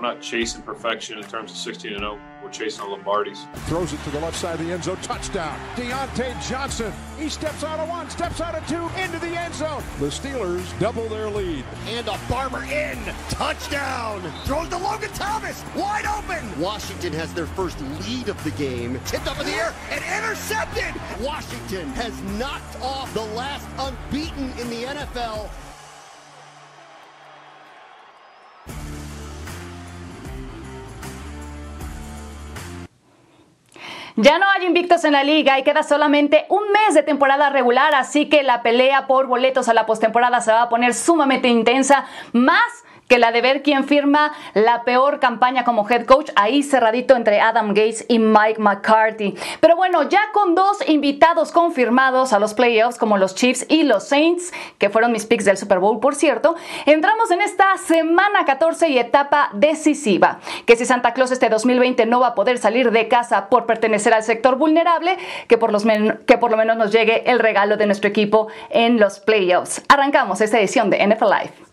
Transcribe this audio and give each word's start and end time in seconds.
we're 0.00 0.08
not 0.08 0.22
chasing 0.22 0.62
perfection 0.62 1.18
in 1.18 1.24
terms 1.24 1.50
of 1.50 1.56
16 1.58 1.92
and 1.92 2.00
0. 2.00 2.18
We're 2.42 2.50
chasing 2.50 2.88
the 2.88 2.96
Lombardis. 2.96 3.52
Throws 3.66 3.92
it 3.92 4.02
to 4.04 4.10
the 4.10 4.20
left 4.20 4.36
side 4.36 4.58
of 4.58 4.66
the 4.66 4.72
end 4.72 4.84
zone. 4.84 4.96
Touchdown. 5.02 5.58
Deontay 5.76 6.48
Johnson. 6.48 6.92
He 7.18 7.28
steps 7.28 7.62
out 7.64 7.78
of 7.78 7.88
one, 7.88 8.08
steps 8.08 8.40
out 8.40 8.54
of 8.54 8.66
two, 8.66 8.88
into 9.00 9.18
the 9.18 9.38
end 9.38 9.54
zone. 9.54 9.82
The 9.98 10.06
Steelers 10.06 10.66
double 10.80 11.06
their 11.08 11.28
lead. 11.28 11.64
And 11.88 12.08
a 12.08 12.16
Farmer 12.30 12.64
in. 12.64 12.98
Touchdown. 13.28 14.22
Throws 14.44 14.68
to 14.70 14.78
Logan 14.78 15.10
Thomas. 15.12 15.62
Wide 15.76 16.06
open. 16.06 16.58
Washington 16.58 17.12
has 17.12 17.34
their 17.34 17.46
first 17.46 17.78
lead 18.08 18.28
of 18.28 18.42
the 18.42 18.52
game. 18.52 18.98
Tipped 19.04 19.26
up 19.26 19.38
in 19.38 19.46
the 19.46 19.52
air 19.52 19.74
and 19.90 20.02
intercepted. 20.18 20.94
Washington 21.20 21.88
has 21.90 22.18
knocked 22.38 22.80
off 22.80 23.12
the 23.12 23.24
last 23.34 23.68
unbeaten 23.78 24.50
in 24.58 24.70
the 24.70 24.84
NFL. 24.84 25.50
Ya 34.16 34.38
no 34.38 34.46
hay 34.50 34.66
invictos 34.66 35.04
en 35.04 35.12
la 35.12 35.24
liga 35.24 35.58
y 35.58 35.62
queda 35.62 35.82
solamente 35.82 36.46
un 36.48 36.62
mes 36.72 36.94
de 36.94 37.02
temporada 37.02 37.50
regular, 37.50 37.94
así 37.94 38.28
que 38.28 38.42
la 38.42 38.62
pelea 38.62 39.06
por 39.06 39.26
boletos 39.26 39.68
a 39.68 39.74
la 39.74 39.86
postemporada 39.86 40.40
se 40.40 40.52
va 40.52 40.62
a 40.62 40.68
poner 40.68 40.94
sumamente 40.94 41.48
intensa, 41.48 42.06
más 42.32 42.79
que 43.10 43.18
la 43.18 43.32
de 43.32 43.42
ver 43.42 43.62
quién 43.62 43.82
firma 43.82 44.32
la 44.54 44.84
peor 44.84 45.18
campaña 45.18 45.64
como 45.64 45.86
head 45.90 46.06
coach, 46.06 46.30
ahí 46.36 46.62
cerradito 46.62 47.16
entre 47.16 47.40
Adam 47.40 47.70
Gates 47.70 48.04
y 48.06 48.20
Mike 48.20 48.60
McCarthy. 48.60 49.34
Pero 49.58 49.74
bueno, 49.74 50.08
ya 50.08 50.20
con 50.32 50.54
dos 50.54 50.78
invitados 50.88 51.50
confirmados 51.50 52.32
a 52.32 52.38
los 52.38 52.54
playoffs 52.54 52.98
como 52.98 53.18
los 53.18 53.34
Chiefs 53.34 53.66
y 53.68 53.82
los 53.82 54.04
Saints, 54.06 54.52
que 54.78 54.90
fueron 54.90 55.10
mis 55.10 55.26
picks 55.26 55.44
del 55.44 55.56
Super 55.56 55.80
Bowl, 55.80 55.98
por 55.98 56.14
cierto, 56.14 56.54
entramos 56.86 57.32
en 57.32 57.40
esta 57.40 57.76
semana 57.78 58.44
14 58.44 58.88
y 58.90 58.98
etapa 59.00 59.50
decisiva, 59.54 60.38
que 60.64 60.76
si 60.76 60.86
Santa 60.86 61.12
Claus 61.12 61.32
este 61.32 61.48
2020 61.48 62.06
no 62.06 62.20
va 62.20 62.28
a 62.28 62.34
poder 62.36 62.58
salir 62.58 62.92
de 62.92 63.08
casa 63.08 63.48
por 63.48 63.66
pertenecer 63.66 64.14
al 64.14 64.22
sector 64.22 64.54
vulnerable, 64.54 65.18
que 65.48 65.58
por, 65.58 65.72
los 65.72 65.84
que 66.26 66.38
por 66.38 66.52
lo 66.52 66.56
menos 66.56 66.76
nos 66.76 66.92
llegue 66.92 67.28
el 67.28 67.40
regalo 67.40 67.76
de 67.76 67.86
nuestro 67.86 68.08
equipo 68.08 68.46
en 68.70 69.00
los 69.00 69.18
playoffs. 69.18 69.82
Arrancamos 69.88 70.40
esta 70.40 70.60
edición 70.60 70.90
de 70.90 71.04
NFL 71.04 71.24
Live. 71.24 71.70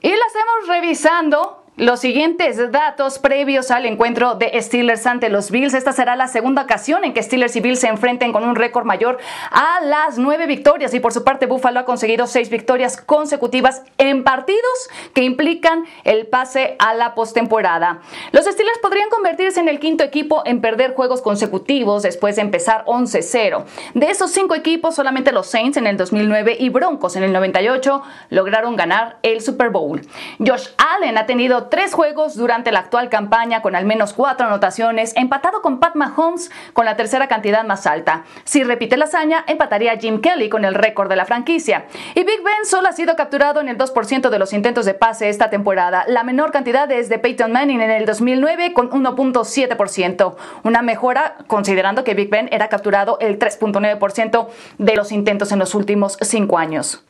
Y 0.00 0.10
lo 0.10 0.24
hacemos 0.24 0.47
revisando 0.66 1.57
los 1.78 2.00
siguientes 2.00 2.72
datos 2.72 3.20
previos 3.20 3.70
al 3.70 3.86
encuentro 3.86 4.34
de 4.34 4.60
Steelers 4.60 5.06
ante 5.06 5.28
los 5.28 5.52
Bills. 5.52 5.74
Esta 5.74 5.92
será 5.92 6.16
la 6.16 6.26
segunda 6.26 6.62
ocasión 6.62 7.04
en 7.04 7.14
que 7.14 7.22
Steelers 7.22 7.54
y 7.54 7.60
Bills 7.60 7.78
se 7.78 7.86
enfrenten 7.86 8.32
con 8.32 8.42
un 8.42 8.56
récord 8.56 8.84
mayor 8.84 9.18
a 9.52 9.80
las 9.84 10.18
nueve 10.18 10.46
victorias. 10.46 10.92
Y 10.92 10.98
por 10.98 11.12
su 11.12 11.22
parte, 11.22 11.46
Buffalo 11.46 11.78
ha 11.78 11.84
conseguido 11.84 12.26
seis 12.26 12.50
victorias 12.50 13.00
consecutivas 13.00 13.82
en 13.96 14.24
partidos 14.24 14.90
que 15.14 15.22
implican 15.22 15.84
el 16.02 16.26
pase 16.26 16.74
a 16.80 16.94
la 16.94 17.14
postemporada. 17.14 18.00
Los 18.32 18.46
Steelers 18.46 18.78
podrían 18.82 19.08
convertirse 19.08 19.60
en 19.60 19.68
el 19.68 19.78
quinto 19.78 20.02
equipo 20.02 20.42
en 20.46 20.60
perder 20.60 20.94
juegos 20.94 21.22
consecutivos 21.22 22.02
después 22.02 22.34
de 22.34 22.42
empezar 22.42 22.84
11-0. 22.86 23.64
De 23.94 24.10
esos 24.10 24.32
cinco 24.32 24.56
equipos, 24.56 24.96
solamente 24.96 25.30
los 25.30 25.46
Saints 25.46 25.76
en 25.76 25.86
el 25.86 25.96
2009 25.96 26.56
y 26.58 26.70
Broncos 26.70 27.14
en 27.14 27.22
el 27.22 27.32
98 27.32 28.02
lograron 28.30 28.74
ganar 28.74 29.18
el 29.22 29.40
Super 29.40 29.70
Bowl. 29.70 30.00
Josh 30.44 30.70
Allen 30.76 31.16
ha 31.16 31.26
tenido 31.26 31.67
tres 31.68 31.94
juegos 31.94 32.36
durante 32.36 32.72
la 32.72 32.80
actual 32.80 33.08
campaña 33.08 33.62
con 33.62 33.74
al 33.74 33.84
menos 33.84 34.12
cuatro 34.12 34.46
anotaciones, 34.46 35.14
empatado 35.16 35.62
con 35.62 35.80
Pat 35.80 35.94
Mahomes 35.94 36.50
con 36.72 36.84
la 36.84 36.96
tercera 36.96 37.28
cantidad 37.28 37.64
más 37.64 37.86
alta. 37.86 38.24
Si 38.44 38.64
repite 38.64 38.96
la 38.96 39.06
hazaña, 39.06 39.44
empataría 39.46 39.96
Jim 39.98 40.20
Kelly 40.20 40.48
con 40.48 40.64
el 40.64 40.74
récord 40.74 41.08
de 41.08 41.16
la 41.16 41.24
franquicia. 41.24 41.86
Y 42.14 42.24
Big 42.24 42.42
Ben 42.42 42.64
solo 42.64 42.88
ha 42.88 42.92
sido 42.92 43.16
capturado 43.16 43.60
en 43.60 43.68
el 43.68 43.78
2% 43.78 44.30
de 44.30 44.38
los 44.38 44.52
intentos 44.52 44.86
de 44.86 44.94
pase 44.94 45.28
esta 45.28 45.50
temporada. 45.50 46.04
La 46.08 46.22
menor 46.22 46.50
cantidad 46.50 46.90
es 46.90 47.08
de 47.08 47.18
Peyton 47.18 47.52
Manning 47.52 47.80
en 47.80 47.90
el 47.90 48.06
2009 48.06 48.72
con 48.72 48.90
1.7%. 48.90 50.34
Una 50.64 50.82
mejora 50.82 51.36
considerando 51.46 52.04
que 52.04 52.14
Big 52.14 52.30
Ben 52.30 52.48
era 52.52 52.68
capturado 52.68 53.18
el 53.20 53.38
3.9% 53.38 54.48
de 54.78 54.96
los 54.96 55.12
intentos 55.12 55.52
en 55.52 55.58
los 55.58 55.74
últimos 55.74 56.16
cinco 56.20 56.58
años. 56.58 57.04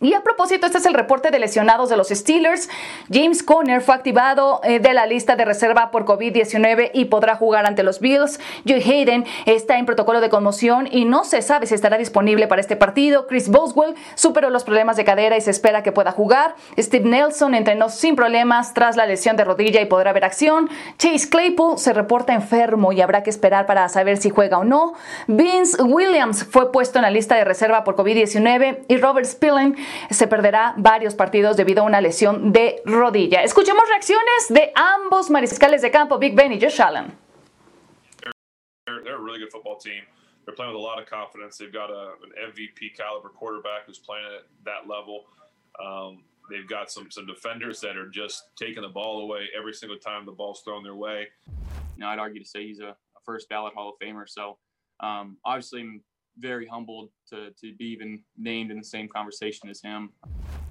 Y 0.00 0.12
a 0.12 0.22
propósito, 0.22 0.66
este 0.66 0.78
es 0.78 0.86
el 0.86 0.92
reporte 0.92 1.30
de 1.30 1.38
lesionados 1.38 1.88
de 1.88 1.96
los 1.96 2.08
Steelers. 2.08 2.68
James 3.10 3.42
Conner 3.42 3.80
fue 3.80 3.94
activado 3.94 4.60
eh, 4.64 4.80
de 4.80 4.92
la 4.92 5.06
lista 5.06 5.36
de 5.36 5.44
reserva 5.44 5.90
por 5.92 6.04
COVID-19 6.04 6.90
y 6.92 7.06
podrá 7.06 7.36
jugar 7.36 7.64
ante 7.64 7.84
los 7.84 8.00
Bills. 8.00 8.40
Joey 8.68 8.82
Hayden 8.82 9.24
está 9.46 9.78
en 9.78 9.86
protocolo 9.86 10.20
de 10.20 10.28
conmoción 10.28 10.88
y 10.90 11.04
no 11.04 11.24
se 11.24 11.40
sabe 11.42 11.66
si 11.66 11.74
estará 11.74 11.96
disponible 11.96 12.48
para 12.48 12.60
este 12.60 12.74
partido. 12.74 13.28
Chris 13.28 13.48
Boswell 13.48 13.94
superó 14.16 14.50
los 14.50 14.64
problemas 14.64 14.96
de 14.96 15.04
cadera 15.04 15.36
y 15.36 15.40
se 15.40 15.52
espera 15.52 15.82
que 15.82 15.92
pueda 15.92 16.10
jugar. 16.10 16.56
Steve 16.76 17.08
Nelson 17.08 17.54
entrenó 17.54 17.88
sin 17.88 18.16
problemas 18.16 18.74
tras 18.74 18.96
la 18.96 19.06
lesión 19.06 19.36
de 19.36 19.44
rodilla 19.44 19.80
y 19.80 19.86
podrá 19.86 20.12
ver 20.12 20.24
acción. 20.24 20.68
Chase 20.98 21.30
Claypool 21.30 21.78
se 21.78 21.92
reporta 21.92 22.34
enfermo 22.34 22.92
y 22.92 23.00
habrá 23.00 23.22
que 23.22 23.30
esperar 23.30 23.64
para 23.64 23.88
saber 23.88 24.16
si 24.16 24.28
juega 24.28 24.58
o 24.58 24.64
no. 24.64 24.94
Vince 25.28 25.80
Williams 25.82 26.44
fue 26.44 26.72
puesto 26.72 26.98
en 26.98 27.02
la 27.02 27.10
lista 27.10 27.36
de 27.36 27.44
reserva 27.44 27.84
por 27.84 27.94
COVID-19 27.94 28.80
y 28.88 28.96
Robert 28.96 29.26
Spilling 29.26 29.76
se 30.10 30.26
perderá 30.26 30.74
varios 30.76 31.14
partidos 31.14 31.56
debido 31.56 31.82
a 31.82 31.84
una 31.84 32.00
lesión 32.00 32.52
de 32.52 32.82
rodilla. 32.84 33.42
Escuchemos 33.42 33.88
reacciones 33.88 34.48
de 34.48 34.72
ambos 34.74 35.30
mariscales 35.30 35.82
de 35.82 35.90
campo, 35.90 36.18
Big 36.18 36.34
Ben 36.34 36.52
y 36.52 36.60
Josh 36.60 36.80
Allen. 36.80 37.16
They're, 38.86 39.02
they're 39.02 39.16
a 39.16 39.22
really 39.22 39.38
good 39.38 39.50
football 39.50 39.78
team. 39.78 40.02
They're 40.44 40.54
playing 40.54 40.72
with 40.72 40.80
a 40.80 40.84
lot 40.84 41.00
of 41.00 41.06
confidence. 41.08 41.56
They've 41.56 41.72
got 41.72 41.90
a, 41.90 42.14
an 42.22 42.52
MVP 42.52 42.96
caliber 42.96 43.30
quarterback 43.30 43.86
who's 43.86 43.98
playing 43.98 44.26
at 44.26 44.44
that 44.64 44.88
level. 44.88 45.24
Um, 45.82 46.24
they've 46.50 46.68
got 46.68 46.90
some 46.90 47.10
some 47.10 47.26
defenders 47.26 47.80
that 47.80 47.96
are 47.96 48.08
just 48.08 48.44
taking 48.56 48.82
the 48.82 48.88
ball 48.88 49.22
away 49.22 49.48
every 49.58 49.72
single 49.72 49.98
time 49.98 50.26
the 50.26 50.32
ball's 50.32 50.60
thrown 50.62 50.82
their 50.82 50.94
way. 50.94 51.28
You 51.46 52.00
know, 52.00 52.08
I'd 52.08 52.18
argue 52.18 52.42
to 52.42 52.48
say 52.48 52.66
he's 52.66 52.80
a, 52.80 52.88
a 52.88 53.20
first 53.24 53.48
ballot 53.48 53.74
Hall 53.74 53.90
of 53.90 54.06
Famer. 54.06 54.28
So 54.28 54.58
um, 55.00 55.38
obviously, 55.44 56.00
very 56.38 56.66
humbled 56.66 57.10
to, 57.30 57.50
to 57.60 57.74
be 57.74 57.86
even 57.86 58.22
named 58.36 58.70
in 58.70 58.78
the 58.78 58.84
same 58.84 59.08
conversation 59.08 59.68
as 59.68 59.80
him. 59.80 60.10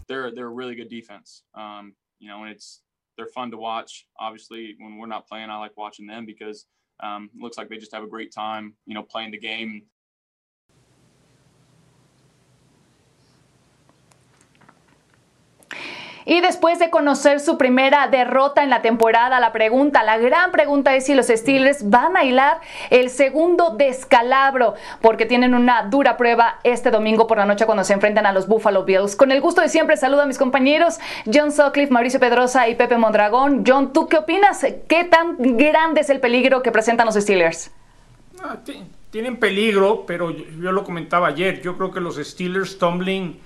They're 0.07 0.33
they're 0.33 0.47
a 0.47 0.49
really 0.49 0.75
good 0.75 0.89
defense. 0.89 1.43
Um, 1.55 1.93
you 2.19 2.27
know, 2.27 2.43
and 2.43 2.51
it's 2.51 2.81
they're 3.17 3.27
fun 3.27 3.51
to 3.51 3.57
watch. 3.57 4.07
Obviously, 4.19 4.75
when 4.79 4.97
we're 4.97 5.07
not 5.07 5.27
playing, 5.27 5.49
I 5.49 5.57
like 5.57 5.77
watching 5.77 6.07
them 6.07 6.25
because 6.25 6.65
um, 7.01 7.29
it 7.33 7.41
looks 7.41 7.57
like 7.57 7.69
they 7.69 7.77
just 7.77 7.93
have 7.93 8.03
a 8.03 8.07
great 8.07 8.33
time. 8.33 8.73
You 8.85 8.93
know, 8.95 9.03
playing 9.03 9.31
the 9.31 9.39
game. 9.39 9.83
Y 16.25 16.41
después 16.41 16.79
de 16.79 16.89
conocer 16.89 17.39
su 17.39 17.57
primera 17.57 18.07
derrota 18.07 18.63
en 18.63 18.69
la 18.69 18.81
temporada, 18.81 19.39
la 19.39 19.51
pregunta, 19.51 20.03
la 20.03 20.17
gran 20.17 20.51
pregunta 20.51 20.95
es 20.95 21.05
si 21.05 21.13
los 21.13 21.27
Steelers 21.27 21.89
van 21.89 22.15
a 22.17 22.23
hilar 22.23 22.61
el 22.89 23.09
segundo 23.09 23.75
descalabro, 23.77 24.75
porque 25.01 25.25
tienen 25.25 25.53
una 25.53 25.83
dura 25.83 26.17
prueba 26.17 26.59
este 26.63 26.91
domingo 26.91 27.27
por 27.27 27.37
la 27.37 27.45
noche 27.45 27.65
cuando 27.65 27.83
se 27.83 27.93
enfrentan 27.93 28.25
a 28.25 28.31
los 28.31 28.47
Buffalo 28.47 28.83
Bills. 28.83 29.15
Con 29.15 29.31
el 29.31 29.41
gusto 29.41 29.61
de 29.61 29.69
siempre, 29.69 29.97
saludo 29.97 30.21
a 30.21 30.25
mis 30.25 30.37
compañeros 30.37 30.99
John 31.31 31.51
Sutcliffe, 31.51 31.91
Mauricio 31.91 32.19
Pedrosa 32.19 32.67
y 32.67 32.75
Pepe 32.75 32.97
Mondragón. 32.97 33.63
John, 33.65 33.93
¿tú 33.93 34.07
qué 34.07 34.17
opinas? 34.17 34.65
¿Qué 34.87 35.03
tan 35.03 35.35
grande 35.39 36.01
es 36.01 36.09
el 36.09 36.19
peligro 36.19 36.61
que 36.61 36.71
presentan 36.71 37.05
los 37.05 37.15
Steelers? 37.15 37.71
Ah, 38.43 38.57
tienen 39.11 39.37
peligro, 39.37 40.05
pero 40.05 40.31
yo, 40.31 40.71
lo 40.71 40.83
comentaba 40.83 41.27
ayer. 41.27 41.61
Yo 41.61 41.77
creo 41.77 41.91
que 41.91 41.99
los 41.99 42.15
Steelers 42.15 42.77
tumbling 42.77 43.39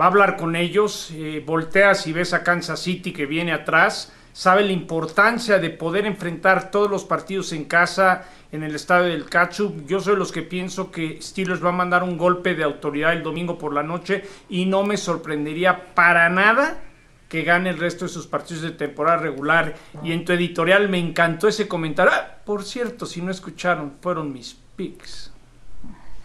va 0.00 0.06
a 0.06 0.08
hablar 0.08 0.36
con 0.36 0.56
ellos, 0.56 1.10
eh, 1.12 1.42
volteas 1.44 2.06
y 2.06 2.12
ves 2.12 2.32
a 2.32 2.42
Kansas 2.42 2.80
City 2.80 3.12
que 3.12 3.26
viene 3.26 3.52
atrás, 3.52 4.12
sabe 4.32 4.64
la 4.64 4.72
importancia 4.72 5.58
de 5.58 5.70
poder 5.70 6.06
enfrentar 6.06 6.70
todos 6.70 6.90
los 6.90 7.04
partidos 7.04 7.52
en 7.52 7.64
casa 7.64 8.24
en 8.50 8.62
el 8.62 8.74
estadio 8.74 9.08
del 9.08 9.28
Ketchup. 9.28 9.86
Yo 9.86 10.00
soy 10.00 10.16
los 10.16 10.32
que 10.32 10.42
pienso 10.42 10.90
que 10.90 11.20
Steelers 11.20 11.64
va 11.64 11.70
a 11.70 11.72
mandar 11.72 12.02
un 12.02 12.16
golpe 12.16 12.54
de 12.54 12.64
autoridad 12.64 13.12
el 13.12 13.22
domingo 13.22 13.58
por 13.58 13.72
la 13.72 13.82
noche 13.82 14.24
y 14.48 14.66
no 14.66 14.84
me 14.84 14.96
sorprendería 14.96 15.94
para 15.94 16.28
nada 16.28 16.80
que 17.28 17.44
gane 17.44 17.70
el 17.70 17.78
resto 17.78 18.04
de 18.04 18.10
sus 18.10 18.26
partidos 18.26 18.62
de 18.62 18.72
temporada 18.72 19.16
regular. 19.16 19.74
Y 20.02 20.12
en 20.12 20.24
tu 20.24 20.32
editorial 20.32 20.90
me 20.90 20.98
encantó 20.98 21.48
ese 21.48 21.66
comentario. 21.66 22.12
Ah, 22.14 22.36
por 22.44 22.62
cierto, 22.62 23.06
si 23.06 23.22
no 23.22 23.30
escucharon, 23.30 23.94
fueron 24.02 24.32
mis 24.32 24.54
picks. 24.76 25.32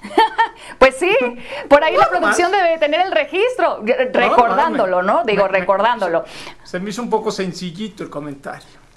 pues 0.78 0.96
sí, 0.98 1.16
por 1.68 1.84
ahí 1.84 1.96
la 1.96 2.10
producción 2.10 2.52
debe 2.52 2.78
tener 2.78 3.02
el 3.02 3.12
registro, 3.12 3.84
recordándolo, 4.12 5.02
¿no? 5.02 5.24
Digo, 5.24 5.48
recordándolo. 5.48 6.26
Se 6.64 6.80
me 6.80 6.90
hizo 6.90 7.02
un 7.02 7.10
poco 7.10 7.32
sencillito 7.32 8.04
el 8.04 8.10
comentario. 8.10 8.88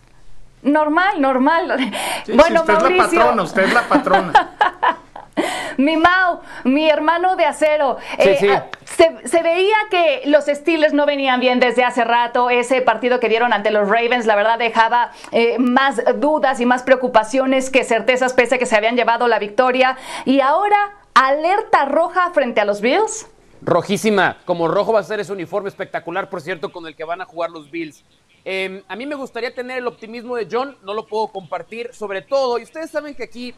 Normal, 0.62 1.20
normal. 1.20 1.92
bueno, 2.34 2.60
usted 2.60 2.74
es 2.74 2.82
la 2.82 3.04
patrona, 3.04 3.42
usted 3.42 3.62
es 3.62 3.72
la 3.72 3.82
patrona. 3.82 4.50
mi 5.78 5.96
Mau, 5.96 6.40
mi 6.64 6.88
hermano 6.88 7.36
de 7.36 7.46
acero. 7.46 7.96
Eh, 8.18 8.52
ah, 8.52 8.66
se, 8.84 9.42
veía 9.42 9.76
que 9.90 10.22
los 10.26 10.44
Steelers 10.44 10.92
no 10.92 11.06
venían 11.06 11.40
bien 11.40 11.60
desde 11.60 11.84
hace 11.84 12.04
rato. 12.04 12.50
Ese 12.50 12.82
partido 12.82 13.20
que 13.20 13.28
dieron 13.28 13.52
ante 13.52 13.70
los 13.70 13.88
Ravens, 13.88 14.26
la 14.26 14.36
verdad, 14.36 14.58
dejaba 14.58 15.12
eh, 15.32 15.58
más 15.58 16.02
dudas 16.16 16.60
y 16.60 16.66
más 16.66 16.82
preocupaciones 16.82 17.70
que 17.70 17.84
certezas, 17.84 18.34
pese 18.34 18.56
a 18.56 18.58
que 18.58 18.66
se 18.66 18.76
habían 18.76 18.96
llevado 18.96 19.28
la 19.28 19.38
victoria. 19.38 19.96
Y 20.24 20.40
ahora, 20.40 20.92
alerta 21.20 21.84
roja 21.84 22.30
frente 22.30 22.62
a 22.62 22.64
los 22.64 22.80
Bills. 22.80 23.28
Rojísima, 23.60 24.38
como 24.46 24.68
rojo 24.68 24.94
va 24.94 25.00
a 25.00 25.02
ser 25.02 25.20
ese 25.20 25.34
uniforme 25.34 25.68
espectacular, 25.68 26.30
por 26.30 26.40
cierto, 26.40 26.72
con 26.72 26.86
el 26.86 26.96
que 26.96 27.04
van 27.04 27.20
a 27.20 27.26
jugar 27.26 27.50
los 27.50 27.70
Bills. 27.70 28.02
Em, 28.42 28.82
a 28.88 28.96
mí 28.96 29.04
me 29.04 29.14
gustaría 29.14 29.54
tener 29.54 29.76
el 29.76 29.86
optimismo 29.86 30.34
de 30.34 30.48
John, 30.50 30.78
no 30.82 30.94
lo 30.94 31.06
puedo 31.06 31.28
compartir, 31.28 31.92
sobre 31.92 32.22
todo, 32.22 32.58
y 32.58 32.62
ustedes 32.62 32.90
saben 32.90 33.14
que 33.14 33.24
aquí 33.24 33.54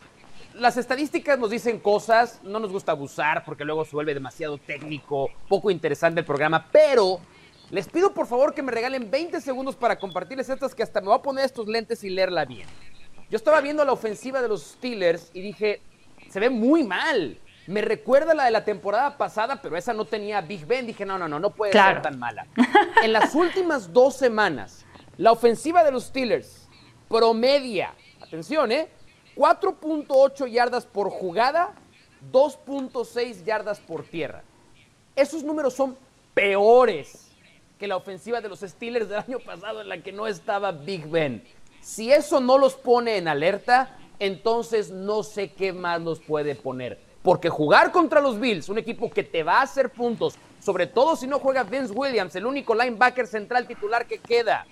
las 0.55 0.77
estadísticas 0.77 1.39
nos 1.39 1.51
dicen 1.51 1.79
cosas, 1.79 2.41
no 2.43 2.59
nos 2.59 2.73
gusta 2.73 2.91
abusar 2.91 3.45
porque 3.45 3.65
luego 3.65 3.85
se 3.85 3.93
vuelve 3.93 4.13
demasiado 4.13 4.59
técnico, 4.59 5.29
poco 5.49 5.71
interesante 5.71 6.19
el 6.19 6.27
programa, 6.27 6.67
pero 6.73 7.21
les 7.71 7.89
pido 7.89 8.13
por 8.13 8.27
favor 8.27 8.55
que 8.55 8.63
me 8.65 8.73
regalen 8.73 9.09
20 9.09 9.41
segundos 9.41 9.77
para 9.77 10.01
compartirles 10.01 10.49
estas 10.49 10.75
que 10.75 10.83
hasta 10.83 11.01
me 11.01 11.07
voy 11.07 11.17
a 11.17 11.23
poner 11.23 11.45
estos 11.45 11.69
lentes 11.69 12.03
y 12.03 12.11
leerla 12.11 12.45
bien. 12.45 12.67
Yo 13.31 13.37
estaba 13.37 13.61
viendo 13.61 13.85
la 13.85 13.93
ofensiva 13.93 14.43
de 14.43 14.49
los 14.49 14.63
Steelers 14.65 15.31
y 15.33 15.43
dije, 15.43 15.81
se 16.29 16.41
ve 16.41 16.51
muy 16.51 16.83
mal. 16.83 17.39
Me 17.67 17.81
recuerda 17.81 18.35
la 18.35 18.45
de 18.45 18.51
la 18.51 18.65
temporada 18.65 19.17
pasada, 19.17 19.63
pero 19.63 19.77
esa 19.77 19.93
no 19.93 20.05
tenía 20.05 20.41
Big 20.41 20.67
Ben. 20.67 20.87
Dije, 20.87 21.07
no, 21.07 21.19
no, 21.19 21.29
no, 21.29 21.39
no 21.39 21.51
puede 21.51 21.73
ser 21.73 22.03
tan 22.03 22.19
mala. 22.19 22.47
En 23.03 23.13
las 23.13 23.35
últimas 23.37 23.93
dos 23.93 24.17
semanas, 24.17 24.85
la 25.17 25.33
ofensiva 25.33 25.85
de 25.85 25.93
los 25.93 26.05
Steelers 26.05 26.69
promedia, 27.09 27.95
atención, 28.21 28.73
¿eh? 28.73 28.89
4.8 29.37 30.51
yardas 30.51 30.87
por 30.87 31.11
jugada, 31.11 31.75
2.6 32.33 33.45
yardas 33.45 33.81
por 33.81 34.05
tierra. 34.05 34.43
Esos 35.15 35.43
números 35.45 35.75
son 35.75 35.97
peores 36.35 37.29
que 37.79 37.87
la 37.87 37.97
ofensiva 37.97 38.41
de 38.41 38.49
los 38.49 38.61
Steelers 38.61 39.09
del 39.09 39.19
año 39.19 39.39
pasado 39.41 39.81
en 39.81 39.89
la 39.89 39.99
que 40.03 40.13
no 40.13 40.27
estaba 40.27 40.73
Big 40.73 41.07
Ben. 41.09 41.45
Si 41.81 42.13
eso 42.13 42.41
no 42.41 42.59
los 42.59 42.75
pone 42.75 43.17
en 43.17 43.29
alerta, 43.29 43.97
entonces 44.19 44.91
no 44.91 45.23
sé 45.23 45.53
qué 45.53 45.73
más 45.73 46.01
nos 46.01 46.21
puede 46.21 46.55
poner. 46.55 47.12
Porque 47.23 47.49
jugar 47.49 47.93
contra 47.93 48.21
los 48.21 48.39
Bills, 48.39 48.69
un 48.69 48.79
equipo 48.79 49.11
que 49.11 49.23
te 49.23 49.43
va 49.43 49.61
a 49.61 49.63
hacer 49.63 49.91
puntos, 49.91 50.35
sobre 50.59 50.87
todo 50.87 51.17
si 51.17 51.27
no 51.27 51.39
juega 51.39 51.63
Vince 51.63 51.93
Williams, 51.93 52.35
el 52.37 52.47
único 52.47 52.75
linebacker 52.75 53.27
central 53.27 53.67
titular 53.67 54.07
que 54.07 54.19
queda, 54.19 54.67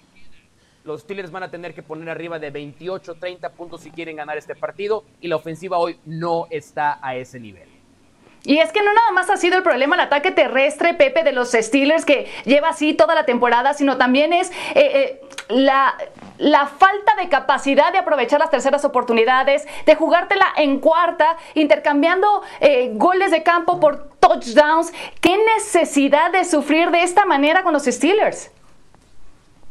los 0.85 1.03
Steelers 1.03 1.31
van 1.31 1.45
a 1.45 1.51
tener 1.51 1.75
que 1.75 1.83
poner 1.83 2.09
arriba 2.09 2.39
de 2.39 2.51
28, 2.51 3.15
30 3.15 3.53
puntos 3.53 3.83
si 3.83 3.91
quieren 3.91 4.17
ganar 4.17 4.39
este 4.39 4.55
partido 4.57 5.05
y 5.21 5.29
la 5.29 5.37
ofensiva 5.37 5.79
hoy 5.79 5.99
no 6.07 6.47
está 6.51 6.99
a 7.03 7.17
ese 7.17 7.39
nivel. 7.39 7.80
Y 8.45 8.59
es 8.59 8.73
que 8.73 8.83
no 8.83 8.93
nada 8.93 9.13
más 9.13 9.29
ha 9.29 9.37
sido 9.37 9.57
el 9.57 9.63
problema 9.63 9.97
el 9.97 10.01
ataque 10.01 10.31
terrestre, 10.31 10.95
Pepe, 10.95 11.23
de 11.25 11.33
los 11.33 11.53
Steelers, 11.53 12.05
que 12.05 12.27
lleva 12.45 12.71
así 12.71 12.95
toda 12.95 13.15
la 13.15 13.27
temporada, 13.27 13.75
sino 13.75 13.99
también 13.99 14.33
es 14.33 14.51
eh, 14.51 14.51
eh, 14.75 15.21
la, 15.49 15.95
la 16.39 16.67
falta 16.67 17.15
de 17.17 17.29
capacidad 17.29 17.93
de 17.93 17.99
aprovechar 17.99 18.41
las 18.41 18.51
terceras 18.51 18.85
oportunidades, 18.85 19.67
de 19.85 19.95
jugártela 19.95 20.47
en 20.57 20.81
cuarta, 20.81 21.37
intercambiando 21.55 22.43
eh, 22.61 22.91
goles 22.95 23.31
de 23.31 23.43
campo 23.43 23.79
por 23.79 24.09
touchdowns. 24.21 24.93
¿Qué 25.21 25.37
necesidad 25.57 26.33
de 26.33 26.45
sufrir 26.45 26.91
de 26.91 27.03
esta 27.03 27.27
manera 27.27 27.63
con 27.63 27.75
los 27.75 27.85
Steelers? 27.85 28.51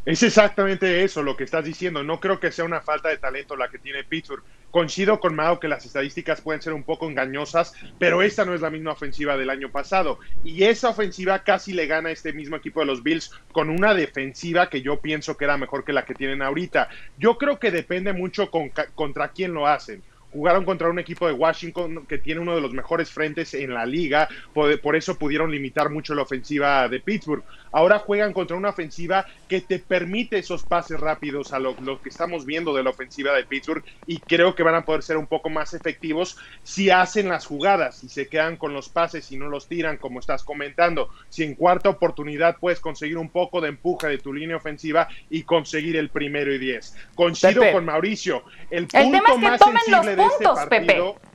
Es 0.06 0.24
exactamente 0.24 1.04
eso 1.04 1.24
lo 1.24 1.36
que 1.36 1.44
estás 1.44 1.66
diciendo. 1.66 2.04
No 2.04 2.20
creo 2.20 2.40
que 2.40 2.52
sea 2.52 2.66
una 2.66 2.82
falta 2.82 3.10
de 3.10 3.18
talento 3.18 3.56
la 3.56 3.70
que 3.70 3.80
tiene 3.80 4.04
Pittsburgh. 4.04 4.44
Coincido 4.72 5.20
con 5.20 5.36
Mao 5.36 5.60
que 5.60 5.68
las 5.68 5.86
estadísticas 5.86 6.42
pueden 6.42 6.62
ser 6.62 6.74
un 6.74 6.84
poco 6.84 7.08
engañosas, 7.08 7.74
pero 7.98 8.22
esta 8.22 8.46
no 8.46 8.54
es 8.54 8.62
la 8.62 8.70
misma 8.70 8.92
ofensiva 8.92 9.36
del 9.36 9.50
año 9.50 9.70
pasado. 9.72 10.20
Y 10.44 10.64
esa 10.64 10.90
ofensiva 10.90 11.40
casi 11.40 11.74
le 11.74 11.88
gana 11.88 12.10
a 12.10 12.12
este 12.12 12.34
mismo 12.34 12.56
equipo 12.56 12.80
de 12.80 12.86
los 12.86 13.02
Bills 13.02 13.32
con 13.52 13.70
una 13.70 13.94
defensiva 13.94 14.70
que 14.70 14.82
yo 14.82 15.00
pienso 15.00 15.38
que 15.38 15.46
era 15.46 15.58
mejor 15.58 15.84
que 15.84 15.94
la 15.94 16.06
que 16.06 16.14
tienen 16.14 16.42
ahorita. 16.42 16.90
Yo 17.18 17.38
creo 17.38 17.60
que 17.60 17.72
depende 17.72 18.14
mucho 18.14 18.50
contra 18.52 19.30
quién 19.30 19.54
lo 19.54 19.68
hacen 19.68 20.04
jugaron 20.32 20.64
contra 20.64 20.90
un 20.90 21.00
equipo 21.00 21.28
de 21.28 21.34
Washington 21.34 22.06
que 22.06 22.18
tiene 22.18 22.42
uno 22.42 22.56
de 22.56 22.62
los 22.62 22.72
mejores 22.72 23.10
frentes 23.10 23.54
en 23.54 23.74
la 23.74 23.86
liga, 23.86 24.30
por, 24.54 24.96
eso 24.96 25.18
pudieron 25.18 25.52
limitar 25.52 25.90
mucho 25.90 26.14
la 26.14 26.22
ofensiva 26.22 26.88
de 26.88 27.00
Pittsburgh. 27.00 27.44
Ahora 27.72 28.00
juegan 28.00 28.34
contra 28.34 28.58
una 28.58 28.70
ofensiva 28.70 29.26
que 29.48 29.62
te 29.62 29.80
permite 29.80 30.40
esos 30.40 30.64
pases 30.64 31.00
rápidos 31.00 31.54
a 31.54 31.60
lo, 31.60 31.76
que 32.02 32.10
estamos 32.10 32.46
viendo 32.46 32.74
de 32.74 32.84
la 32.84 32.90
ofensiva 32.90 33.34
de 33.34 33.44
Pittsburgh 33.44 33.84
y 34.06 34.20
creo 34.20 34.56
que 34.56 34.64
van 34.64 34.76
a 34.76 34.86
poder 34.86 35.04
ser 35.04 35.18
un 35.18 35.28
poco 35.28 35.50
más 35.50 35.74
efectivos 35.74 36.38
si 36.64 36.90
hacen 36.90 37.30
las 37.30 37.46
jugadas, 37.46 37.98
si 37.98 38.10
se 38.10 38.28
quedan 38.28 38.58
con 38.58 38.74
los 38.74 38.90
pases 38.90 39.32
y 39.32 39.38
no 39.38 39.50
los 39.50 39.68
tiran 39.68 39.98
como 39.98 40.20
estás 40.20 40.44
comentando. 40.44 41.10
Si 41.30 41.44
en 41.44 41.56
cuarta 41.56 41.90
oportunidad 41.90 42.58
puedes 42.60 42.80
conseguir 42.80 43.18
un 43.18 43.30
poco 43.30 43.62
de 43.62 43.70
empuje 43.70 44.08
de 44.08 44.18
tu 44.18 44.34
línea 44.34 44.58
ofensiva 44.58 45.08
y 45.30 45.44
conseguir 45.44 45.96
el 45.96 46.10
primero 46.10 46.54
y 46.54 46.58
diez. 46.58 46.96
Coincido 47.16 47.64
con 47.72 47.86
Mauricio, 47.86 48.44
el 48.70 48.88
punto 48.88 49.38
más 49.38 49.60
sensible 49.60 50.16
de 50.16 50.24
este 50.24 50.44
partido 50.44 51.16
eh, 51.16 51.29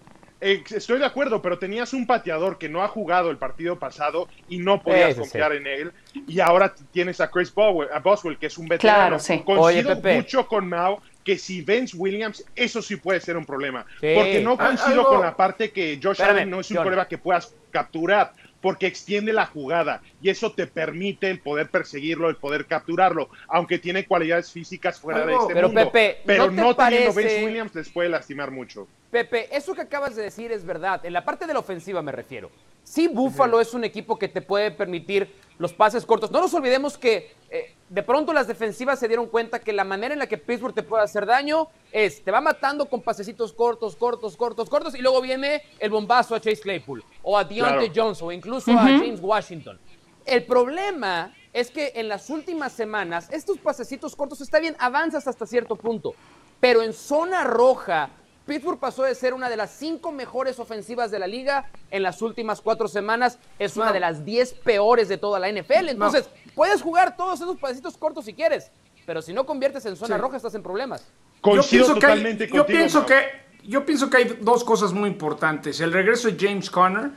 estoy 0.45 0.99
de 0.99 1.07
acuerdo, 1.07 1.41
pero 1.41 1.59
tenías 1.59 1.93
un 1.93 2.07
pateador 2.07 2.59
que 2.59 2.69
no 2.69 2.83
ha 2.83 2.89
jugado 2.89 3.31
el 3.31 3.39
partido 3.39 3.79
pasado 3.79 4.29
y 4.49 4.59
no 4.59 4.83
podías 4.83 5.17
confiar 5.17 5.53
en 5.53 5.67
él. 5.67 5.93
Y 6.27 6.41
ahora 6.41 6.75
tienes 6.93 7.21
a 7.21 7.31
Chris 7.31 7.53
Boswell, 7.55 8.39
que 8.39 8.47
es 8.47 8.59
un 8.59 8.69
veterano. 8.69 9.19
Coincido 9.45 9.97
mucho 9.97 10.47
con 10.47 10.69
Mao 10.69 11.03
que 11.25 11.39
si 11.39 11.63
Vince 11.63 11.97
Williams, 11.97 12.45
eso 12.55 12.83
sí 12.83 12.97
puede 12.97 13.19
ser 13.19 13.39
un 13.39 13.47
problema. 13.47 13.87
Porque 14.01 14.41
no 14.43 14.59
coincido 14.59 15.07
con 15.07 15.23
la 15.23 15.35
parte 15.35 15.71
que 15.71 15.99
Josh 16.03 16.23
Allen 16.23 16.51
no 16.51 16.61
es 16.61 16.71
un 16.71 16.83
prueba 16.83 17.09
que 17.09 17.19
puedas 17.19 17.55
capturar 17.71 18.33
porque 18.65 18.87
extiende 18.87 19.35
la 19.35 19.45
jugada 19.45 20.01
y 20.23 20.31
eso 20.31 20.53
te 20.53 20.67
permite 20.67 21.29
el 21.29 21.39
poder 21.39 21.69
perseguirlo, 21.69 22.31
el 22.31 22.37
poder 22.37 22.65
capturarlo, 22.65 23.29
aunque 23.47 23.79
tiene 23.79 24.07
cualidades 24.07 24.51
físicas 24.51 24.99
fuera 24.99 25.27
de 25.27 25.35
este 25.35 25.53
pero 25.53 25.69
mundo. 25.69 25.93
Pepe, 25.93 26.23
pero 26.25 26.51
no, 26.51 26.63
no 26.63 26.75
teniendo 26.75 27.13
Vince 27.13 27.45
Williams 27.45 27.75
les 27.75 27.91
puede 27.91 28.09
lastimar 28.09 28.51
mucho. 28.51 28.89
Pepe, 29.15 29.57
eso 29.57 29.77
que 29.77 29.83
acabas 29.83 30.17
de 30.17 30.25
decir 30.25 30.51
es 30.51 30.65
verdad. 30.65 31.07
En 31.07 31.13
la 31.13 31.25
parte 31.25 31.47
de 31.47 31.53
la 31.53 31.61
ofensiva 31.61 32.03
me 32.03 32.11
refiero. 32.11 32.51
Sí, 32.83 33.07
Buffalo 33.07 33.61
es 33.61 33.73
un 33.73 33.85
equipo 33.85 34.19
que 34.19 34.27
te 34.27 34.43
puede 34.43 34.73
permitir 34.73 35.33
los 35.57 35.73
pases 35.73 36.05
cortos. 36.05 36.33
No 36.33 36.41
nos 36.41 36.53
olvidemos 36.53 36.99
que 36.99 37.33
eh, 37.49 37.77
de 37.89 38.03
pronto 38.03 38.33
las 38.33 38.49
defensivas 38.49 38.99
se 38.99 39.07
dieron 39.07 39.29
cuenta 39.29 39.61
que 39.61 39.73
la 39.73 39.85
manera 39.85 40.15
en 40.15 40.19
la 40.19 40.27
que 40.27 40.37
Pittsburgh 40.37 40.75
te 40.75 40.83
puede 40.83 41.05
hacer 41.05 41.27
daño 41.27 41.69
es, 41.93 42.25
te 42.25 42.33
va 42.33 42.41
matando 42.41 42.87
con 42.87 43.03
pasecitos 43.03 43.53
cortos, 43.53 43.95
cortos, 43.95 44.37
cortos, 44.37 44.69
cortos, 44.69 44.97
y 44.97 44.99
luego 44.99 45.21
viene 45.21 45.63
el 45.79 45.91
bombazo 45.91 46.35
a 46.35 46.41
Chase 46.41 46.63
Claypool, 46.63 47.05
o 47.23 47.39
a 47.39 47.45
Deontay 47.45 47.93
Johnson, 47.95 48.27
o 48.27 48.33
incluso 48.33 48.73
a 48.73 48.83
James 48.83 49.21
Washington. 49.23 49.79
El 50.27 50.43
problema 50.43 51.33
es 51.53 51.71
que 51.71 51.93
en 51.95 52.09
las 52.09 52.29
últimas 52.31 52.73
semanas, 52.73 53.29
estos 53.31 53.59
pasecitos 53.59 54.17
cortos, 54.17 54.41
está 54.41 54.59
bien, 54.59 54.75
avanzas 54.81 55.29
hasta 55.29 55.47
cierto 55.47 55.77
punto, 55.77 56.17
pero 56.59 56.83
en 56.83 56.93
zona 56.93 57.45
roja, 57.45 58.11
Pittsburgh 58.47 58.79
pasó 58.79 59.05
de 59.05 59.15
ser 59.15 59.33
una 59.33 59.49
de 59.49 59.57
las 59.57 59.71
cinco 59.71 60.13
mejores 60.13 60.59
ofensivas 60.59 61.11
de 61.11 61.19
la 61.19 61.27
liga 61.27 61.71
en 61.91 62.03
las 62.03 62.21
últimas 62.21 62.61
cuatro 62.61 62.89
semanas. 62.89 63.39
Es 63.59 63.77
una 63.77 63.93
de 63.93 64.01
las 64.01 64.25
diez 64.25 64.53
peores 64.53 65.09
de 65.09 65.17
toda 65.17 65.39
la 65.39 65.51
NFL. 65.51 65.89
Entonces, 65.89 66.29
puedes 66.55 66.83
jugar 66.83 67.17
todos 67.17 67.41
esos 67.41 67.57
pasitos 67.59 67.97
cortos 67.97 68.27
si 68.27 68.35
quieres, 68.35 68.71
pero 69.07 69.23
si 69.23 69.33
no 69.33 69.47
conviertes 69.47 69.87
en 69.87 69.97
zona 69.97 70.19
roja, 70.19 70.37
estás 70.37 70.55
en 70.55 70.63
problemas. 70.63 71.07
Coincido 71.41 71.89
yo 71.89 71.95
totalmente 71.95 72.49
yo 72.49 72.65
pienso 72.67 73.05
que 73.05 73.45
Yo 73.65 73.85
pienso 73.85 74.11
que 74.11 74.19
hay 74.19 74.39
dos 74.41 74.63
cosas 74.63 74.93
muy 74.93 75.09
importantes. 75.09 75.81
El 75.81 75.93
regreso 75.93 76.29
de 76.31 76.37
James 76.39 76.71
Conner. 76.71 77.11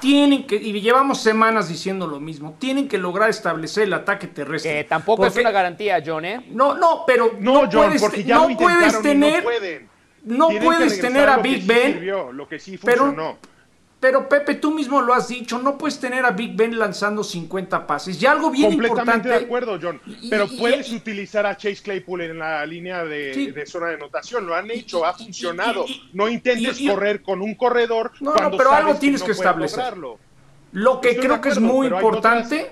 Tienen 0.00 0.46
que, 0.46 0.56
y 0.56 0.80
llevamos 0.80 1.20
semanas 1.20 1.68
diciendo 1.68 2.06
lo 2.06 2.20
mismo, 2.20 2.56
tienen 2.58 2.88
que 2.88 2.96
lograr 2.96 3.28
establecer 3.28 3.82
el 3.82 3.92
ataque 3.92 4.28
terrestre. 4.28 4.72
Que 4.72 4.84
tampoco 4.84 5.26
es 5.26 5.36
una 5.36 5.50
garantía, 5.50 6.02
John, 6.02 6.24
¿eh? 6.24 6.42
No, 6.48 6.72
no, 6.72 7.04
pero 7.06 7.32
no, 7.38 7.68
puedes, 7.68 8.00
no 8.26 8.48
puedes 8.56 9.02
tener 9.02 9.44
no 9.44 9.50
puedes 10.24 11.00
tener 11.00 11.28
a 11.28 11.38
Big 11.38 11.66
Ben. 11.66 12.06
lo 12.32 12.48
que 12.48 12.58
sí 12.58 12.76
funcionó. 12.76 13.38
Pero, 14.00 14.30
Pepe, 14.30 14.54
tú 14.54 14.70
mismo 14.70 15.02
lo 15.02 15.12
has 15.12 15.28
dicho, 15.28 15.58
no 15.58 15.76
puedes 15.76 16.00
tener 16.00 16.24
a 16.24 16.30
Big 16.30 16.56
Ben 16.56 16.78
lanzando 16.78 17.22
50 17.22 17.86
pases. 17.86 18.20
Y 18.20 18.24
algo 18.24 18.50
bien 18.50 18.70
Completamente 18.70 19.28
de 19.28 19.34
acuerdo, 19.34 19.78
John. 19.80 20.00
Pero 20.30 20.48
puedes 20.48 20.90
utilizar 20.90 21.44
a 21.44 21.54
Chase 21.54 21.82
Claypool 21.82 22.22
en 22.22 22.38
la 22.38 22.64
línea 22.64 23.04
de, 23.04 23.62
zona 23.66 23.88
de 23.88 23.94
anotación. 23.96 24.46
Lo 24.46 24.54
han 24.54 24.70
hecho, 24.70 25.04
ha 25.04 25.12
funcionado. 25.12 25.84
no 26.14 26.30
intentes 26.30 26.80
correr 26.80 27.22
con 27.22 27.42
un 27.42 27.54
corredor. 27.54 28.12
No, 28.20 28.34
no, 28.34 28.50
pero 28.56 28.72
algo 28.72 28.94
tienes 28.94 29.22
que, 29.22 29.32
establecer. 29.32 29.94
Lo 30.72 31.00
que 31.00 31.16
creo 31.16 31.40
que 31.42 31.50
es 31.50 31.60
muy 31.60 31.88
importante 31.88 32.70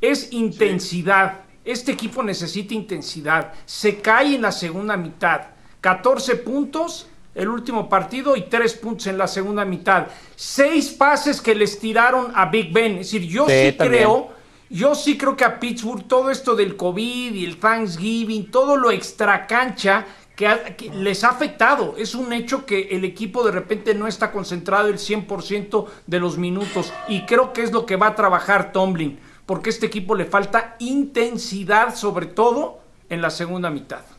es 0.00 0.32
intensidad. 0.32 1.40
Este 1.62 1.92
equipo 1.92 2.22
necesita 2.22 2.72
intensidad. 2.72 3.52
Se 3.66 4.00
cae 4.00 4.36
en 4.36 4.42
la 4.42 4.52
segunda 4.52 4.96
mitad 4.96 5.57
14 5.80 6.36
puntos 6.36 7.08
el 7.38 7.48
último 7.48 7.88
partido 7.88 8.36
y 8.36 8.42
3 8.42 8.74
puntos 8.74 9.06
en 9.06 9.16
la 9.16 9.28
segunda 9.28 9.64
mitad. 9.64 10.08
Seis 10.34 10.90
pases 10.90 11.40
que 11.40 11.54
les 11.54 11.78
tiraron 11.78 12.32
a 12.34 12.46
Big 12.46 12.72
Ben. 12.72 12.98
Es 12.98 13.12
decir, 13.12 13.22
yo 13.28 13.46
sí, 13.46 13.76
creo, 13.78 14.30
yo 14.68 14.94
sí 14.96 15.16
creo 15.16 15.36
que 15.36 15.44
a 15.44 15.60
Pittsburgh 15.60 16.08
todo 16.08 16.32
esto 16.32 16.56
del 16.56 16.76
COVID 16.76 17.34
y 17.34 17.44
el 17.44 17.58
Thanksgiving, 17.58 18.50
todo 18.50 18.76
lo 18.76 18.90
extracancha 18.90 20.04
que, 20.34 20.48
que 20.76 20.90
les 20.90 21.22
ha 21.22 21.28
afectado. 21.28 21.94
Es 21.96 22.16
un 22.16 22.32
hecho 22.32 22.66
que 22.66 22.88
el 22.90 23.04
equipo 23.04 23.44
de 23.44 23.52
repente 23.52 23.94
no 23.94 24.08
está 24.08 24.32
concentrado 24.32 24.88
el 24.88 24.98
100% 24.98 25.86
de 26.08 26.18
los 26.18 26.38
minutos 26.38 26.92
y 27.06 27.24
creo 27.24 27.52
que 27.52 27.62
es 27.62 27.70
lo 27.70 27.86
que 27.86 27.94
va 27.94 28.08
a 28.08 28.14
trabajar 28.16 28.72
Tomlin, 28.72 29.20
porque 29.46 29.70
a 29.70 29.72
este 29.74 29.86
equipo 29.86 30.16
le 30.16 30.24
falta 30.24 30.74
intensidad 30.80 31.94
sobre 31.94 32.26
todo 32.26 32.80
en 33.08 33.22
la 33.22 33.30
segunda 33.30 33.70
mitad. 33.70 34.17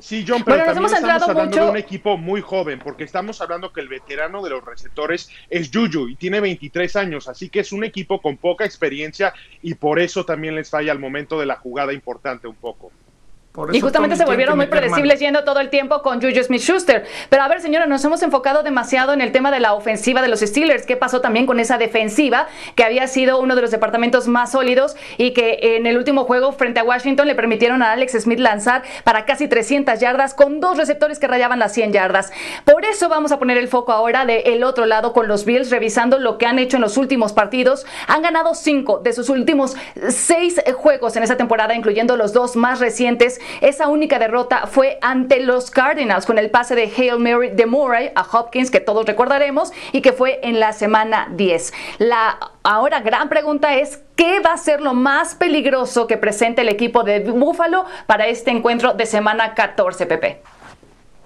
Sí, 0.00 0.24
John, 0.26 0.44
pero 0.44 0.58
Bueno, 0.58 0.64
también 0.72 0.78
hemos 0.78 0.92
estamos 0.92 1.22
hablando 1.28 1.56
mucho- 1.56 1.64
de 1.64 1.70
un 1.72 1.76
equipo 1.76 2.16
muy 2.16 2.40
joven, 2.40 2.78
porque 2.78 3.04
estamos 3.04 3.40
hablando 3.40 3.72
que 3.72 3.80
el 3.80 3.88
veterano 3.88 4.42
de 4.42 4.50
los 4.50 4.64
receptores 4.64 5.28
es 5.50 5.70
Juju 5.72 6.08
y 6.08 6.16
tiene 6.16 6.40
23 6.40 6.94
años, 6.96 7.26
así 7.28 7.50
que 7.50 7.60
es 7.60 7.72
un 7.72 7.82
equipo 7.82 8.20
con 8.22 8.38
poca 8.38 8.64
experiencia 8.64 9.34
y 9.60 9.74
por 9.74 9.98
eso 9.98 10.24
también 10.24 10.54
les 10.54 10.70
falla 10.70 10.92
al 10.92 11.00
momento 11.00 11.40
de 11.40 11.46
la 11.46 11.56
jugada 11.56 11.92
importante 11.92 12.46
un 12.46 12.56
poco. 12.56 12.92
Por 13.58 13.74
Y 13.74 13.80
justamente 13.80 14.14
se 14.14 14.24
volvieron 14.24 14.56
muy 14.56 14.66
predecibles 14.66 15.14
mano. 15.14 15.18
yendo 15.18 15.42
todo 15.42 15.58
el 15.58 15.68
tiempo 15.68 16.00
con 16.00 16.22
Juju 16.22 16.44
Smith-Schuster. 16.44 17.04
Pero 17.28 17.42
a 17.42 17.48
ver, 17.48 17.60
señora, 17.60 17.86
nos 17.86 18.04
hemos 18.04 18.22
enfocado 18.22 18.62
demasiado 18.62 19.12
en 19.12 19.20
el 19.20 19.32
tema 19.32 19.50
de 19.50 19.58
la 19.58 19.74
ofensiva 19.74 20.22
de 20.22 20.28
los 20.28 20.38
Steelers. 20.38 20.86
¿Qué 20.86 20.96
pasó 20.96 21.20
también 21.20 21.44
con 21.44 21.58
esa 21.58 21.76
defensiva 21.76 22.46
que 22.76 22.84
había 22.84 23.08
sido 23.08 23.40
uno 23.40 23.56
de 23.56 23.62
los 23.62 23.72
departamentos 23.72 24.28
más 24.28 24.52
sólidos 24.52 24.94
y 25.16 25.32
que 25.32 25.58
en 25.76 25.88
el 25.88 25.98
último 25.98 26.22
juego 26.22 26.52
frente 26.52 26.78
a 26.78 26.84
Washington 26.84 27.26
le 27.26 27.34
permitieron 27.34 27.82
a 27.82 27.90
Alex 27.90 28.12
Smith 28.20 28.38
lanzar 28.38 28.84
para 29.02 29.24
casi 29.24 29.48
300 29.48 29.98
yardas 29.98 30.34
con 30.34 30.60
dos 30.60 30.76
receptores 30.76 31.18
que 31.18 31.26
rayaban 31.26 31.58
las 31.58 31.72
100 31.72 31.92
yardas? 31.92 32.30
Por 32.64 32.84
eso 32.84 33.08
vamos 33.08 33.32
a 33.32 33.40
poner 33.40 33.58
el 33.58 33.66
foco 33.66 33.90
ahora 33.90 34.24
del 34.24 34.62
otro 34.62 34.86
lado 34.86 35.12
con 35.12 35.26
los 35.26 35.44
Bills, 35.44 35.70
revisando 35.70 36.20
lo 36.20 36.38
que 36.38 36.46
han 36.46 36.60
hecho 36.60 36.76
en 36.76 36.82
los 36.82 36.96
últimos 36.96 37.32
partidos. 37.32 37.86
Han 38.06 38.22
ganado 38.22 38.54
cinco 38.54 39.00
de 39.00 39.12
sus 39.12 39.28
últimos 39.30 39.76
seis 40.10 40.62
juegos 40.76 41.16
en 41.16 41.24
esta 41.24 41.36
temporada, 41.36 41.74
incluyendo 41.74 42.16
los 42.16 42.32
dos 42.32 42.54
más 42.54 42.78
recientes. 42.78 43.40
Esa 43.60 43.88
única 43.88 44.18
derrota 44.18 44.66
fue 44.66 44.98
ante 45.02 45.40
los 45.40 45.70
Cardinals 45.70 46.26
con 46.26 46.38
el 46.38 46.50
pase 46.50 46.74
de 46.74 46.92
Hail 46.96 47.18
Mary 47.18 47.50
de 47.50 47.66
Murray 47.66 48.10
a 48.14 48.22
Hopkins, 48.22 48.70
que 48.70 48.80
todos 48.80 49.06
recordaremos, 49.06 49.72
y 49.92 50.00
que 50.00 50.12
fue 50.12 50.40
en 50.42 50.60
la 50.60 50.72
semana 50.72 51.28
10. 51.32 51.72
La 51.98 52.38
ahora 52.62 53.00
gran 53.00 53.28
pregunta 53.28 53.76
es, 53.76 54.02
¿qué 54.16 54.40
va 54.40 54.52
a 54.52 54.58
ser 54.58 54.80
lo 54.80 54.94
más 54.94 55.34
peligroso 55.34 56.06
que 56.06 56.16
presente 56.16 56.62
el 56.62 56.68
equipo 56.68 57.04
de 57.04 57.20
Buffalo 57.20 57.84
para 58.06 58.26
este 58.26 58.50
encuentro 58.50 58.92
de 58.94 59.06
semana 59.06 59.54
14, 59.54 60.06
Pepe? 60.06 60.42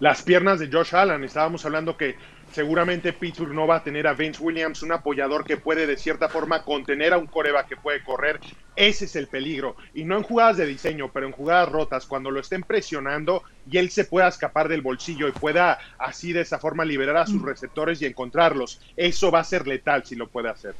Las 0.00 0.22
piernas 0.22 0.58
de 0.58 0.68
Josh 0.70 0.94
Allen, 0.96 1.22
estábamos 1.22 1.64
hablando 1.64 1.96
que 1.96 2.16
seguramente 2.52 3.12
Pittsburgh 3.12 3.52
no 3.52 3.66
va 3.66 3.76
a 3.76 3.82
tener 3.82 4.06
a 4.06 4.12
Vince 4.12 4.42
Williams, 4.42 4.82
un 4.82 4.92
apoyador 4.92 5.44
que 5.44 5.56
puede 5.56 5.86
de 5.86 5.96
cierta 5.96 6.28
forma 6.28 6.62
contener 6.62 7.12
a 7.12 7.18
un 7.18 7.26
coreba 7.26 7.66
que 7.66 7.76
puede 7.76 8.02
correr. 8.02 8.38
Ese 8.76 9.06
es 9.06 9.16
el 9.16 9.26
peligro. 9.26 9.76
Y 9.94 10.04
no 10.04 10.16
en 10.16 10.22
jugadas 10.22 10.58
de 10.58 10.66
diseño, 10.66 11.10
pero 11.12 11.26
en 11.26 11.32
jugadas 11.32 11.70
rotas, 11.70 12.06
cuando 12.06 12.30
lo 12.30 12.40
estén 12.40 12.62
presionando 12.62 13.42
y 13.70 13.78
él 13.78 13.90
se 13.90 14.04
pueda 14.04 14.28
escapar 14.28 14.68
del 14.68 14.82
bolsillo 14.82 15.28
y 15.28 15.32
pueda 15.32 15.78
así 15.98 16.32
de 16.32 16.42
esa 16.42 16.58
forma 16.58 16.84
liberar 16.84 17.16
a 17.16 17.26
sus 17.26 17.42
receptores 17.42 18.00
y 18.02 18.06
encontrarlos. 18.06 18.80
Eso 18.96 19.30
va 19.30 19.40
a 19.40 19.44
ser 19.44 19.66
letal 19.66 20.04
si 20.04 20.16
lo 20.16 20.28
puede 20.28 20.48
hacer. 20.48 20.74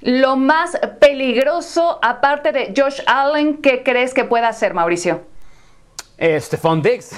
Lo 0.00 0.36
más 0.36 0.78
peligroso, 1.00 1.98
aparte 2.02 2.52
de 2.52 2.74
Josh 2.76 3.00
Allen, 3.06 3.58
¿qué 3.62 3.82
crees 3.82 4.12
que 4.12 4.24
pueda 4.24 4.48
hacer, 4.48 4.74
Mauricio? 4.74 5.24
Eh, 6.18 6.40
Stephon 6.40 6.80
Diggs. 6.80 7.12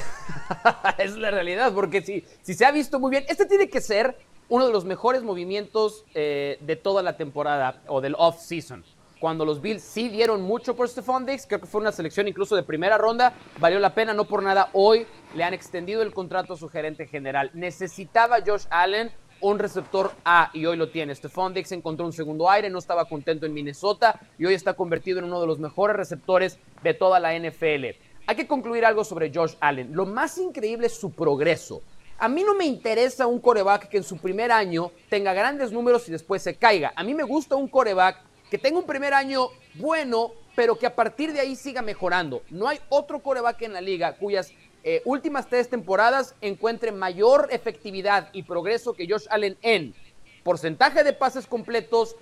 es 0.99 1.17
la 1.17 1.31
realidad, 1.31 1.73
porque 1.73 2.03
si, 2.03 2.25
si 2.43 2.55
se 2.55 2.65
ha 2.65 2.73
visto 2.73 2.99
muy 2.99 3.11
bien, 3.11 3.25
este 3.29 3.47
tiene 3.47 3.69
que 3.69 3.81
ser 3.81 4.17
uno 4.49 4.67
de 4.67 4.73
los 4.73 4.85
mejores 4.85 5.23
movimientos 5.23 6.05
eh, 6.15 6.59
de 6.61 6.77
toda 6.77 7.03
la 7.03 7.17
temporada 7.17 7.83
o 7.87 8.01
del 8.01 8.17
off-season. 8.19 8.85
Cuando 9.21 9.45
los 9.45 9.61
Bills 9.61 9.83
sí 9.83 10.09
dieron 10.09 10.43
mucho 10.43 10.75
por 10.75 10.89
Stephon 10.89 11.27
Diggs, 11.27 11.47
creo 11.47 11.61
que 11.61 11.67
fue 11.67 11.81
una 11.81 11.93
selección 11.93 12.29
incluso 12.29 12.57
de 12.57 12.63
primera 12.63 12.99
ronda, 12.99 13.35
valió 13.59 13.79
la 13.79 13.95
pena, 13.95 14.15
no 14.15 14.25
por 14.25 14.43
nada. 14.43 14.71
Hoy 14.73 15.07
le 15.35 15.45
han 15.45 15.55
extendido 15.55 16.03
el 16.03 16.13
contrato 16.13 16.55
a 16.55 16.57
su 16.57 16.69
gerente 16.69 17.07
general. 17.07 17.51
Necesitaba 17.55 18.39
Josh 18.45 18.67
Allen 18.71 19.13
un 19.41 19.59
receptor 19.59 20.13
A 20.25 20.51
y 20.53 20.67
hoy 20.67 20.77
lo 20.77 20.91
tiene. 20.91 21.15
Stephon 21.15 21.55
Diggs 21.55 21.73
encontró 21.73 22.07
un 22.07 22.13
segundo 22.13 22.51
aire, 22.51 22.71
no 22.71 22.79
estaba 22.79 23.05
contento 23.05 23.47
en 23.47 23.55
Minnesota 23.55 24.21
y 24.39 24.47
hoy 24.47 24.55
está 24.55 24.75
convertido 24.75 25.19
en 25.19 25.27
uno 25.27 25.41
de 25.41 25.47
los 25.47 25.59
mejores 25.59 25.97
receptores 25.97 26.59
de 26.83 26.95
toda 26.95 27.21
la 27.21 27.39
NFL. 27.39 27.87
Hay 28.29 28.37
que 28.37 28.47
concluir 28.47 28.85
algo 28.85 29.05
sobre 29.05 29.33
Josh 29.35 29.55
Allen. 29.59 29.95
Lo 29.95 30.05
más 30.05 30.37
increíble 30.37 30.89
es 30.89 30.93
su 30.93 31.13
progreso. 31.13 31.81
A 32.19 32.29
mí 32.29 32.43
no 32.43 32.55
me 32.55 32.67
interesa 32.67 33.27
un 33.27 33.41
coreback 33.41 33.89
que 33.89 33.97
en 33.97 34.05
su 34.05 34.19
primer 34.19 34.53
año 34.53 34.93
tenga 35.09 35.33
grandes 35.33 35.73
números 35.73 36.07
y 36.11 36.13
después 36.13 36.43
se 36.43 36.55
caiga. 36.55 36.93
A 36.95 37.03
mí 37.05 37.15
me 37.15 37.23
gusta 37.23 37.57
un 37.57 37.69
coreback 37.69 38.21
que 38.51 38.59
tenga 38.59 38.79
un 38.79 38.85
primer 38.85 39.15
año 39.15 39.49
bueno, 39.77 40.33
pero 40.55 40.79
que 40.79 40.85
a 40.85 40.95
partir 40.95 41.33
de 41.33 41.41
ahí 41.41 41.57
siga 41.57 41.81
mejorando. 41.81 42.43
No 42.51 42.69
hay 42.69 42.79
otro 42.91 43.21
coreback 43.21 43.63
en 43.63 43.73
la 43.73 43.81
liga 43.81 44.15
cuyas 44.19 44.53
eh, 44.85 45.01
últimas 45.07 45.49
tres 45.49 45.71
temporadas 45.71 46.35
encuentre 46.43 46.93
mayor 46.93 47.49
efectividad 47.51 48.29
y 48.35 48.43
progreso 48.43 48.93
que 48.93 49.09
Josh 49.09 49.25
Allen 49.31 49.57
en 49.63 49.95
porcentaje 50.43 51.03
de 51.03 51.15
pases 51.15 51.47
completos, 51.47 52.15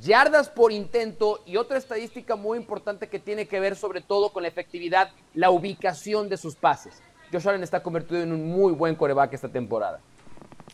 yardas 0.00 0.48
por 0.48 0.72
intento 0.72 1.42
y 1.46 1.56
otra 1.56 1.78
estadística 1.78 2.36
muy 2.36 2.58
importante 2.58 3.08
que 3.08 3.18
tiene 3.18 3.46
que 3.46 3.60
ver 3.60 3.76
sobre 3.76 4.00
todo 4.00 4.32
con 4.32 4.42
la 4.42 4.48
efectividad, 4.48 5.10
la 5.34 5.50
ubicación 5.50 6.28
de 6.28 6.36
sus 6.36 6.54
pases. 6.54 7.02
Josh 7.32 7.48
Allen 7.48 7.62
está 7.62 7.82
convertido 7.82 8.22
en 8.22 8.32
un 8.32 8.50
muy 8.50 8.72
buen 8.72 8.94
coreback 8.94 9.32
esta 9.32 9.48
temporada. 9.48 10.00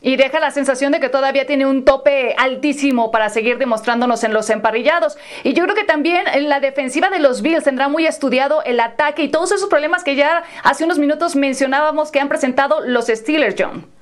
Y 0.01 0.17
deja 0.17 0.39
la 0.39 0.53
sensación 0.53 0.93
de 0.93 1.01
que 1.01 1.09
todavía 1.09 1.47
tiene 1.47 1.67
un 1.67 1.85
tope 1.85 2.35
altísimo 2.39 3.11
para 3.11 3.31
seguir 3.31 3.59
demostrándonos 3.59 4.23
en 4.23 4.33
los 4.33 4.49
emparrillados. 4.49 5.19
Y 5.43 5.55
yo 5.55 5.65
creo 5.65 5.75
que 5.75 5.85
también 5.85 6.29
en 6.33 6.49
la 6.49 6.61
defensiva 6.61 7.11
de 7.11 7.19
los 7.19 7.43
Bills 7.43 7.65
tendrá 7.65 7.89
muy 7.89 8.07
estudiado 8.07 8.63
el 8.63 8.79
ataque 8.79 9.25
y 9.25 9.29
todos 9.29 9.51
esos 9.51 9.69
problemas 9.69 10.05
que 10.05 10.15
ya 10.15 10.45
hace 10.63 10.85
unos 10.85 11.01
minutos 11.01 11.35
mencionábamos 11.35 12.13
que 12.13 12.21
han 12.21 12.29
presentado 12.29 12.81
los 12.87 13.07
Steelers, 13.07 13.57
John. 13.59 13.98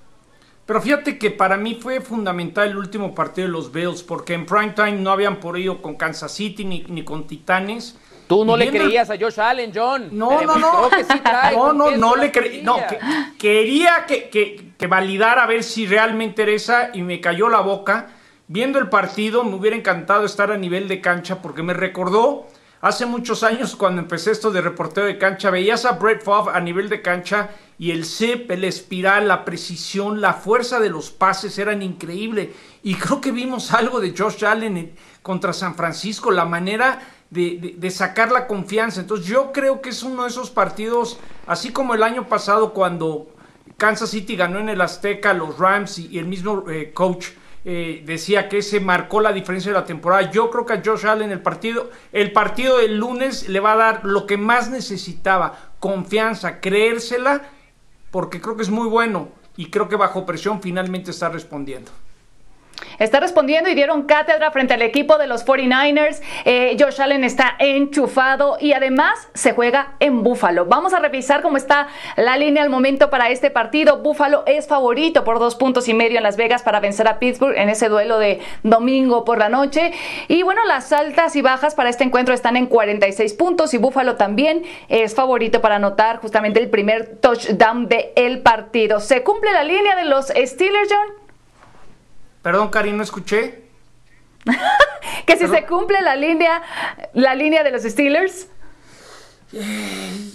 Pero 0.66 0.82
fíjate 0.82 1.16
que 1.16 1.30
para 1.30 1.56
mí 1.56 1.78
fue 1.80 2.00
fundamental 2.00 2.68
el 2.68 2.76
último 2.76 3.14
partido 3.14 3.46
de 3.46 3.52
los 3.52 3.70
Bills, 3.73 4.02
porque 4.02 4.35
en 4.35 4.44
primetime 4.46 4.92
no 4.92 5.12
habían 5.12 5.37
podido 5.37 5.80
con 5.80 5.94
Kansas 5.94 6.32
City 6.32 6.64
ni, 6.64 6.85
ni 6.88 7.04
con 7.04 7.26
Titanes. 7.28 7.96
Tú 8.26 8.44
no 8.44 8.56
le 8.56 8.68
creías 8.70 9.08
a 9.08 9.16
Josh 9.16 9.38
Allen, 9.38 9.70
John. 9.73 10.08
No, 10.11 10.42
no, 10.42 10.56
no. 10.58 10.66
demostró 10.66 10.90
que 10.90 11.04
sí 11.04 11.20
trae 11.20 11.54
no, 11.54 11.73
no, 11.73 11.92
no 11.92 12.16
le 12.16 12.32
creí. 12.32 12.62
No, 12.62 12.78
que- 12.88 12.99
quería 13.38 14.04
que, 14.08 14.28
que, 14.28 14.73
que 14.76 14.87
validara 14.88 15.44
a 15.44 15.46
ver 15.46 15.62
si 15.62 15.87
realmente 15.87 16.42
era 16.42 16.50
esa 16.50 16.90
y 16.92 17.02
me 17.02 17.20
cayó 17.20 17.49
la 17.49 17.61
boca. 17.61 18.08
Viendo 18.49 18.80
el 18.80 18.88
partido, 18.88 19.44
me 19.44 19.54
hubiera 19.54 19.76
encantado 19.76 20.25
estar 20.25 20.50
a 20.50 20.56
nivel 20.56 20.88
de 20.88 21.00
cancha 21.00 21.40
porque 21.42 21.62
me 21.62 21.75
recordó 21.75 22.49
hace 22.80 23.06
muchos 23.06 23.42
años 23.42 23.75
cuando 23.76 24.00
empecé 24.02 24.30
esto 24.30 24.50
de 24.50 24.61
reporteo 24.61 25.04
de 25.04 25.18
cancha. 25.18 25.50
Veías 25.50 25.85
a 25.85 25.92
Brett 25.92 26.23
Favre 26.23 26.52
a 26.54 26.61
nivel 26.61 26.88
de 26.88 27.02
cancha 27.02 27.50
y 27.78 27.90
el 27.90 28.04
zip, 28.04 28.50
el 28.50 28.64
espiral, 28.64 29.28
la 29.28 29.45
precisión, 29.45 30.21
la 30.21 30.33
fuerza 30.35 30.80
de 30.80 30.90
los 30.90 31.11
pases 31.11 31.59
eran 31.59 31.83
increíble. 31.83 32.52
Y 32.83 32.95
creo 32.95 33.21
que 33.21 33.33
vimos 33.33 33.73
algo 33.73 34.00
de 34.00 34.14
Josh 34.16 34.45
Allen 34.45 34.76
en- 34.76 34.95
contra 35.23 35.52
San 35.52 35.75
Francisco, 35.75 36.30
la 36.30 36.45
manera 36.45 37.00
de, 37.30 37.90
sacar 37.90 38.30
la 38.30 38.47
confianza. 38.47 39.00
Entonces 39.00 39.26
yo 39.26 39.52
creo 39.52 39.80
que 39.80 39.88
es 39.90 40.02
uno 40.02 40.23
de 40.23 40.28
esos 40.28 40.50
partidos, 40.50 41.18
así 41.47 41.73
como 41.73 41.95
el 41.95 42.02
año 42.02 42.28
pasado 42.28 42.73
cuando 42.73 43.26
Kansas 43.76 44.11
City 44.11 44.37
ganó 44.37 44.61
en 44.61 44.68
el 44.68 44.80
Azteca, 44.80 45.33
los 45.35 45.59
Rams 45.59 45.99
y, 45.99 46.06
y 46.06 46.18
el 46.18 46.26
mismo 46.26 46.64
eh, 46.71 46.92
coach 46.95 47.26
eh, 47.68 48.04
decía 48.06 48.49
que 48.49 48.58
ese 48.58 48.78
marcó 48.78 49.20
la 49.20 49.32
diferencia 49.32 49.73
de 49.73 49.78
la 49.78 49.85
temporada. 49.85 50.30
Yo 50.30 50.52
creo 50.52 50.64
que 50.64 50.75
a 50.75 50.82
Josh 50.85 51.04
Allen 51.04 51.32
el 51.32 51.42
partido, 51.42 51.90
el 52.12 52.30
partido 52.30 52.78
del 52.78 52.96
lunes 52.96 53.49
le 53.49 53.58
va 53.58 53.73
a 53.73 53.76
dar 53.76 54.04
lo 54.04 54.25
que 54.25 54.37
más 54.37 54.70
necesitaba, 54.70 55.73
confianza, 55.80 56.61
creérsela, 56.61 57.42
porque 58.12 58.40
creo 58.40 58.54
que 58.54 58.62
es 58.62 58.70
muy 58.70 58.87
bueno 58.88 59.30
y 59.56 59.68
creo 59.68 59.88
que 59.88 59.96
bajo 59.96 60.25
presión 60.25 60.62
finalmente 60.62 61.11
está 61.11 61.28
respondiendo. 61.28 61.90
Está 62.99 63.21
respondiendo 63.21 63.68
y 63.68 63.75
dieron 63.75 64.04
cátedra 64.04 64.50
frente 64.50 64.75
al 64.75 64.83
equipo 64.83 65.18
de 65.18 65.26
los 65.26 65.45
49ers. 65.45 66.23
Eh, 66.45 66.76
Josh 66.78 67.00
Allen 67.00 67.25
está 67.25 67.54
enchufado 67.59 68.56
y 68.61 68.73
además 68.73 69.28
se 69.35 69.52
juega 69.52 69.95
en 70.00 70.23
Búfalo. 70.23 70.64
Vamos 70.64 70.95
a 70.95 70.99
revisar 70.99 71.42
cómo 71.42 71.56
está 71.56 71.88
la 72.16 72.37
línea 72.37 72.62
al 72.62 72.71
momento 72.71 73.11
para 73.11 73.28
este 73.30 73.50
partido. 73.50 73.99
Búfalo 73.99 74.45
es 74.47 74.66
favorito 74.66 75.25
por 75.25 75.38
dos 75.38 75.56
puntos 75.56 75.88
y 75.88 75.95
medio 75.95 76.16
en 76.16 76.23
Las 76.23 76.37
Vegas 76.37 76.62
para 76.62 76.80
vencer 76.80 77.06
a 77.09 77.18
Pittsburgh 77.18 77.56
en 77.56 77.68
ese 77.68 77.88
duelo 77.88 78.18
de 78.18 78.40
domingo 78.62 79.25
por 79.25 79.38
la 79.38 79.49
noche. 79.49 79.92
Y 80.28 80.42
bueno, 80.42 80.64
las 80.66 80.92
altas 80.92 81.37
y 81.37 81.42
bajas 81.42 81.75
para 81.75 81.90
este 81.90 82.04
encuentro 82.04 82.35
están 82.35 82.56
en 82.56 82.66
46 82.66 83.35
puntos 83.35 83.75
y 83.75 83.78
Búfalo 83.78 84.16
también 84.16 84.64
es 84.88 85.14
favorito 85.14 85.61
para 85.61 85.76
anotar 85.76 86.18
justamente 86.18 86.61
el 86.61 86.71
primer 86.71 87.18
touchdown 87.18 87.88
del 87.88 88.40
partido. 88.42 89.00
¿Se 89.00 89.23
cumple 89.23 89.52
la 89.52 89.64
línea 89.64 89.97
de 89.97 90.04
los 90.04 90.26
Steelers, 90.28 90.88
John? 90.90 91.25
Perdón, 92.46 92.68
Cari, 92.68 92.92
no 92.92 93.02
escuché. 93.02 93.64
Que 95.26 95.36
si 95.36 95.48
se 95.48 95.66
cumple 95.66 96.00
la 96.00 96.14
línea, 96.14 96.62
la 97.12 97.34
línea 97.34 97.64
de 97.64 97.72
los 97.72 97.82
Steelers. 97.82 98.48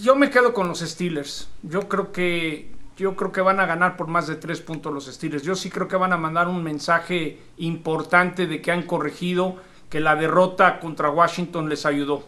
Yo 0.02 0.16
me 0.16 0.30
quedo 0.30 0.54
con 0.54 0.68
los 0.68 0.80
Steelers. 0.82 1.50
Yo 1.64 1.88
creo 1.88 2.12
que 2.12 2.70
yo 2.98 3.16
creo 3.16 3.32
que 3.32 3.40
van 3.40 3.62
a 3.62 3.66
ganar 3.66 3.96
por 3.96 4.08
más 4.08 4.28
de 4.28 4.36
tres 4.36 4.60
puntos 4.60 4.94
los 4.94 5.06
Steelers. 5.06 5.44
Yo 5.44 5.56
sí 5.56 5.70
creo 5.70 5.88
que 5.88 5.96
van 5.96 6.12
a 6.12 6.18
mandar 6.18 6.50
un 6.50 6.62
mensaje 6.62 7.40
importante 7.56 8.46
de 8.46 8.62
que 8.62 8.74
han 8.74 8.84
corregido, 8.84 9.56
que 9.90 10.02
la 10.02 10.18
derrota 10.18 10.82
contra 10.82 11.10
Washington 11.10 11.70
les 11.70 11.86
ayudó. 11.86 12.26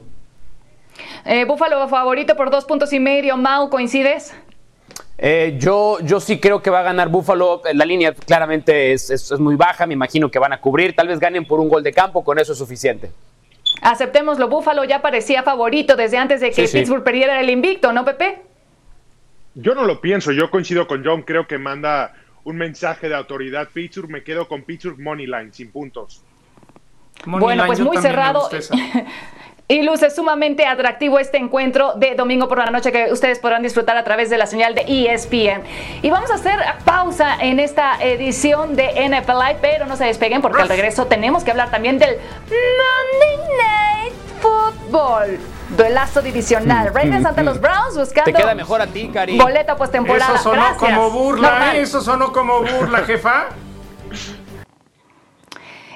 Eh, 1.26 1.44
Búfalo 1.44 1.86
favorito 1.90 2.38
por 2.38 2.52
dos 2.52 2.64
puntos 2.64 2.94
y 2.94 3.02
medio. 3.02 3.36
Mau, 3.36 3.70
¿coincides? 3.70 4.34
Eh, 5.26 5.56
yo, 5.58 6.00
yo 6.02 6.20
sí 6.20 6.38
creo 6.38 6.62
que 6.62 6.70
va 6.70 6.82
a 6.82 6.84
ganar 6.84 7.08
Buffalo. 7.08 7.62
La 7.74 7.86
línea 7.86 8.14
claramente 8.14 8.92
es, 8.92 9.10
es- 9.10 9.32
es 9.32 9.40
muy 9.40 9.56
baja. 9.56 9.86
Me 9.88 9.94
imagino 9.94 10.30
que 10.30 10.38
van 10.38 10.52
a 10.52 10.60
cubrir. 10.60 10.94
Tal 10.98 11.08
vez 11.08 11.18
ganen 11.18 11.46
por 11.46 11.62
un 11.62 11.70
gol 11.70 11.82
de 11.82 11.94
campo. 11.94 12.26
Con 12.26 12.40
eso 12.40 12.52
es 12.52 12.58
suficiente. 12.60 13.10
Aceptémoslo, 13.82 14.50
Búfalo 14.50 14.84
ya 14.84 15.02
parecía 15.02 15.42
favorito 15.44 15.96
desde 15.96 16.18
antes 16.18 16.42
de 16.42 16.50
que 16.50 16.56
Sí, 16.56 16.68
sí. 16.68 16.78
Pittsburgh 16.80 17.04
perdiera 17.04 17.40
el 17.40 17.50
invicto, 17.50 17.92
¿no, 17.94 18.04
Pepe? 18.06 18.42
Yo 19.56 19.74
no 19.76 19.84
lo 19.86 20.02
pienso, 20.02 20.32
yo 20.32 20.50
coincido 20.50 20.88
con 20.88 21.04
John, 21.06 21.22
creo 21.24 21.48
que 21.48 21.58
manda 21.58 22.14
un 22.44 22.56
mensaje 22.58 23.08
de 23.10 23.16
autoridad 23.16 23.70
Pittsburgh, 23.74 24.10
me 24.10 24.24
quedo 24.24 24.48
con 24.48 24.64
Pittsburgh 24.64 25.00
Moneyline, 25.00 25.54
sin 25.54 25.72
puntos. 25.72 26.22
bueno, 27.26 27.66
pues 27.66 27.80
muy 27.80 27.98
cerrado. 27.98 28.50
Y 29.70 29.82
luce 29.82 30.10
sumamente 30.10 30.66
atractivo 30.66 31.20
este 31.20 31.38
encuentro 31.38 31.94
de 31.94 32.16
domingo 32.16 32.50
por 32.50 32.58
la 32.58 32.66
noche 32.66 32.92
que 32.92 33.12
ustedes 33.14 33.40
podrán 33.40 33.64
disfrutar 33.64 33.96
a 33.96 34.04
través 34.04 34.30
de 34.30 34.38
la 34.38 34.46
señal 34.46 34.76
de 34.76 34.84
ESPN. 34.88 35.64
Y 36.02 36.10
vamos 36.10 36.30
a 36.32 36.36
hacer 36.36 36.60
pausa 36.84 37.38
en 37.40 37.62
esta 37.62 37.96
edición 38.04 38.76
de 38.76 38.90
NFL 38.90 39.32
Live, 39.32 39.60
pero 39.62 39.86
no 39.86 39.96
se 39.96 40.04
despeguen 40.04 40.42
porque 40.42 40.62
al 40.62 40.68
regreso 40.68 41.06
tenemos 41.06 41.46
que 41.46 41.52
hablar 41.52 41.72
también 41.72 41.98
del 41.98 42.18
Monday 42.50 43.38
Night 43.58 44.14
Football. 44.42 45.40
Duelazo 45.78 46.22
divisional. 46.22 46.92
Mm, 46.92 46.94
Ravens 46.94 47.26
ante 47.26 47.42
mm, 47.42 47.46
los 47.46 47.58
mm. 47.58 47.62
Browns 47.62 47.98
buscando. 47.98 48.32
Te 48.32 48.38
queda 48.38 48.54
mejor 48.56 48.82
a 48.82 48.88
ti, 48.88 49.10
Cari. 49.14 49.38
Boleta 49.38 49.78
postemporada. 49.78 50.36
Eso 50.36 50.44
sonó 50.44 50.78
como 50.78 51.10
burla, 51.10 51.74
¿eh? 51.74 51.82
Eso 51.82 52.02
sonó 52.02 52.34
como 52.34 52.62
burla, 52.62 53.00
jefa. 53.00 53.48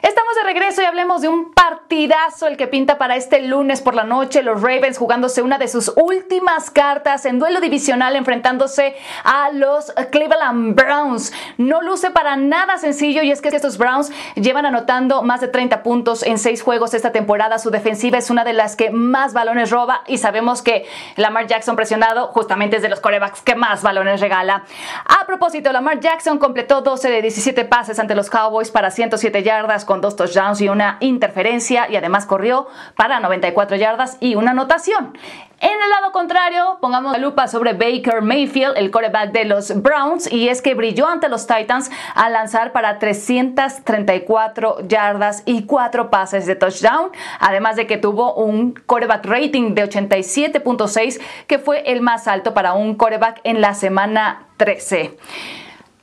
Estamos 0.02 0.36
de 0.36 0.44
regreso 0.44 0.82
y 0.84 0.86
hablemos 0.86 1.22
de 1.22 1.28
un 1.28 1.54
partidazo 1.54 2.46
el 2.46 2.56
que 2.56 2.68
pinta 2.68 3.00
para 3.00 3.16
este 3.16 3.42
lunes 3.42 3.82
por 3.82 3.96
la 3.96 4.04
noche. 4.04 4.44
Los 4.44 4.62
Ravens 4.62 4.98
jugándose 5.00 5.42
una 5.42 5.58
de 5.58 5.68
sus 5.68 5.92
últimas 5.96 6.70
cartas 6.70 7.26
en 7.26 7.40
duelo 7.40 7.62
divisional 7.62 8.16
enfrentándose 8.16 8.96
a 9.24 9.50
los 9.52 9.92
Cleveland 10.12 10.76
Browns. 10.76 11.34
No 11.58 11.82
luce 11.82 12.12
para 12.12 12.36
nada 12.36 12.78
sencillo 12.78 13.24
y 13.24 13.32
es 13.32 13.42
que 13.42 13.50
estos 13.50 13.80
Browns 13.80 14.12
llevan 14.36 14.68
anotando 14.68 15.24
más 15.24 15.42
de 15.42 15.48
30 15.48 15.82
puntos 15.82 16.22
en 16.22 16.38
seis 16.38 16.62
juegos 16.62 16.94
esta 16.94 17.12
temporada. 17.12 17.58
Su 17.58 17.72
defensiva 17.72 18.20
es 18.20 18.30
una 18.30 18.44
de 18.44 18.54
las 18.54 18.76
que 18.76 18.92
más 18.92 19.34
balones 19.34 19.72
roba 19.72 20.04
y 20.06 20.20
sabemos 20.20 20.62
que 20.62 20.86
Lamar 21.16 21.48
Jackson 21.48 21.76
presionado 21.76 22.28
justamente 22.28 22.76
es 22.76 22.84
de 22.84 22.90
los 22.90 23.00
corebacks 23.00 23.42
que 23.42 23.56
más 23.56 23.82
balones 23.82 24.22
regala. 24.22 24.64
A 25.06 25.26
propósito, 25.26 25.72
Lamar 25.72 26.00
Jackson 26.00 26.38
completó 26.38 26.82
12 26.82 27.10
de 27.10 27.22
17 27.24 27.66
pases 27.66 27.98
ante 27.98 28.14
los 28.14 28.30
Cowboys 28.30 28.70
para 28.70 28.92
107 28.92 29.42
yardas 29.42 29.87
con 29.88 30.02
dos 30.02 30.16
touchdowns 30.16 30.62
y 30.62 30.70
una 30.70 30.98
interferencia 31.00 31.90
y 31.90 31.96
además 31.96 32.28
corrió 32.28 32.68
para 32.96 33.20
94 33.20 33.78
yardas 33.78 34.18
y 34.20 34.36
una 34.36 34.52
anotación. 34.52 35.18
En 35.60 35.72
el 35.72 35.90
lado 35.90 36.12
contrario, 36.12 36.78
pongamos 36.80 37.12
la 37.14 37.18
lupa 37.18 37.48
sobre 37.48 37.74
Baker 37.74 38.22
Mayfield, 38.22 38.78
el 38.78 38.92
quarterback 38.92 39.32
de 39.32 39.46
los 39.46 39.82
Browns, 39.82 40.32
y 40.32 40.50
es 40.50 40.62
que 40.62 40.76
brilló 40.76 41.08
ante 41.08 41.30
los 41.30 41.48
Titans 41.48 41.90
al 42.14 42.34
lanzar 42.34 42.72
para 42.74 43.00
334 43.00 44.88
yardas 44.88 45.42
y 45.48 45.66
4 45.66 46.12
pases 46.12 46.46
de 46.46 46.56
touchdown, 46.56 47.10
además 47.40 47.76
de 47.76 47.88
que 47.88 47.98
tuvo 47.98 48.36
un 48.36 48.74
quarterback 48.86 49.26
rating 49.26 49.74
de 49.74 49.90
87.6, 49.90 51.20
que 51.48 51.58
fue 51.58 51.92
el 51.92 52.02
más 52.02 52.28
alto 52.28 52.54
para 52.54 52.74
un 52.74 52.94
quarterback 52.94 53.42
en 53.44 53.60
la 53.60 53.74
semana 53.74 54.44
13. 54.58 55.18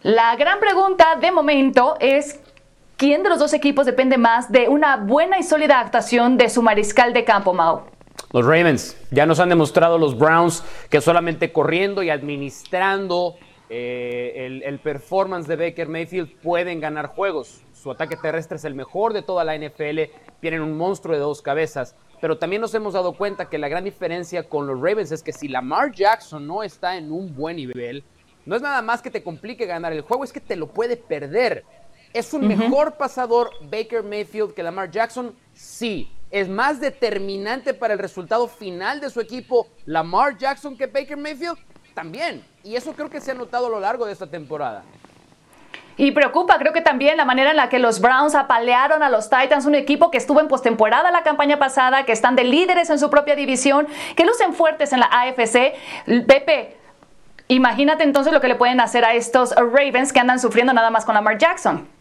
La 0.02 0.34
gran 0.34 0.58
pregunta 0.58 1.14
de 1.20 1.30
momento 1.30 1.96
es 2.00 2.40
¿quién 2.96 3.22
de 3.22 3.28
los 3.28 3.38
dos 3.38 3.52
equipos 3.52 3.86
depende 3.86 4.18
más 4.18 4.50
de 4.50 4.68
una 4.68 4.96
buena 4.96 5.38
y 5.38 5.42
sólida 5.42 5.80
actuación 5.80 6.36
de 6.36 6.48
su 6.48 6.62
mariscal 6.62 7.12
de 7.12 7.24
campo, 7.24 7.52
Mao? 7.52 7.86
Los 8.32 8.44
Ravens. 8.44 8.96
Ya 9.10 9.26
nos 9.26 9.38
han 9.40 9.48
demostrado 9.48 9.98
los 9.98 10.18
Browns 10.18 10.64
que 10.90 11.00
solamente 11.00 11.52
corriendo 11.52 12.02
y 12.02 12.10
administrando 12.10 13.36
eh, 13.70 14.60
el, 14.64 14.78
performance 14.78 15.46
de 15.46 15.56
Baker 15.56 15.88
Mayfield 15.88 16.40
pueden 16.42 16.80
ganar 16.80 17.06
juegos. 17.06 17.62
Su 17.72 17.90
ataque 17.90 18.16
terrestre 18.16 18.56
es 18.56 18.64
el 18.64 18.74
mejor 18.74 19.12
de 19.12 19.22
toda 19.22 19.44
la 19.44 19.56
NFL. 19.56 20.10
Tienen 20.40 20.62
un 20.62 20.76
monstruo 20.76 21.14
de 21.14 21.20
dos 21.20 21.42
cabezas. 21.42 21.96
Pero 22.20 22.38
también 22.38 22.62
nos 22.62 22.74
hemos 22.74 22.94
dado 22.94 23.12
cuenta 23.12 23.48
que 23.48 23.58
la 23.58 23.68
gran 23.68 23.84
diferencia 23.84 24.48
con 24.48 24.66
los 24.66 24.80
Ravens 24.80 25.12
es 25.12 25.22
que 25.22 25.32
si 25.32 25.48
Lamar 25.48 25.92
Jackson 25.92 26.46
no 26.46 26.62
está 26.62 26.96
en 26.96 27.12
un 27.12 27.34
buen 27.34 27.56
nivel, 27.56 28.02
no 28.46 28.56
es 28.56 28.62
nada 28.62 28.82
más 28.82 29.02
que 29.02 29.10
te 29.10 29.22
complique 29.22 29.66
ganar 29.66 29.92
el 29.92 30.02
juego, 30.02 30.24
es 30.24 30.32
que 30.32 30.40
te 30.40 30.56
lo 30.56 30.68
puede 30.68 30.96
perder. 30.96 31.64
¿Es 32.14 32.32
un 32.32 32.46
mejor 32.46 32.94
pasador 32.94 33.50
Baker 33.60 34.04
Mayfield 34.04 34.54
que 34.54 34.62
Lamar 34.62 34.88
Jackson? 34.88 35.34
Sí. 35.52 36.08
¿Es 36.30 36.48
más 36.48 36.80
determinante 36.80 37.74
para 37.74 37.94
el 37.94 37.98
resultado 37.98 38.46
final 38.46 39.00
de 39.00 39.10
su 39.10 39.20
equipo 39.20 39.66
Lamar 39.84 40.38
Jackson 40.38 40.76
que 40.76 40.86
Baker 40.86 41.16
Mayfield? 41.16 41.58
También. 41.92 42.44
Y 42.62 42.76
eso 42.76 42.92
creo 42.92 43.10
que 43.10 43.20
se 43.20 43.32
ha 43.32 43.34
notado 43.34 43.66
a 43.66 43.70
lo 43.70 43.80
largo 43.80 44.06
de 44.06 44.12
esta 44.12 44.28
temporada. 44.28 44.84
Y 45.96 46.12
preocupa, 46.12 46.56
creo 46.58 46.72
que 46.72 46.82
también 46.82 47.16
la 47.16 47.24
manera 47.24 47.50
en 47.50 47.56
la 47.56 47.68
que 47.68 47.80
los 47.80 48.00
Browns 48.00 48.36
apalearon 48.36 49.02
a 49.02 49.10
los 49.10 49.28
Titans, 49.28 49.66
un 49.66 49.74
equipo 49.74 50.12
que 50.12 50.18
estuvo 50.18 50.38
en 50.38 50.46
postemporada 50.46 51.10
la 51.10 51.24
campaña 51.24 51.58
pasada, 51.58 52.04
que 52.04 52.12
están 52.12 52.36
de 52.36 52.44
líderes 52.44 52.90
en 52.90 53.00
su 53.00 53.10
propia 53.10 53.34
división, 53.34 53.88
que 54.14 54.24
lucen 54.24 54.54
fuertes 54.54 54.92
en 54.92 55.00
la 55.00 55.06
AFC. 55.06 55.74
Pepe, 56.28 56.76
imagínate 57.48 58.04
entonces 58.04 58.32
lo 58.32 58.40
que 58.40 58.48
le 58.48 58.54
pueden 58.54 58.80
hacer 58.80 59.04
a 59.04 59.14
estos 59.14 59.52
Ravens 59.56 60.12
que 60.12 60.20
andan 60.20 60.38
sufriendo 60.38 60.72
nada 60.72 60.90
más 60.90 61.04
con 61.04 61.16
Lamar 61.16 61.38
Jackson. 61.38 61.93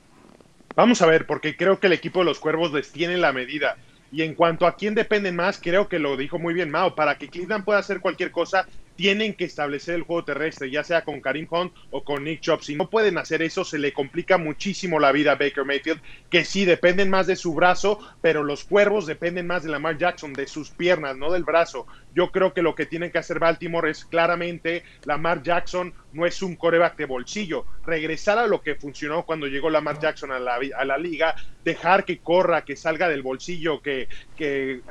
Vamos 0.75 1.03
a 1.03 1.05
ver, 1.05 1.27
porque 1.27 1.55
creo 1.55 1.79
que 1.79 1.87
el 1.87 1.93
equipo 1.93 2.19
de 2.19 2.25
los 2.25 2.39
Cuervos 2.39 2.73
les 2.73 2.91
tiene 2.91 3.17
la 3.17 3.31
medida. 3.31 3.77
Y 4.11 4.23
en 4.23 4.33
cuanto 4.33 4.65
a 4.65 4.75
quién 4.75 4.95
dependen 4.95 5.35
más, 5.35 5.59
creo 5.61 5.87
que 5.87 5.99
lo 5.99 6.17
dijo 6.17 6.39
muy 6.39 6.53
bien 6.53 6.71
Mao. 6.71 6.95
Para 6.95 7.17
que 7.17 7.29
Cleveland 7.29 7.63
pueda 7.63 7.79
hacer 7.79 7.99
cualquier 7.99 8.31
cosa, 8.31 8.67
tienen 8.95 9.33
que 9.33 9.45
establecer 9.45 9.95
el 9.95 10.03
juego 10.03 10.23
terrestre, 10.23 10.69
ya 10.69 10.83
sea 10.83 11.03
con 11.03 11.21
Karim 11.21 11.47
Hunt 11.49 11.73
o 11.91 12.03
con 12.03 12.23
Nick 12.23 12.41
Chubb. 12.41 12.63
Si 12.63 12.75
no 12.75 12.89
pueden 12.89 13.17
hacer 13.17 13.41
eso, 13.41 13.63
se 13.63 13.79
le 13.79 13.93
complica 13.93 14.37
muchísimo 14.37 14.99
la 14.99 15.11
vida 15.11 15.31
a 15.31 15.35
Baker 15.35 15.65
Mayfield, 15.65 16.01
que 16.29 16.45
sí 16.45 16.65
dependen 16.65 17.09
más 17.09 17.27
de 17.27 17.35
su 17.35 17.53
brazo, 17.53 17.99
pero 18.21 18.43
los 18.43 18.63
cuervos 18.63 19.05
dependen 19.05 19.47
más 19.47 19.63
de 19.63 19.69
Lamar 19.69 19.97
Jackson, 19.97 20.33
de 20.33 20.47
sus 20.47 20.69
piernas, 20.69 21.17
no 21.17 21.31
del 21.31 21.43
brazo. 21.43 21.87
Yo 22.15 22.31
creo 22.31 22.53
que 22.53 22.61
lo 22.61 22.75
que 22.75 22.85
tienen 22.85 23.11
que 23.11 23.17
hacer 23.17 23.39
Baltimore 23.39 23.89
es 23.89 24.05
claramente 24.05 24.83
Lamar 25.05 25.41
Jackson 25.41 25.93
no 26.13 26.27
es 26.27 26.43
un 26.43 26.55
coreback 26.55 26.95
de 26.95 27.05
bolsillo. 27.05 27.65
Regresar 27.85 28.37
a 28.37 28.45
lo 28.45 28.61
que 28.61 28.75
funcionó 28.75 29.25
cuando 29.25 29.47
llegó 29.47 29.71
Lamar 29.71 29.99
Jackson 29.99 30.31
a 30.31 30.39
la, 30.39 30.97
liga, 30.99 31.35
dejar 31.63 32.05
que 32.05 32.19
corra, 32.19 32.63
que 32.63 32.75
salga 32.75 33.09
del 33.09 33.23
bolsillo, 33.23 33.81
que 33.81 34.07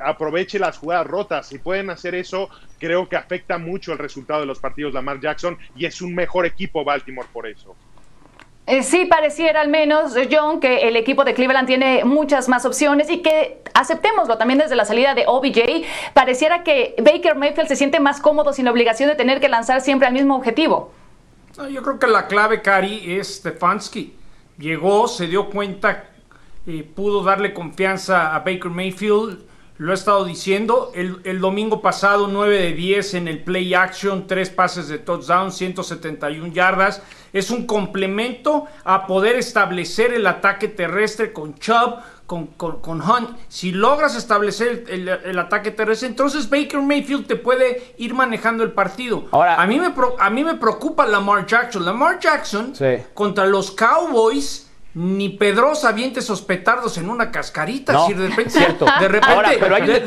aproveche 0.03 0.59
las 0.59 0.77
jugadas 0.77 1.07
rotas. 1.07 1.47
Si 1.47 1.59
pueden 1.59 1.89
hacer 1.89 2.13
eso, 2.13 2.49
creo 2.83 3.07
que 3.07 3.15
afecta 3.15 3.57
mucho 3.57 3.92
el 3.93 3.99
resultado 3.99 4.41
de 4.41 4.45
los 4.45 4.59
partidos 4.59 4.93
Lamar 4.93 5.19
Jackson 5.19 5.57
y 5.75 5.85
es 5.85 6.01
un 6.01 6.13
mejor 6.13 6.45
equipo 6.45 6.83
Baltimore 6.83 7.27
por 7.31 7.47
eso. 7.47 7.75
Eh, 8.65 8.81
sí, 8.81 9.05
pareciera 9.05 9.59
al 9.59 9.67
menos, 9.67 10.13
John, 10.31 10.61
que 10.61 10.87
el 10.87 10.95
equipo 10.95 11.25
de 11.25 11.33
Cleveland 11.33 11.67
tiene 11.67 12.05
muchas 12.05 12.47
más 12.47 12.65
opciones 12.65 13.09
y 13.09 13.21
que 13.21 13.61
aceptémoslo 13.73 14.37
también 14.37 14.59
desde 14.59 14.75
la 14.75 14.85
salida 14.85 15.13
de 15.13 15.25
OBJ, 15.27 15.85
pareciera 16.13 16.63
que 16.63 16.95
Baker 16.97 17.35
Mayfield 17.35 17.67
se 17.67 17.75
siente 17.75 17.99
más 17.99 18.21
cómodo 18.21 18.53
sin 18.53 18.67
obligación 18.69 19.09
de 19.09 19.15
tener 19.15 19.41
que 19.41 19.49
lanzar 19.49 19.81
siempre 19.81 20.07
al 20.07 20.13
mismo 20.13 20.35
objetivo. 20.37 20.93
yo 21.69 21.83
creo 21.83 21.99
que 21.99 22.07
la 22.07 22.27
clave, 22.27 22.61
Cari, 22.61 23.17
es 23.17 23.35
Stefanski. 23.35 24.15
Llegó, 24.57 25.09
se 25.09 25.27
dio 25.27 25.49
cuenta, 25.49 26.05
eh, 26.65 26.83
pudo 26.95 27.21
darle 27.21 27.53
confianza 27.53 28.33
a 28.33 28.39
Baker 28.39 28.69
Mayfield 28.69 29.52
lo 29.83 29.91
he 29.91 29.95
estado 29.95 30.23
diciendo. 30.23 30.93
El, 30.95 31.41
domingo 31.41 31.81
pasado, 31.81 32.29
9 32.29 32.57
de 32.57 32.71
10 32.71 33.15
en 33.15 33.27
el 33.27 33.43
play 33.43 33.73
action, 33.73 34.27
3 34.27 34.49
pases 34.51 34.87
de 34.87 34.97
touchdown, 34.97 35.51
171 35.51 36.53
yardas. 36.53 37.01
Es 37.33 37.51
un 37.51 37.67
complemento 37.67 38.65
a 38.85 39.05
poder 39.07 39.35
establecer 39.35 40.13
el 40.13 40.25
ataque 40.25 40.69
terrestre 40.69 41.33
con 41.33 41.55
Chubb, 41.55 41.99
con, 42.25 42.47
con, 42.47 43.01
Hunt. 43.01 43.37
Si 43.49 43.73
logras 43.73 44.15
establecer 44.15 44.85
el, 44.87 45.37
ataque 45.37 45.71
terrestre, 45.71 46.07
entonces 46.07 46.49
Baker 46.49 46.81
Mayfield 46.81 47.27
te 47.27 47.35
puede 47.35 47.93
ir 47.97 48.13
manejando 48.13 48.63
el 48.63 48.71
partido. 48.71 49.25
Ahora, 49.31 49.61
a 49.61 49.67
mí 49.67 49.81
me, 49.81 49.93
a 50.17 50.29
mí 50.29 50.45
me 50.45 50.55
preocupa 50.55 51.05
Lamar 51.05 51.45
Jackson. 51.45 51.83
Lamar 51.83 52.19
Jackson 52.21 52.73
contra 53.13 53.45
los 53.47 53.71
Cowboys 53.71 54.69
ni 54.95 55.29
Pedrosa 55.29 55.89
aviente 55.89 56.19
esos 56.19 56.41
petardos 56.41 56.97
en 56.97 57.09
una 57.09 57.31
cascarita. 57.31 58.07
de 58.07 58.27
repente, 58.27 58.59
de 58.99 59.07
repente, 59.07 59.99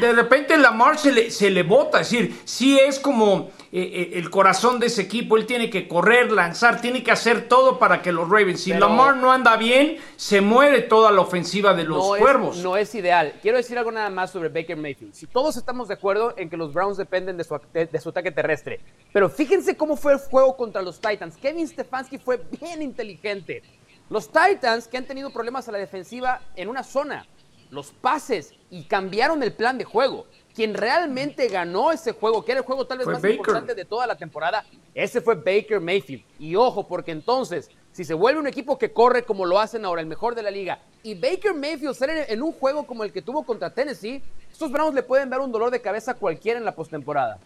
de, 0.00 0.12
repente 0.12 0.56
Lamar 0.56 0.98
se 0.98 1.12
le, 1.12 1.30
se 1.30 1.50
le 1.50 1.62
bota. 1.62 2.00
Es 2.00 2.10
decir, 2.10 2.40
si 2.44 2.78
es 2.78 2.98
como 2.98 3.50
eh, 3.72 3.82
eh, 3.82 4.18
el 4.18 4.30
corazón 4.30 4.80
de 4.80 4.86
ese 4.86 5.02
equipo. 5.02 5.36
Él 5.36 5.46
tiene 5.46 5.70
que 5.70 5.86
correr, 5.86 6.32
lanzar, 6.32 6.80
tiene 6.80 7.04
que 7.04 7.12
hacer 7.12 7.46
todo 7.46 7.78
para 7.78 8.02
que 8.02 8.10
los 8.10 8.28
Ravens. 8.28 8.62
Si 8.62 8.72
Lamar 8.72 9.16
no 9.16 9.30
anda 9.30 9.56
bien, 9.56 9.98
se 10.16 10.40
muere 10.40 10.82
toda 10.82 11.12
la 11.12 11.20
ofensiva 11.20 11.72
de 11.72 11.84
los 11.84 12.16
cuervos. 12.18 12.56
no 12.58 12.76
es 12.76 12.92
ideal. 12.96 13.34
Quiero 13.40 13.58
decir 13.58 13.78
algo 13.78 13.92
nada 13.92 14.10
más 14.10 14.32
sobre 14.32 14.48
Baker 14.48 14.76
Mayfield. 14.76 15.14
Si 15.14 15.26
todos 15.28 15.56
estamos 15.56 15.86
de 15.86 15.94
acuerdo 15.94 16.34
en 16.36 16.50
que 16.50 16.56
los 16.56 16.72
Browns 16.72 16.96
dependen 16.96 17.36
de 17.36 17.44
su, 17.44 17.60
de 17.72 18.00
su 18.00 18.08
ataque 18.08 18.32
terrestre, 18.32 18.80
pero 19.12 19.28
fíjense 19.28 19.76
cómo 19.76 19.96
fue 19.96 20.14
el 20.14 20.18
juego 20.18 20.56
contra 20.56 20.82
los 20.82 21.00
Titans. 21.00 21.36
Kevin 21.36 21.68
Stefanski 21.68 22.18
fue 22.18 22.42
bien 22.60 22.82
inteligente 22.82 23.62
los 24.10 24.28
Titans 24.28 24.88
que 24.88 24.98
han 24.98 25.06
tenido 25.06 25.30
problemas 25.30 25.68
a 25.68 25.72
la 25.72 25.78
defensiva 25.78 26.42
en 26.56 26.68
una 26.68 26.82
zona, 26.82 27.26
los 27.70 27.92
pases 27.92 28.52
y 28.68 28.82
cambiaron 28.84 29.42
el 29.42 29.52
plan 29.52 29.78
de 29.78 29.84
juego. 29.84 30.26
Quien 30.52 30.74
realmente 30.74 31.46
ganó 31.46 31.92
ese 31.92 32.12
juego, 32.12 32.44
que 32.44 32.50
era 32.52 32.60
el 32.60 32.66
juego 32.66 32.86
tal 32.86 32.98
vez 32.98 33.06
más 33.06 33.24
importante 33.24 33.74
de 33.74 33.84
toda 33.84 34.08
la 34.08 34.16
temporada, 34.16 34.64
ese 34.94 35.20
fue 35.20 35.36
Baker 35.36 35.80
Mayfield. 35.80 36.24
Y 36.40 36.56
ojo, 36.56 36.88
porque 36.88 37.12
entonces, 37.12 37.70
si 37.92 38.04
se 38.04 38.12
vuelve 38.14 38.40
un 38.40 38.48
equipo 38.48 38.76
que 38.76 38.92
corre 38.92 39.22
como 39.22 39.46
lo 39.46 39.60
hacen 39.60 39.84
ahora, 39.84 40.00
el 40.00 40.08
mejor 40.08 40.34
de 40.34 40.42
la 40.42 40.50
liga, 40.50 40.80
y 41.04 41.14
Baker 41.14 41.54
Mayfield 41.54 41.94
sale 41.94 42.30
en 42.32 42.42
un 42.42 42.50
juego 42.52 42.84
como 42.84 43.04
el 43.04 43.12
que 43.12 43.22
tuvo 43.22 43.44
contra 43.44 43.70
Tennessee, 43.72 44.22
estos 44.50 44.72
Browns 44.72 44.94
le 44.94 45.04
pueden 45.04 45.30
dar 45.30 45.40
un 45.40 45.52
dolor 45.52 45.70
de 45.70 45.80
cabeza 45.80 46.10
a 46.10 46.14
cualquiera 46.14 46.58
en 46.58 46.64
la 46.64 46.74
postemporada. 46.74 47.38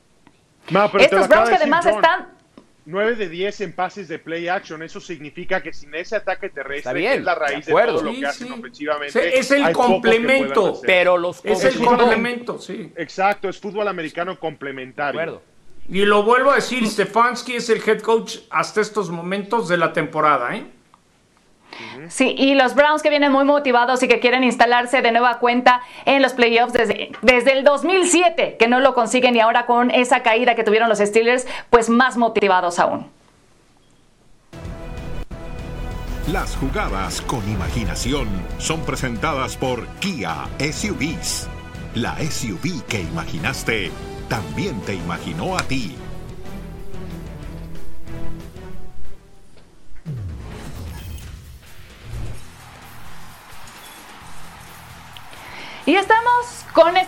estos 0.98 1.28
Browns 1.28 1.50
que 1.50 1.56
además 1.56 1.84
están 1.84 2.43
9 2.86 3.14
de 3.16 3.28
10 3.28 3.60
en 3.62 3.72
pases 3.72 4.08
de 4.08 4.18
play 4.18 4.48
action. 4.48 4.82
Eso 4.82 5.00
significa 5.00 5.62
que 5.62 5.72
sin 5.72 5.94
ese 5.94 6.16
ataque 6.16 6.50
terrestre, 6.50 6.92
que 6.92 6.98
bien, 6.98 7.18
es 7.20 7.24
la 7.24 7.34
raíz 7.34 7.64
de 7.66 7.72
todo 7.72 8.02
lo 8.02 8.12
Sí, 8.12 8.20
que 8.20 8.26
hacen 8.26 8.46
sí. 8.48 8.52
ofensivamente. 8.52 9.38
Es 9.38 9.50
el 9.50 9.72
complemento. 9.72 10.80
Pero 10.82 11.16
los 11.16 11.44
Es 11.44 11.64
el 11.64 11.76
complemento, 11.78 12.58
sí. 12.58 12.92
Exacto, 12.96 13.48
es 13.48 13.58
fútbol 13.58 13.88
americano 13.88 14.32
De 14.32 14.38
complementario. 14.38 15.20
acuerdo. 15.20 15.42
Y 15.88 16.04
lo 16.04 16.22
vuelvo 16.22 16.50
a 16.50 16.56
decir, 16.56 16.86
Stefanski 16.86 17.56
es 17.56 17.68
el 17.68 17.82
head 17.86 18.00
coach 18.00 18.38
hasta 18.50 18.80
estos 18.80 19.10
momentos 19.10 19.68
de 19.68 19.76
la 19.76 19.92
temporada, 19.92 20.56
¿eh? 20.56 20.64
Sí, 22.08 22.34
y 22.36 22.54
los 22.54 22.74
Browns 22.74 23.02
que 23.02 23.10
vienen 23.10 23.32
muy 23.32 23.44
motivados 23.44 24.02
y 24.02 24.08
que 24.08 24.20
quieren 24.20 24.44
instalarse 24.44 25.02
de 25.02 25.12
nueva 25.12 25.38
cuenta 25.38 25.80
en 26.04 26.22
los 26.22 26.32
playoffs 26.32 26.72
desde, 26.72 27.12
desde 27.22 27.52
el 27.52 27.64
2007, 27.64 28.56
que 28.58 28.68
no 28.68 28.80
lo 28.80 28.94
consiguen 28.94 29.36
y 29.36 29.40
ahora 29.40 29.66
con 29.66 29.90
esa 29.90 30.22
caída 30.22 30.54
que 30.54 30.64
tuvieron 30.64 30.88
los 30.88 30.98
Steelers, 30.98 31.46
pues 31.70 31.88
más 31.88 32.16
motivados 32.16 32.78
aún. 32.78 33.10
Las 36.32 36.56
jugadas 36.56 37.20
con 37.20 37.46
imaginación 37.50 38.28
son 38.58 38.80
presentadas 38.80 39.58
por 39.58 39.86
Kia 40.00 40.48
SUVs. 40.58 41.48
La 41.94 42.16
SUV 42.16 42.82
que 42.88 43.02
imaginaste 43.02 43.90
también 44.28 44.80
te 44.80 44.94
imaginó 44.94 45.58
a 45.58 45.62
ti. 45.62 45.94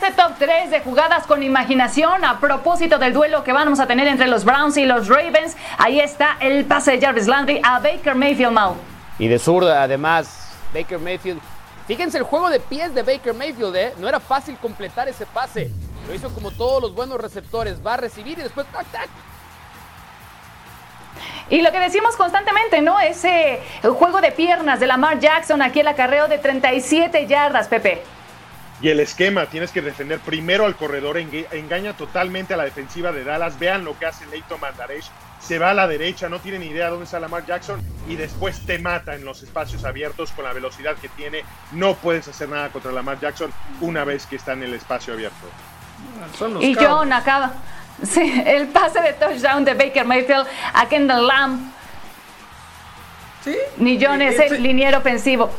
Este 0.07 0.23
top 0.23 0.35
3 0.38 0.71
de 0.71 0.81
jugadas 0.81 1.27
con 1.27 1.42
imaginación 1.42 2.25
a 2.25 2.38
propósito 2.38 2.99
del 2.99 3.12
duelo 3.12 3.42
que 3.42 3.53
vamos 3.53 3.81
a 3.81 3.87
tener 3.88 4.07
entre 4.07 4.29
los 4.29 4.45
Browns 4.45 4.77
y 4.77 4.85
los 4.85 5.09
Ravens. 5.09 5.57
Ahí 5.79 5.99
está 5.99 6.37
el 6.40 6.64
pase 6.64 6.92
de 6.92 7.01
Jarvis 7.01 7.27
Landry 7.27 7.61
a 7.64 7.81
Baker 7.81 8.14
Mayfield 8.14 8.53
Mau. 8.53 8.77
Y 9.19 9.27
de 9.27 9.38
zurda, 9.38 9.83
además, 9.83 10.53
Baker 10.73 11.01
Mayfield. 11.01 11.40
Fíjense 11.88 12.19
el 12.19 12.25
juego 12.25 12.51
de 12.51 12.61
pies 12.61 12.95
de 12.95 13.03
Baker 13.03 13.35
Mayfield, 13.35 13.75
¿eh? 13.75 13.95
No 13.99 14.09
era 14.09 14.21
fácil 14.21 14.57
completar 14.59 15.09
ese 15.09 15.27
pase. 15.27 15.73
Lo 16.07 16.14
hizo 16.14 16.33
como 16.33 16.53
todos 16.53 16.81
los 16.81 16.95
buenos 16.95 17.21
receptores. 17.21 17.85
Va 17.85 17.95
a 17.95 17.97
recibir 17.97 18.38
y 18.38 18.42
después 18.42 18.66
tac, 18.69 18.87
tac. 18.92 19.09
Y 21.51 21.62
lo 21.62 21.73
que 21.73 21.81
decimos 21.81 22.14
constantemente, 22.16 22.81
¿no? 22.81 23.01
Ese 23.01 23.61
juego 23.83 24.21
de 24.21 24.31
piernas 24.31 24.79
de 24.79 24.87
Lamar 24.87 25.19
Jackson, 25.19 25.62
aquí 25.62 25.81
el 25.81 25.88
acarreo 25.88 26.29
de 26.29 26.38
37 26.38 27.27
yardas, 27.27 27.66
Pepe. 27.66 28.03
Y 28.83 28.91
el 28.91 29.01
esquema, 29.01 29.47
tienes 29.47 29.71
que 29.71 29.81
defender 29.81 30.19
primero 30.21 30.67
al 30.67 30.77
corredor, 30.77 31.17
enga- 31.17 31.47
engaña 31.53 31.95
totalmente 31.97 32.53
a 32.53 32.57
la 32.59 32.65
defensiva 32.65 33.11
de 33.11 33.25
Dallas. 33.25 33.59
Vean 33.59 33.85
lo 33.85 33.99
que 33.99 34.05
hace 34.07 34.27
Leighton 34.27 34.61
Mandaresh. 34.61 35.07
Se 35.41 35.59
va 35.59 35.71
a 35.71 35.75
la 35.75 35.87
derecha, 35.87 36.29
no 36.29 36.41
tiene 36.41 36.59
ni 36.59 36.67
idea 36.67 36.89
dónde 36.91 37.05
está 37.05 37.19
Lamar 37.21 37.47
Jackson 37.47 37.81
y 38.09 38.17
después 38.17 38.67
te 38.67 38.79
mata 38.79 39.15
en 39.15 39.25
los 39.25 39.43
espacios 39.43 39.85
abiertos 39.85 40.33
con 40.33 40.45
la 40.45 40.53
velocidad 40.53 40.97
que 40.97 41.09
tiene. 41.11 41.43
No 41.73 41.95
puedes 41.95 42.27
hacer 42.29 42.49
nada 42.49 42.69
contra 42.71 42.91
Lamar 42.93 43.19
Jackson 43.21 43.51
una 43.81 44.05
vez 44.05 44.27
que 44.27 44.37
está 44.37 44.53
en 44.55 44.62
el 44.65 44.75
espacio 44.75 45.15
abierto. 45.15 45.47
Son 46.39 46.55
los 46.55 46.62
Y. 46.62 46.75
John 46.75 47.12
acaba. 47.12 47.53
Sí, 48.03 48.43
el 48.45 48.67
pase 48.69 49.01
de 49.01 49.15
touchdown 49.15 49.65
de 49.65 49.73
Baker 49.73 50.05
Mayfield 50.05 50.47
a 50.75 50.87
Kendall 50.87 51.27
Lamb. 51.27 51.73
Sí. 53.43 53.57
Ni 53.79 53.99
John 54.05 54.21
es 54.21 54.39
el 54.39 54.62
liniero 54.62 54.99
ofensivo. 54.99 55.51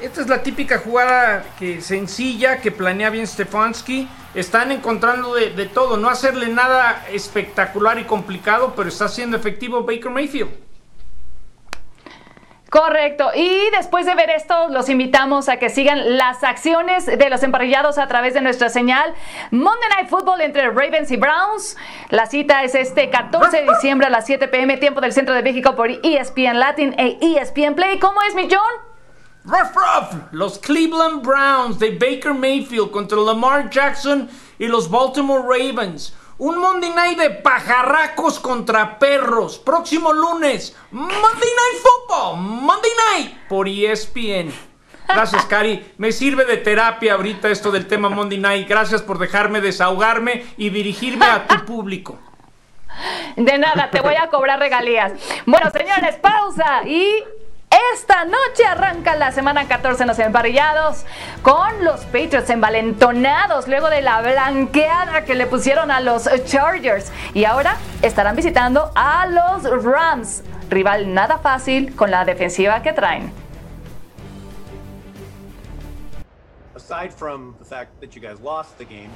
Esta 0.00 0.22
es 0.22 0.28
la 0.28 0.42
típica 0.42 0.78
jugada 0.78 1.44
que 1.58 1.82
sencilla 1.82 2.60
que 2.62 2.70
planea 2.70 3.10
bien 3.10 3.26
Stefanski. 3.26 4.08
Están 4.34 4.72
encontrando 4.72 5.34
de, 5.34 5.50
de 5.50 5.66
todo, 5.66 5.98
no 5.98 6.08
hacerle 6.08 6.48
nada 6.48 7.04
espectacular 7.12 7.98
y 7.98 8.04
complicado, 8.04 8.72
pero 8.74 8.88
está 8.88 9.08
siendo 9.08 9.36
efectivo 9.36 9.82
Baker 9.84 10.10
Mayfield. 10.10 10.50
Correcto. 12.70 13.30
Y 13.34 13.68
después 13.76 14.06
de 14.06 14.14
ver 14.14 14.30
esto, 14.30 14.68
los 14.68 14.88
invitamos 14.88 15.48
a 15.48 15.58
que 15.58 15.68
sigan 15.68 16.16
las 16.16 16.44
acciones 16.44 17.04
de 17.04 17.28
los 17.28 17.42
emparrillados 17.42 17.98
a 17.98 18.06
través 18.06 18.32
de 18.32 18.40
nuestra 18.40 18.68
señal 18.68 19.12
Monday 19.50 19.88
Night 19.96 20.08
Football 20.08 20.40
entre 20.40 20.70
Ravens 20.70 21.10
y 21.10 21.16
Browns. 21.16 21.76
La 22.10 22.26
cita 22.26 22.62
es 22.62 22.76
este 22.76 23.10
14 23.10 23.62
de 23.62 23.66
diciembre 23.66 24.06
a 24.06 24.10
las 24.10 24.24
7 24.24 24.46
pm, 24.48 24.76
tiempo 24.76 25.00
del 25.00 25.12
centro 25.12 25.34
de 25.34 25.42
México 25.42 25.74
por 25.74 25.90
ESPN 25.90 26.60
Latin 26.60 26.94
e 26.96 27.18
ESPN 27.20 27.74
Play. 27.74 27.98
¿Cómo 27.98 28.22
es 28.22 28.36
mi 28.36 28.48
John? 28.48 28.89
Ruff, 29.44 29.74
ruff. 29.74 30.14
Los 30.32 30.58
Cleveland 30.58 31.22
Browns 31.22 31.78
de 31.78 31.90
Baker 31.90 32.34
Mayfield 32.34 32.90
contra 32.90 33.18
Lamar 33.18 33.70
Jackson 33.70 34.28
y 34.58 34.66
los 34.66 34.90
Baltimore 34.90 35.42
Ravens. 35.42 36.14
Un 36.36 36.58
Monday 36.58 36.90
Night 36.90 37.18
de 37.18 37.30
pajarracos 37.30 38.38
contra 38.38 38.98
perros. 38.98 39.58
Próximo 39.58 40.12
lunes. 40.12 40.76
Monday 40.90 41.10
Night 41.12 41.82
Football. 41.82 42.36
Monday 42.38 42.90
Night 43.12 43.48
por 43.48 43.66
ESPN. 43.66 44.52
Gracias, 45.08 45.44
Cari. 45.46 45.92
Me 45.98 46.12
sirve 46.12 46.44
de 46.44 46.58
terapia 46.58 47.14
ahorita 47.14 47.48
esto 47.48 47.70
del 47.70 47.86
tema 47.86 48.08
Monday 48.08 48.38
Night. 48.38 48.68
Gracias 48.68 49.02
por 49.02 49.18
dejarme 49.18 49.60
desahogarme 49.60 50.44
y 50.56 50.70
dirigirme 50.70 51.26
a 51.26 51.46
tu 51.46 51.64
público. 51.64 52.18
De 53.36 53.58
nada, 53.58 53.90
te 53.90 54.00
voy 54.00 54.14
a 54.14 54.28
cobrar 54.28 54.58
regalías. 54.58 55.12
Bueno, 55.46 55.70
señores, 55.70 56.16
pausa 56.16 56.82
y 56.86 57.24
esta 57.94 58.24
noche 58.24 58.64
arranca 58.66 59.14
la 59.14 59.32
semana 59.32 59.66
14 59.68 60.02
en 60.02 60.08
los 60.08 60.18
emparrillados 60.18 61.04
con 61.42 61.84
los 61.84 62.00
Patriots 62.06 62.50
envalentonados 62.50 63.68
luego 63.68 63.90
de 63.90 64.02
la 64.02 64.20
blanqueada 64.20 65.24
que 65.24 65.34
le 65.34 65.46
pusieron 65.46 65.90
a 65.90 66.00
los 66.00 66.28
Chargers 66.44 67.12
y 67.34 67.44
ahora 67.44 67.76
estarán 68.02 68.36
visitando 68.36 68.90
a 68.94 69.26
los 69.26 69.84
Rams, 69.84 70.42
rival 70.68 71.14
nada 71.14 71.38
fácil 71.38 71.94
con 71.94 72.10
la 72.10 72.24
defensiva 72.24 72.82
que 72.82 72.92
traen. 72.92 73.39
Aside 76.90 77.14
from 77.14 77.54
the 77.60 77.64
fact 77.64 78.00
that 78.00 78.16
you 78.16 78.20
guys 78.20 78.40
lost 78.40 78.76
the 78.76 78.84
game, 78.84 79.08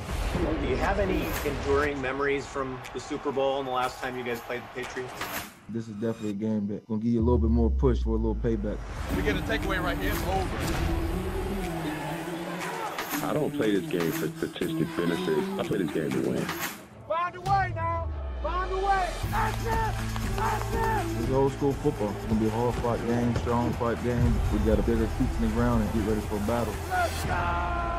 do 0.62 0.68
you 0.68 0.76
have 0.76 1.00
any 1.00 1.26
enduring 1.44 2.00
memories 2.00 2.46
from 2.46 2.80
the 2.92 3.00
Super 3.00 3.32
Bowl 3.32 3.58
and 3.58 3.66
the 3.66 3.72
last 3.72 3.98
time 3.98 4.16
you 4.16 4.22
guys 4.22 4.38
played 4.38 4.62
the 4.62 4.82
Patriots? 4.82 5.12
This 5.70 5.88
is 5.88 5.94
definitely 5.94 6.30
a 6.30 6.34
game 6.34 6.68
that 6.68 6.86
gonna 6.86 7.00
give 7.00 7.12
you 7.12 7.18
a 7.18 7.26
little 7.26 7.36
bit 7.36 7.50
more 7.50 7.68
push 7.68 8.04
for 8.04 8.10
a 8.10 8.12
little 8.12 8.36
payback. 8.36 8.78
We 9.16 9.22
get 9.22 9.34
a 9.34 9.40
takeaway 9.40 9.82
right 9.82 9.98
here. 9.98 10.12
It's 10.12 10.22
over. 10.22 10.48
I 13.26 13.32
don't 13.32 13.52
play 13.52 13.76
this 13.76 13.90
game 13.90 14.12
for 14.12 14.28
statistic 14.28 14.86
benefits. 14.96 15.48
I 15.58 15.64
play 15.66 15.78
this 15.78 15.90
game 15.90 16.10
to 16.12 16.30
win. 16.30 16.46
Find 17.08 17.34
a 17.34 17.40
way 17.40 17.72
now. 17.74 18.08
Find 18.44 18.72
way. 18.74 19.08
That's 19.30 19.64
it. 19.64 20.36
That's 20.36 20.74
it. 20.74 21.22
It's 21.22 21.32
old 21.32 21.52
school 21.52 21.72
football. 21.72 22.10
It's 22.10 22.26
gonna 22.26 22.40
be 22.40 22.46
a 22.46 22.50
hard 22.50 22.74
fought 22.74 23.06
game, 23.06 23.34
strong 23.36 23.72
fight 23.72 24.04
game. 24.04 24.38
We 24.52 24.58
got 24.58 24.76
to 24.76 24.82
dig 24.82 25.00
our 25.00 25.06
feet 25.06 25.28
in 25.40 25.48
the 25.48 25.54
ground 25.54 25.82
and 25.82 25.90
get 25.94 26.06
ready 26.06 26.20
for 26.26 26.36
a 26.36 26.40
battle. 26.40 26.74
Let's 26.90 27.24
go. 27.24 27.93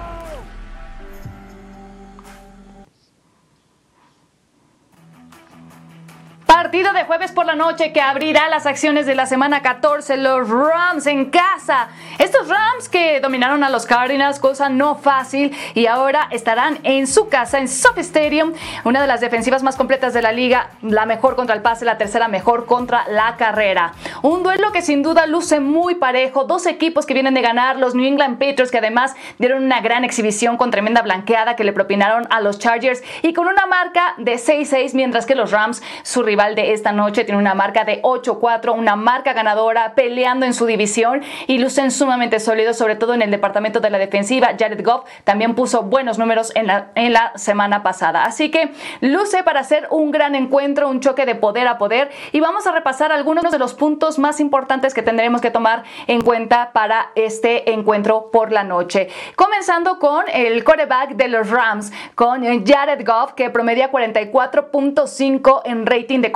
Partido 6.76 6.92
de 6.92 7.06
jueves 7.06 7.32
por 7.32 7.46
la 7.46 7.56
noche 7.56 7.94
que 7.94 8.02
abrirá 8.02 8.50
las 8.50 8.66
acciones 8.66 9.06
de 9.06 9.16
la 9.16 9.26
semana 9.26 9.62
14, 9.62 10.18
los 10.18 10.50
Rams 10.50 11.08
en 11.08 11.30
casa. 11.30 11.88
Estos 12.20 12.50
Rams 12.50 12.90
que 12.90 13.22
dominaron 13.22 13.64
a 13.64 13.70
los 13.70 13.86
Cardinals, 13.86 14.40
cosa 14.40 14.68
no 14.68 14.96
fácil, 14.96 15.56
y 15.74 15.86
ahora 15.86 16.28
estarán 16.32 16.80
en 16.84 17.08
su 17.08 17.30
casa, 17.30 17.60
en 17.60 17.70
Soft 17.70 18.00
Stadium, 18.00 18.52
una 18.84 19.00
de 19.00 19.08
las 19.08 19.22
defensivas 19.22 19.64
más 19.64 19.78
completas 19.78 20.14
de 20.14 20.22
la 20.22 20.34
liga, 20.34 20.72
la 20.82 21.06
mejor 21.06 21.38
contra 21.38 21.56
el 21.56 21.62
pase, 21.62 21.86
la 21.86 21.98
tercera 21.98 22.28
mejor 22.28 22.66
contra 22.66 23.08
la 23.08 23.38
carrera. 23.38 23.94
Un 24.22 24.44
duelo 24.44 24.74
que 24.74 24.82
sin 24.82 25.02
duda 25.02 25.28
luce 25.28 25.62
muy 25.62 25.96
parejo, 25.96 26.44
dos 26.44 26.66
equipos 26.66 27.06
que 27.06 27.14
vienen 27.14 27.36
de 27.36 27.42
ganar, 27.42 27.78
los 27.78 27.96
New 27.96 28.06
England 28.06 28.38
Patriots 28.38 28.72
que 28.72 28.80
además 28.80 29.16
dieron 29.40 29.64
una 29.64 29.80
gran 29.80 30.04
exhibición 30.04 30.58
con 30.58 30.72
tremenda 30.72 31.04
blanqueada 31.04 31.56
que 31.56 31.64
le 31.64 31.72
propinaron 31.72 32.28
a 32.32 32.42
los 32.42 32.60
Chargers 32.60 33.02
y 33.22 33.32
con 33.32 33.48
una 33.48 33.66
marca 33.66 34.14
de 34.18 34.34
6-6, 34.34 34.94
mientras 34.94 35.26
que 35.26 35.36
los 35.36 35.52
Rams, 35.52 35.82
su 36.04 36.22
rival 36.22 36.56
de 36.56 36.65
esta 36.74 36.92
noche, 36.92 37.24
tiene 37.24 37.40
una 37.40 37.54
marca 37.54 37.84
de 37.84 38.02
8-4, 38.02 38.76
una 38.76 38.96
marca 38.96 39.34
ganadora, 39.34 39.96
peleando 39.96 40.46
en 40.46 40.54
su 40.54 40.66
división 40.66 41.22
y 41.48 41.58
lucen 41.58 41.92
sumamente 41.92 42.40
sólidos, 42.40 42.78
sobre 42.78 42.96
todo 42.96 43.14
en 43.14 43.22
el 43.22 43.32
departamento 43.32 43.80
de 43.80 43.90
la 43.90 43.98
defensiva. 43.98 44.50
Jared 44.58 44.84
Goff 44.84 45.06
también 45.24 45.56
puso 45.56 45.84
buenos 45.84 46.18
números 46.18 46.52
en 46.56 46.68
la, 46.68 46.92
en 46.96 47.14
la 47.14 47.32
semana 47.36 47.84
pasada. 47.84 48.26
Así 48.26 48.52
que 48.52 48.72
luce 49.02 49.44
para 49.44 49.62
hacer 49.62 49.88
un 49.92 50.12
gran 50.12 50.36
encuentro, 50.36 50.90
un 50.90 51.00
choque 51.00 51.26
de 51.26 51.36
poder 51.36 51.68
a 51.68 51.78
poder 51.78 52.10
y 52.32 52.40
vamos 52.40 52.68
a 52.68 52.72
repasar 52.72 53.12
algunos 53.12 53.52
de 53.52 53.60
los 53.60 53.74
puntos 53.74 54.20
más 54.20 54.40
importantes 54.40 54.94
que 54.94 55.02
tendremos 55.02 55.42
que 55.42 55.52
tomar 55.52 55.84
en 56.08 56.22
cuenta 56.22 56.72
para 56.74 57.12
este 57.16 57.72
encuentro 57.72 58.30
por 58.32 58.52
la 58.52 58.64
noche. 58.64 59.10
Comenzando 59.36 60.00
con 60.00 60.26
el 60.34 60.64
quarterback 60.64 61.16
de 61.16 61.28
los 61.28 61.50
Rams, 61.50 61.92
con 62.16 62.44
Jared 62.66 63.06
Goff, 63.06 63.34
que 63.34 63.50
promedia 63.50 63.92
44.5 63.92 65.62
en 65.66 65.86
rating 65.86 66.22
de 66.22 66.32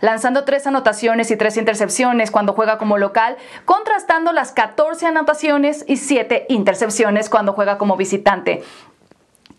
lanzando 0.00 0.44
tres 0.44 0.66
anotaciones 0.66 1.30
y 1.30 1.36
tres 1.36 1.56
intercepciones 1.56 2.30
cuando 2.30 2.52
juega 2.52 2.78
como 2.78 2.98
local, 2.98 3.36
contrastando 3.64 4.32
las 4.32 4.52
14 4.52 5.06
anotaciones 5.06 5.84
y 5.88 5.96
7 5.96 6.46
intercepciones 6.48 7.30
cuando 7.30 7.52
juega 7.52 7.78
como 7.78 7.96
visitante. 7.96 8.62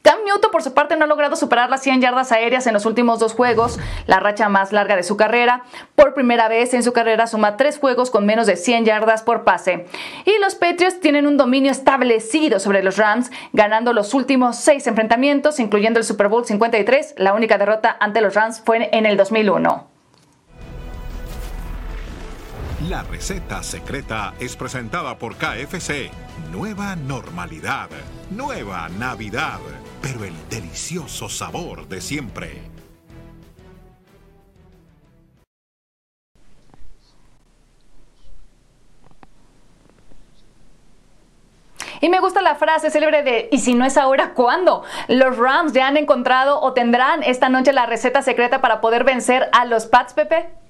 Cam 0.05 0.19
Newton, 0.23 0.51
por 0.51 0.61
su 0.61 0.75
parte, 0.75 0.95
no 0.95 1.05
ha 1.05 1.07
logrado 1.07 1.35
superar 1.35 1.71
las 1.71 1.81
100 1.81 1.99
yardas 1.99 2.31
aéreas 2.31 2.67
en 2.67 2.75
los 2.75 2.85
últimos 2.85 3.17
dos 3.17 3.33
juegos, 3.33 3.79
la 4.05 4.19
racha 4.19 4.49
más 4.49 4.71
larga 4.71 4.95
de 4.95 5.01
su 5.01 5.17
carrera. 5.17 5.63
Por 5.95 6.13
primera 6.13 6.47
vez 6.47 6.75
en 6.75 6.83
su 6.83 6.93
carrera 6.93 7.25
suma 7.25 7.57
tres 7.57 7.79
juegos 7.79 8.11
con 8.11 8.23
menos 8.23 8.45
de 8.45 8.55
100 8.55 8.85
yardas 8.85 9.23
por 9.23 9.43
pase. 9.43 9.87
Y 10.25 10.37
los 10.41 10.53
Patriots 10.53 10.99
tienen 10.99 11.25
un 11.25 11.37
dominio 11.37 11.71
establecido 11.71 12.59
sobre 12.59 12.83
los 12.83 12.97
Rams, 12.97 13.31
ganando 13.51 13.93
los 13.93 14.13
últimos 14.13 14.57
seis 14.57 14.85
enfrentamientos, 14.85 15.59
incluyendo 15.59 15.97
el 15.97 16.05
Super 16.05 16.27
Bowl 16.27 16.45
53. 16.45 17.15
La 17.17 17.33
única 17.33 17.57
derrota 17.57 17.97
ante 17.99 18.21
los 18.21 18.35
Rams 18.35 18.61
fue 18.63 18.95
en 18.95 19.07
el 19.07 19.17
2001. 19.17 19.87
La 22.89 23.01
receta 23.01 23.63
secreta 23.63 24.35
es 24.39 24.55
presentada 24.55 25.17
por 25.17 25.35
KFC. 25.37 26.11
Nueva 26.51 26.95
normalidad, 26.95 27.89
nueva 28.29 28.87
Navidad, 28.89 29.59
pero 30.01 30.23
el 30.23 30.33
delicioso 30.49 31.29
sabor 31.29 31.87
de 31.87 32.01
siempre. 32.01 32.75
Y 42.01 42.09
me 42.09 42.19
gusta 42.19 42.41
la 42.41 42.53
frase 42.53 42.91
célebre 42.91 43.23
de 43.23 43.49
¿y 43.51 43.57
si 43.57 43.73
no 43.73 43.83
es 43.83 43.97
ahora, 43.97 44.33
cuándo? 44.33 44.83
Los 45.07 45.37
Rams 45.37 45.73
ya 45.73 45.87
han 45.87 45.97
encontrado 45.97 46.61
o 46.61 46.73
tendrán 46.73 47.23
esta 47.23 47.49
noche 47.49 47.73
la 47.73 47.87
receta 47.87 48.21
secreta 48.21 48.61
para 48.61 48.79
poder 48.79 49.03
vencer 49.03 49.49
a 49.53 49.65
los 49.65 49.87
Pats, 49.87 50.13
Pepe. 50.13 50.64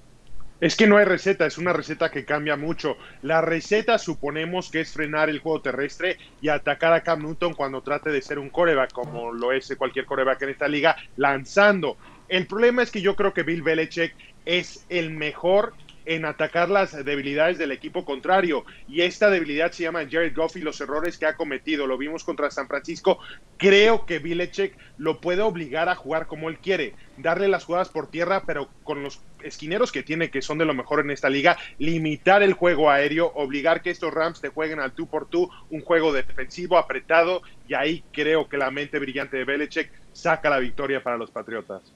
Es 0.60 0.78
que 0.78 0.88
no 0.88 0.98
hay 0.98 1.06
receta, 1.06 1.46
es 1.46 1.58
una 1.58 1.74
receta 1.74 2.10
que 2.10 2.24
cambia 2.26 2.56
mucho. 2.56 2.98
La 3.22 3.42
receta 3.42 3.98
suponemos 4.00 4.70
que 4.72 4.82
es 4.82 4.94
frenar 4.94 5.30
el 5.30 5.40
juego 5.40 5.62
terrestre 5.62 6.18
y 6.40 6.48
atacar 6.48 6.94
a 6.94 7.02
Cam 7.02 7.22
Newton 7.22 7.54
cuando 7.54 7.82
trate 7.82 8.10
de 8.10 8.22
ser 8.22 8.40
un 8.40 8.50
coreback, 8.50 8.92
como 8.94 9.34
lo 9.34 9.52
es 9.52 9.74
cualquier 9.78 10.06
coreback 10.06 10.42
en 10.44 10.50
esta 10.50 10.68
liga, 10.68 10.96
lanzando. 11.18 11.98
El 12.28 12.48
problema 12.48 12.84
es 12.84 12.92
que 12.92 13.02
yo 13.02 13.16
creo 13.16 13.34
que 13.34 13.44
Bill 13.44 13.64
Belichick 13.64 14.16
es 14.46 14.86
el 14.90 15.12
mejor 15.12 15.74
en 16.06 16.26
atacar 16.26 16.70
las 16.70 17.04
debilidades 17.04 17.58
del 17.58 17.72
equipo 17.72 18.06
contrario. 18.06 18.66
Y 18.88 19.02
esta 19.02 19.30
debilidad 19.30 19.72
se 19.72 19.84
llama 19.84 20.08
Jared 20.10 20.36
Goff 20.36 20.56
y 20.56 20.62
los 20.62 20.80
errores 20.82 21.18
que 21.18 21.26
ha 21.26 21.36
cometido. 21.36 21.88
Lo 21.88 21.98
vimos 21.98 22.24
contra 22.24 22.52
San 22.52 22.68
Francisco. 22.68 23.20
Creo 23.58 24.06
que 24.06 24.20
Belichick 24.20 24.78
lo 24.98 25.20
puede 25.20 25.42
obligar 25.42 25.90
a 25.90 25.96
jugar 25.96 26.28
como 26.28 26.50
él 26.50 26.60
quiere. 26.60 26.94
Darle 27.18 27.48
las 27.48 27.66
jugadas 27.66 27.90
por 27.90 28.10
tierra, 28.10 28.44
pero 28.46 28.70
con 28.84 29.04
los 29.04 29.22
esquineros 29.44 29.92
que 29.92 30.04
tiene, 30.04 30.30
que 30.30 30.42
son 30.42 30.58
de 30.58 30.66
lo 30.66 30.74
mejor 30.74 31.00
en 31.00 31.12
esta 31.12 31.30
liga, 31.30 31.58
limitar 31.78 32.44
el 32.44 32.54
juego 32.54 32.90
aéreo, 32.90 33.32
obligar 33.36 33.82
que 33.82 33.92
estos 33.92 34.14
Rams 34.14 34.42
te 34.42 34.50
jueguen 34.50 34.80
al 34.80 34.94
tú 34.94 35.08
por 35.08 35.28
tú, 35.28 35.50
un 35.70 35.82
juego 35.82 36.14
defensivo 36.14 36.78
apretado. 36.78 37.42
Y 37.68 37.74
ahí 37.74 38.04
creo 38.12 38.48
que 38.48 38.58
la 38.58 38.72
mente 38.72 39.00
brillante 39.00 39.38
de 39.38 39.46
Belichick 39.46 39.92
saca 40.14 40.50
la 40.50 40.60
victoria 40.60 41.04
para 41.04 41.18
los 41.18 41.32
Patriotas. 41.32 41.94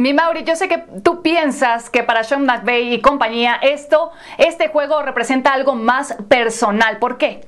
Mi 0.00 0.14
Mauri, 0.14 0.44
yo 0.44 0.56
sé 0.56 0.66
que 0.66 0.82
tú 1.04 1.20
piensas 1.20 1.90
que 1.90 2.02
para 2.02 2.24
Sean 2.24 2.46
McVay 2.46 2.94
y 2.94 3.02
compañía 3.02 3.56
esto, 3.56 4.12
este 4.38 4.68
juego 4.68 5.02
representa 5.02 5.52
algo 5.52 5.74
más 5.74 6.16
personal. 6.26 6.98
¿Por 6.98 7.18
qué? 7.18 7.42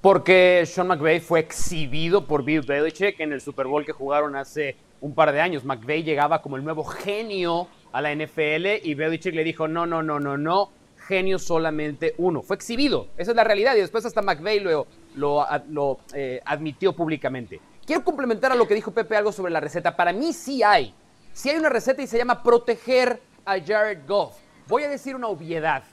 Porque 0.00 0.64
Sean 0.64 0.86
McVay 0.86 1.20
fue 1.20 1.40
exhibido 1.40 2.24
por 2.24 2.44
Bill 2.44 2.62
Belichick 2.62 3.20
en 3.20 3.34
el 3.34 3.42
Super 3.42 3.66
Bowl 3.66 3.84
que 3.84 3.92
jugaron 3.92 4.36
hace 4.36 4.74
un 5.02 5.14
par 5.14 5.32
de 5.32 5.42
años. 5.42 5.66
McVay 5.66 6.02
llegaba 6.02 6.40
como 6.40 6.56
el 6.56 6.64
nuevo 6.64 6.82
genio 6.82 7.68
a 7.92 8.00
la 8.00 8.14
NFL 8.14 8.80
y 8.84 8.94
Belichick 8.94 9.34
le 9.34 9.44
dijo, 9.44 9.68
no, 9.68 9.84
no, 9.84 10.02
no, 10.02 10.18
no, 10.18 10.38
no, 10.38 10.70
genio 10.96 11.38
solamente 11.38 12.14
uno. 12.16 12.40
Fue 12.40 12.56
exhibido, 12.56 13.08
esa 13.18 13.32
es 13.32 13.36
la 13.36 13.44
realidad 13.44 13.76
y 13.76 13.80
después 13.80 14.06
hasta 14.06 14.22
McVay 14.22 14.60
lo, 14.60 14.86
lo, 15.14 15.98
eh, 16.14 16.40
admitió 16.46 16.94
públicamente. 16.94 17.60
Quiero 17.84 18.02
complementar 18.02 18.50
a 18.50 18.54
lo 18.54 18.66
que 18.66 18.74
dijo 18.74 18.92
Pepe 18.92 19.14
algo 19.14 19.30
sobre 19.30 19.52
la 19.52 19.60
receta. 19.60 19.94
Para 19.94 20.14
mí 20.14 20.32
sí 20.32 20.62
hay 20.62 20.94
si 21.38 21.50
hay 21.50 21.56
una 21.56 21.68
receta 21.68 22.02
y 22.02 22.08
se 22.08 22.18
llama 22.18 22.42
proteger 22.42 23.22
a 23.44 23.60
Jared 23.60 24.00
Goff. 24.08 24.36
Voy 24.66 24.82
a 24.82 24.88
decir 24.88 25.14
una 25.14 25.28
obviedad. 25.28 25.84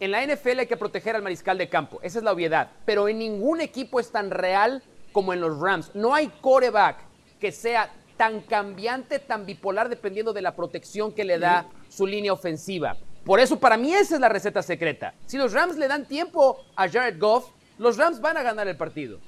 En 0.00 0.10
la 0.10 0.26
NFL 0.26 0.58
hay 0.58 0.66
que 0.66 0.76
proteger 0.76 1.14
al 1.14 1.22
mariscal 1.22 1.56
de 1.56 1.68
campo, 1.68 2.00
esa 2.02 2.18
es 2.18 2.24
la 2.24 2.32
obviedad. 2.32 2.68
Pero 2.84 3.06
en 3.06 3.20
ningún 3.20 3.60
equipo 3.60 4.00
es 4.00 4.10
tan 4.10 4.32
real 4.32 4.82
como 5.12 5.32
en 5.32 5.40
los 5.40 5.60
Rams. 5.60 5.92
No 5.94 6.12
hay 6.12 6.32
coreback 6.40 6.96
que 7.38 7.52
sea 7.52 7.90
tan 8.16 8.40
cambiante, 8.40 9.20
tan 9.20 9.46
bipolar, 9.46 9.88
dependiendo 9.88 10.32
de 10.32 10.42
la 10.42 10.56
protección 10.56 11.12
que 11.12 11.24
le 11.24 11.38
da 11.38 11.66
su 11.88 12.04
línea 12.04 12.32
ofensiva. 12.32 12.96
Por 13.24 13.38
eso, 13.38 13.60
para 13.60 13.76
mí, 13.76 13.94
esa 13.94 14.16
es 14.16 14.20
la 14.20 14.28
receta 14.28 14.64
secreta. 14.64 15.14
Si 15.26 15.38
los 15.38 15.52
Rams 15.52 15.76
le 15.76 15.86
dan 15.86 16.06
tiempo 16.06 16.58
a 16.74 16.88
Jared 16.88 17.20
Goff, 17.20 17.50
los 17.78 17.98
Rams 17.98 18.20
van 18.20 18.36
a 18.36 18.42
ganar 18.42 18.66
el 18.66 18.76
partido. 18.76 19.20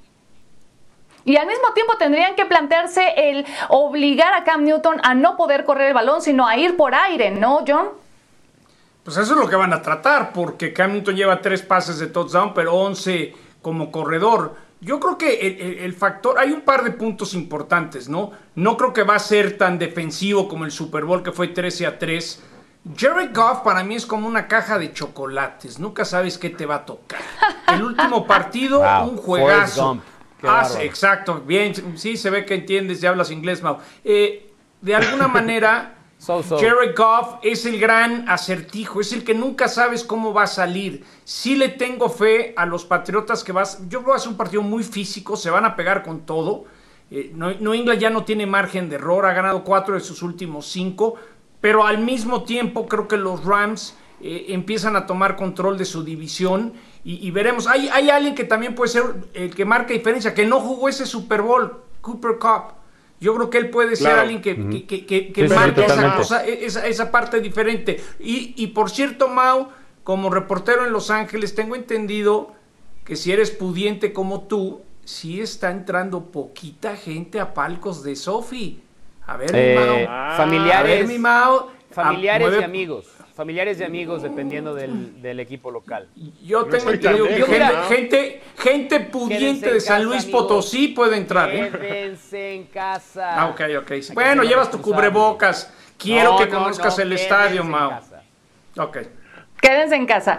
Y 1.24 1.36
al 1.36 1.46
mismo 1.46 1.72
tiempo 1.72 1.96
tendrían 1.98 2.34
que 2.34 2.44
plantearse 2.44 3.14
el 3.16 3.46
obligar 3.68 4.34
a 4.34 4.44
Cam 4.44 4.64
Newton 4.64 5.00
a 5.02 5.14
no 5.14 5.36
poder 5.36 5.64
correr 5.64 5.88
el 5.88 5.94
balón, 5.94 6.20
sino 6.20 6.46
a 6.46 6.56
ir 6.56 6.76
por 6.76 6.94
aire, 6.94 7.30
¿no, 7.30 7.64
John? 7.66 7.88
Pues 9.02 9.16
eso 9.16 9.34
es 9.34 9.40
lo 9.40 9.48
que 9.48 9.56
van 9.56 9.72
a 9.72 9.82
tratar, 9.82 10.32
porque 10.32 10.72
Cam 10.72 10.92
Newton 10.92 11.16
lleva 11.16 11.40
tres 11.40 11.62
pases 11.62 11.98
de 11.98 12.06
touchdown, 12.08 12.52
pero 12.54 12.74
11 12.74 13.34
como 13.62 13.90
corredor. 13.90 14.56
Yo 14.80 15.00
creo 15.00 15.16
que 15.16 15.78
el, 15.82 15.94
factor, 15.94 16.38
hay 16.38 16.52
un 16.52 16.60
par 16.60 16.84
de 16.84 16.90
puntos 16.90 17.32
importantes, 17.32 18.06
¿no? 18.08 18.32
No 18.54 18.76
creo 18.76 18.92
que 18.92 19.02
va 19.02 19.14
a 19.14 19.18
ser 19.18 19.56
tan 19.56 19.78
defensivo 19.78 20.46
como 20.46 20.66
el 20.66 20.70
Super 20.70 21.04
Bowl 21.04 21.22
que 21.22 21.32
fue 21.32 21.48
13 21.48 21.86
a 21.86 21.98
3. 21.98 22.42
Jerry 22.94 23.28
Goff 23.28 23.60
para 23.60 23.82
mí 23.82 23.94
es 23.94 24.04
como 24.04 24.26
una 24.26 24.46
caja 24.46 24.78
de 24.78 24.92
chocolates, 24.92 25.78
nunca 25.78 26.04
sabes 26.04 26.36
qué 26.36 26.50
te 26.50 26.66
va 26.66 26.76
a 26.76 26.84
tocar. 26.84 27.20
El 27.68 27.82
último 27.82 28.26
partido, 28.26 28.80
un 29.04 29.16
juegazo. 29.16 30.02
Ah, 30.46 30.68
exacto, 30.80 31.42
bien, 31.46 31.74
sí 31.96 32.16
se 32.16 32.30
ve 32.30 32.44
que 32.44 32.54
entiendes 32.54 33.02
y 33.02 33.06
hablas 33.06 33.30
inglés, 33.30 33.62
Mau. 33.62 33.78
Eh, 34.04 34.50
de 34.80 34.94
alguna 34.94 35.28
manera, 35.28 35.94
Jared 36.26 36.94
Goff 36.96 37.36
es 37.42 37.66
el 37.66 37.78
gran 37.78 38.28
acertijo, 38.28 39.00
es 39.00 39.12
el 39.12 39.24
que 39.24 39.34
nunca 39.34 39.68
sabes 39.68 40.04
cómo 40.04 40.32
va 40.32 40.44
a 40.44 40.46
salir. 40.46 41.04
Sí 41.24 41.56
le 41.56 41.68
tengo 41.68 42.08
fe 42.08 42.54
a 42.56 42.66
los 42.66 42.84
Patriotas 42.84 43.44
que 43.44 43.52
vas, 43.52 43.80
yo 43.88 43.98
creo 43.98 44.04
que 44.04 44.10
va 44.10 44.16
a 44.16 44.20
ser 44.20 44.30
un 44.30 44.36
partido 44.36 44.62
muy 44.62 44.84
físico, 44.84 45.36
se 45.36 45.50
van 45.50 45.64
a 45.64 45.76
pegar 45.76 46.02
con 46.02 46.20
todo. 46.20 46.64
Eh, 47.10 47.32
no, 47.34 47.50
England 47.50 48.00
ya 48.00 48.10
no 48.10 48.24
tiene 48.24 48.46
margen 48.46 48.88
de 48.88 48.96
error, 48.96 49.26
ha 49.26 49.32
ganado 49.34 49.64
cuatro 49.64 49.94
de 49.94 50.00
sus 50.00 50.22
últimos 50.22 50.66
cinco, 50.66 51.16
pero 51.60 51.86
al 51.86 51.98
mismo 51.98 52.44
tiempo 52.44 52.86
creo 52.86 53.06
que 53.06 53.16
los 53.16 53.44
Rams 53.44 53.96
eh, 54.20 54.46
empiezan 54.48 54.96
a 54.96 55.06
tomar 55.06 55.36
control 55.36 55.76
de 55.76 55.84
su 55.84 56.02
división 56.02 56.72
y, 57.06 57.30
veremos. 57.32 57.66
Hay, 57.66 57.88
hay 57.88 58.08
alguien 58.08 58.34
que 58.34 58.44
también 58.44 58.74
puede 58.74 58.90
ser 58.90 59.02
el 59.34 59.54
que 59.54 59.66
marca 59.66 59.92
diferencia, 59.92 60.32
que 60.32 60.46
no 60.46 60.58
jugó 60.58 60.88
ese 60.88 61.04
Super 61.04 61.42
Bowl, 61.42 61.82
Cooper 62.00 62.38
Cup. 62.38 62.74
Yo 63.20 63.34
creo 63.34 63.50
que 63.50 63.58
él 63.58 63.68
puede 63.68 63.94
ser 63.94 64.18
alguien 64.18 64.40
que, 64.40 64.56
marque 65.48 65.84
esa, 66.62 66.86
esa, 66.86 67.10
parte 67.10 67.40
diferente. 67.40 68.02
Y, 68.18 68.54
y 68.56 68.68
por 68.68 68.90
cierto, 68.90 69.28
Mau, 69.28 69.68
como 70.02 70.30
reportero 70.30 70.86
en 70.86 70.92
Los 70.92 71.10
Ángeles, 71.10 71.54
tengo 71.54 71.76
entendido 71.76 72.54
que 73.04 73.16
si 73.16 73.32
eres 73.32 73.50
pudiente 73.50 74.14
como 74.14 74.42
tú, 74.42 74.80
sí 75.04 75.42
está 75.42 75.70
entrando 75.70 76.30
poquita 76.30 76.96
gente 76.96 77.38
a 77.38 77.52
palcos 77.52 78.02
de 78.02 78.16
Sofi. 78.16 78.80
A 79.26 79.36
ver, 79.36 79.52
mi 79.52 79.58
eh, 79.58 80.06
Mau. 80.08 80.36
Familiares. 80.38 81.06
mi 81.06 81.18
Mau. 81.18 81.68
Familiares 81.90 82.60
y 82.60 82.64
amigos 82.64 83.13
familiares 83.34 83.80
y 83.80 83.84
amigos 83.84 84.22
dependiendo 84.22 84.74
del, 84.74 85.40
equipo 85.40 85.70
local. 85.70 86.08
Yo 86.42 86.64
tengo 86.66 86.90
entendido 86.90 87.26
que 87.26 87.44
gente, 87.88 88.42
gente, 88.56 89.00
pudiente 89.00 89.72
de 89.72 89.80
San 89.80 90.04
Luis 90.04 90.24
Potosí 90.24 90.88
puede 90.88 91.16
entrar. 91.16 91.50
¿eh? 91.54 91.70
Quédense 91.70 92.54
en 92.54 92.64
casa. 92.66 93.42
Ah, 93.42 93.48
ok, 93.48 93.60
ok. 93.80 93.92
Bueno, 94.14 94.44
llevas 94.44 94.70
tu 94.70 94.80
cubrebocas. 94.80 95.72
Quiero 95.98 96.36
que 96.38 96.48
conozcas 96.48 96.98
el 96.98 97.12
estadio, 97.12 97.64
Mau. 97.64 97.92
Ok. 98.78 98.98
Quédense 99.60 99.96
en 99.96 100.06
casa. 100.06 100.38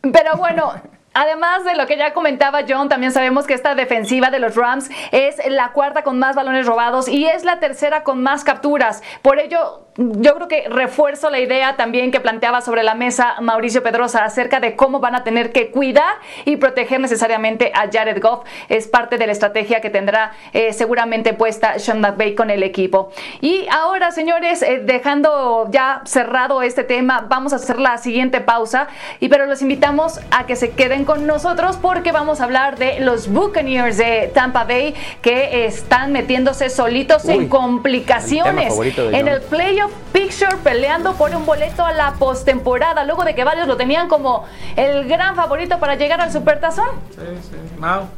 Pero 0.00 0.36
bueno, 0.36 0.80
Además 1.14 1.64
de 1.64 1.74
lo 1.74 1.86
que 1.86 1.96
ya 1.96 2.12
comentaba 2.12 2.60
John, 2.68 2.88
también 2.88 3.12
sabemos 3.12 3.46
que 3.46 3.54
esta 3.54 3.74
defensiva 3.74 4.30
de 4.30 4.38
los 4.38 4.54
Rams 4.54 4.90
es 5.10 5.36
la 5.48 5.72
cuarta 5.72 6.02
con 6.02 6.18
más 6.18 6.36
balones 6.36 6.66
robados 6.66 7.08
y 7.08 7.26
es 7.26 7.44
la 7.44 7.58
tercera 7.58 8.04
con 8.04 8.22
más 8.22 8.44
capturas. 8.44 9.02
Por 9.22 9.40
ello, 9.40 9.88
yo 9.96 10.36
creo 10.36 10.46
que 10.46 10.68
refuerzo 10.68 11.28
la 11.28 11.40
idea 11.40 11.76
también 11.76 12.12
que 12.12 12.20
planteaba 12.20 12.60
sobre 12.60 12.84
la 12.84 12.94
mesa 12.94 13.34
Mauricio 13.40 13.82
Pedrosa 13.82 14.24
acerca 14.24 14.60
de 14.60 14.76
cómo 14.76 15.00
van 15.00 15.16
a 15.16 15.24
tener 15.24 15.50
que 15.50 15.72
cuidar 15.72 16.14
y 16.44 16.56
proteger 16.56 17.00
necesariamente 17.00 17.72
a 17.74 17.88
Jared 17.90 18.22
Goff. 18.22 18.44
Es 18.68 18.86
parte 18.86 19.18
de 19.18 19.26
la 19.26 19.32
estrategia 19.32 19.80
que 19.80 19.90
tendrá 19.90 20.32
eh, 20.52 20.72
seguramente 20.72 21.32
puesta 21.32 21.80
Sean 21.80 22.00
McVay 22.00 22.36
con 22.36 22.50
el 22.50 22.62
equipo. 22.62 23.10
Y 23.40 23.66
ahora, 23.72 24.12
señores, 24.12 24.62
eh, 24.62 24.82
dejando 24.84 25.66
ya 25.70 26.02
cerrado 26.04 26.62
este 26.62 26.84
tema, 26.84 27.26
vamos 27.28 27.52
a 27.52 27.56
hacer 27.56 27.80
la 27.80 27.98
siguiente 27.98 28.40
pausa. 28.40 28.86
Y 29.18 29.28
pero 29.28 29.46
los 29.46 29.62
invitamos 29.62 30.20
a 30.30 30.46
que 30.46 30.54
se 30.54 30.70
queden 30.70 30.97
con 31.04 31.26
nosotros 31.26 31.76
porque 31.76 32.12
vamos 32.12 32.40
a 32.40 32.44
hablar 32.44 32.78
de 32.78 33.00
los 33.00 33.28
Buccaneers 33.28 33.96
de 33.96 34.30
Tampa 34.34 34.64
Bay 34.64 34.94
que 35.22 35.66
están 35.66 36.12
metiéndose 36.12 36.70
solitos 36.70 37.24
en 37.28 37.48
complicaciones 37.48 38.74
en 38.78 39.28
el 39.28 39.40
playoff 39.42 39.92
Picture 40.12 40.56
peleando 40.62 41.14
por 41.14 41.34
un 41.34 41.44
boleto 41.44 41.84
a 41.84 41.92
la 41.92 42.14
postemporada, 42.14 43.04
luego 43.04 43.24
de 43.24 43.34
que 43.34 43.44
varios 43.44 43.66
lo 43.66 43.76
tenían 43.76 44.08
como 44.08 44.44
el 44.76 45.08
gran 45.08 45.36
favorito 45.36 45.78
para 45.78 45.94
llegar 45.94 46.20
al 46.20 46.32
Supertazón. 46.32 46.88
Sí, 47.10 47.20
sí. 47.50 47.78
Mau. 47.78 48.08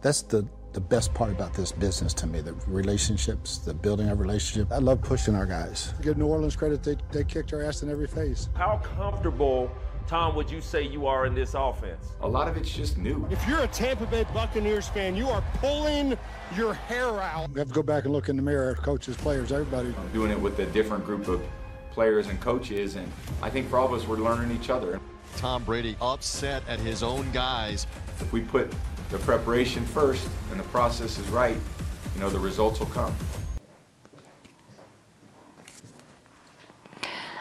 That's 0.00 0.26
the 0.26 0.44
the 0.72 0.80
best 0.80 1.12
part 1.12 1.30
about 1.30 1.52
this 1.54 1.72
business 1.72 2.14
to 2.14 2.26
me 2.26 2.40
the 2.40 2.54
relationships, 2.66 3.58
the 3.58 3.74
building 3.74 4.08
of 4.08 4.20
relationships. 4.20 4.72
I 4.72 4.78
love 4.78 5.02
pushing 5.02 5.34
our 5.34 5.46
guys. 5.46 5.92
Give 6.02 6.16
New 6.16 6.26
Orleans 6.26 6.56
credit, 6.56 6.82
they, 6.82 6.96
they 7.10 7.24
kicked 7.24 7.52
our 7.52 7.62
ass 7.62 7.82
in 7.82 7.90
every 7.90 8.06
face. 8.06 8.48
How 8.54 8.80
comfortable, 8.96 9.70
Tom, 10.12 10.36
would 10.36 10.50
you 10.50 10.60
say 10.60 10.82
you 10.82 11.06
are 11.06 11.24
in 11.24 11.34
this 11.34 11.54
offense? 11.54 12.08
A 12.20 12.28
lot 12.28 12.46
of 12.46 12.58
it's 12.58 12.70
just 12.70 12.98
new. 12.98 13.26
If 13.30 13.48
you're 13.48 13.62
a 13.62 13.66
Tampa 13.68 14.04
Bay 14.04 14.26
Buccaneers 14.34 14.86
fan, 14.86 15.16
you 15.16 15.26
are 15.30 15.42
pulling 15.54 16.18
your 16.54 16.74
hair 16.74 17.08
out. 17.22 17.50
We 17.50 17.58
have 17.60 17.68
to 17.68 17.74
go 17.74 17.82
back 17.82 18.04
and 18.04 18.12
look 18.12 18.28
in 18.28 18.36
the 18.36 18.42
mirror, 18.42 18.74
coaches, 18.74 19.16
players, 19.16 19.52
everybody. 19.52 19.88
I'm 19.88 20.12
Doing 20.12 20.30
it 20.30 20.38
with 20.38 20.58
a 20.58 20.66
different 20.66 21.06
group 21.06 21.28
of 21.28 21.42
players 21.92 22.26
and 22.26 22.38
coaches, 22.42 22.96
and 22.96 23.10
I 23.40 23.48
think 23.48 23.70
for 23.70 23.78
all 23.78 23.86
of 23.86 23.94
us, 23.94 24.06
we're 24.06 24.18
learning 24.18 24.54
each 24.54 24.68
other. 24.68 25.00
Tom 25.38 25.64
Brady 25.64 25.96
upset 26.02 26.62
at 26.68 26.78
his 26.78 27.02
own 27.02 27.30
guys. 27.32 27.86
If 28.20 28.34
we 28.34 28.42
put 28.42 28.70
the 29.08 29.16
preparation 29.16 29.82
first 29.86 30.28
and 30.50 30.60
the 30.60 30.64
process 30.64 31.18
is 31.18 31.26
right, 31.28 31.56
you 32.14 32.20
know, 32.20 32.28
the 32.28 32.38
results 32.38 32.80
will 32.80 32.86
come. 32.88 33.16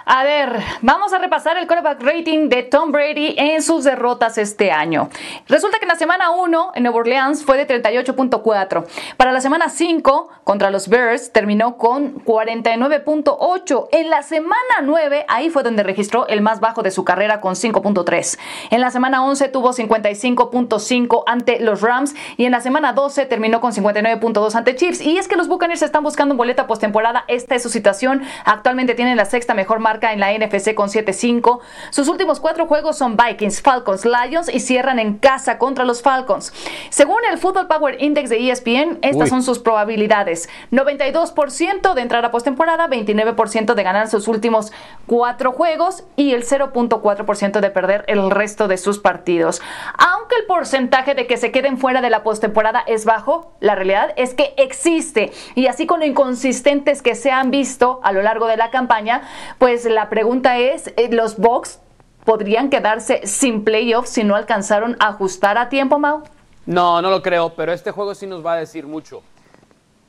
A 0.06 0.24
ver, 0.24 0.60
vamos 0.82 1.14
a 1.14 1.20
repasar 1.20 1.58
el 1.58 1.68
quarterback 1.68 2.02
rating 2.02 2.50
de 2.50 2.64
Tom 2.64 2.92
Brady 2.92 3.36
en 3.38 3.62
sus 3.62 3.84
derrotas 3.84 4.40
este 4.40 4.72
año. 4.72 5.10
Resulta 5.48 5.78
que 5.78 5.86
en 5.86 5.90
la 5.90 5.96
semana 5.96 6.32
1 6.32 6.72
en 6.74 6.84
Nueva 6.84 6.98
Orleans 6.98 7.46
fue 7.46 7.58
de 7.58 7.68
38.4. 7.68 8.86
Para 9.16 9.32
la 9.32 9.42
semana 9.42 9.70
5 9.70 10.30
contra 10.44 10.72
los 10.72 10.88
Bears 10.88 11.32
terminó 11.32 11.78
con 11.78 12.16
49.8. 12.26 13.90
En 13.92 14.10
la 14.10 14.24
semana 14.24 14.56
9 14.82 15.26
ahí 15.28 15.52
fue 15.52 15.62
donde 15.62 15.84
registró 15.84 16.28
el 16.28 16.42
más 16.42 16.60
bajo 16.60 16.82
de 16.82 16.90
su 16.90 17.04
carrera 17.04 17.40
con 17.40 17.54
5.3. 17.54 18.40
En 18.72 18.82
la 18.82 18.90
semana 18.90 19.24
11 19.24 19.50
tuvo 19.50 19.72
55.5 19.72 21.24
ante 21.28 21.60
los 21.60 21.82
Rams 21.82 22.16
y 22.38 22.46
en 22.46 22.52
la 22.52 22.62
semana 22.62 22.94
12 22.94 23.28
terminó 23.28 23.62
con 23.62 23.72
59.2 23.72 24.56
ante 24.56 24.76
Chiefs. 24.76 25.02
Y 25.02 25.20
es 25.20 25.28
que 25.28 25.36
los 25.36 25.48
Buccaneers 25.48 25.84
están 25.84 26.04
buscando 26.04 26.34
un 26.34 26.38
boleta 26.40 26.66
postemporada. 26.66 27.24
Esta 27.28 27.54
es 27.54 27.62
su 27.62 27.70
situación. 27.70 28.24
Actualmente 28.46 28.96
tienen 28.96 29.16
la 29.16 29.26
sexta 29.26 29.54
mejor 29.54 29.78
marca 29.80 29.91
en 30.02 30.20
la 30.20 30.32
NFC 30.32 30.74
con 30.74 30.90
7-5. 30.90 31.60
Sus 31.90 32.08
últimos 32.08 32.40
cuatro 32.40 32.68
juegos 32.68 32.98
son 32.98 33.18
Vikings, 33.18 33.62
Falcons, 33.62 34.06
Lions 34.06 34.54
y 34.54 34.60
cierran 34.60 35.00
en 35.00 35.18
casa 35.18 35.58
contra 35.58 35.86
los 35.86 36.02
Falcons. 36.02 36.54
Según 36.90 37.20
el 37.30 37.38
Football 37.38 37.68
Power 37.68 38.02
Index 38.02 38.30
de 38.30 38.50
ESPN, 38.50 39.00
estas 39.02 39.24
Uy. 39.24 39.30
son 39.30 39.44
sus 39.44 39.60
probabilidades. 39.60 40.50
92% 40.72 41.94
de 41.94 42.02
entrar 42.02 42.24
a 42.26 42.32
postemporada, 42.32 42.88
29% 42.88 43.74
de 43.74 43.84
ganar 43.84 44.10
sus 44.10 44.28
últimos 44.28 44.72
cuatro 45.06 45.52
juegos 45.52 46.04
y 46.16 46.34
el 46.34 46.46
0.4% 46.46 47.60
de 47.60 47.70
perder 47.70 48.06
el 48.08 48.32
resto 48.32 48.68
de 48.68 48.78
sus 48.78 49.00
partidos. 49.00 49.62
Aunque 49.98 50.36
el 50.38 50.46
porcentaje 50.46 51.16
de 51.16 51.28
que 51.28 51.38
se 51.38 51.52
queden 51.52 51.78
fuera 51.78 52.02
de 52.02 52.10
la 52.10 52.24
postemporada 52.24 52.84
es 52.88 53.06
bajo, 53.06 53.54
la 53.60 53.76
realidad 53.76 54.14
es 54.16 54.34
que 54.34 54.54
existe. 54.58 55.32
Y 55.56 55.68
así 55.68 55.86
con 55.86 56.00
lo 56.00 56.06
inconsistentes 56.06 57.02
que 57.02 57.16
se 57.16 57.32
han 57.32 57.52
visto 57.52 58.00
a 58.04 58.12
lo 58.12 58.22
largo 58.22 58.48
de 58.48 58.58
la 58.58 58.72
campaña, 58.72 59.22
pues 59.58 59.81
la 59.86 60.10
pregunta 60.10 60.58
es, 60.60 60.94
eh, 60.98 61.10
¿los 61.12 61.38
Bucks 61.38 61.80
podrían 62.26 62.70
quedarse 62.70 63.26
sin 63.26 63.64
playoffs 63.64 64.10
si 64.10 64.24
no 64.24 64.36
alcanzaron 64.36 64.96
a 65.00 65.10
ajustar 65.10 65.58
a 65.58 65.70
tiempo, 65.70 66.00
Mau? 66.00 66.24
No, 66.66 67.02
no 67.02 67.10
lo 67.10 67.22
creo, 67.22 67.54
pero 67.56 67.74
este 67.74 67.92
juego 67.92 68.14
sí 68.14 68.28
nos 68.28 68.46
va 68.46 68.54
a 68.54 68.58
decir 68.58 68.86
mucho. 68.86 69.24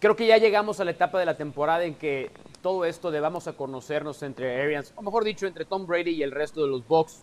Creo 0.00 0.16
que 0.16 0.26
ya 0.26 0.36
llegamos 0.36 0.80
a 0.80 0.84
la 0.84 0.90
etapa 0.90 1.18
de 1.18 1.26
la 1.26 1.36
temporada 1.36 1.84
en 1.84 1.94
que 1.94 2.30
todo 2.60 2.84
esto 2.84 3.10
de 3.10 3.20
vamos 3.20 3.48
a 3.48 3.54
conocernos 3.54 4.22
entre 4.22 4.60
Arians, 4.60 4.92
o 4.96 5.02
mejor 5.02 5.24
dicho, 5.24 5.46
entre 5.46 5.64
Tom 5.64 5.86
Brady 5.86 6.10
y 6.10 6.22
el 6.22 6.30
resto 6.30 6.62
de 6.62 6.68
los 6.68 6.86
Bucks, 6.86 7.22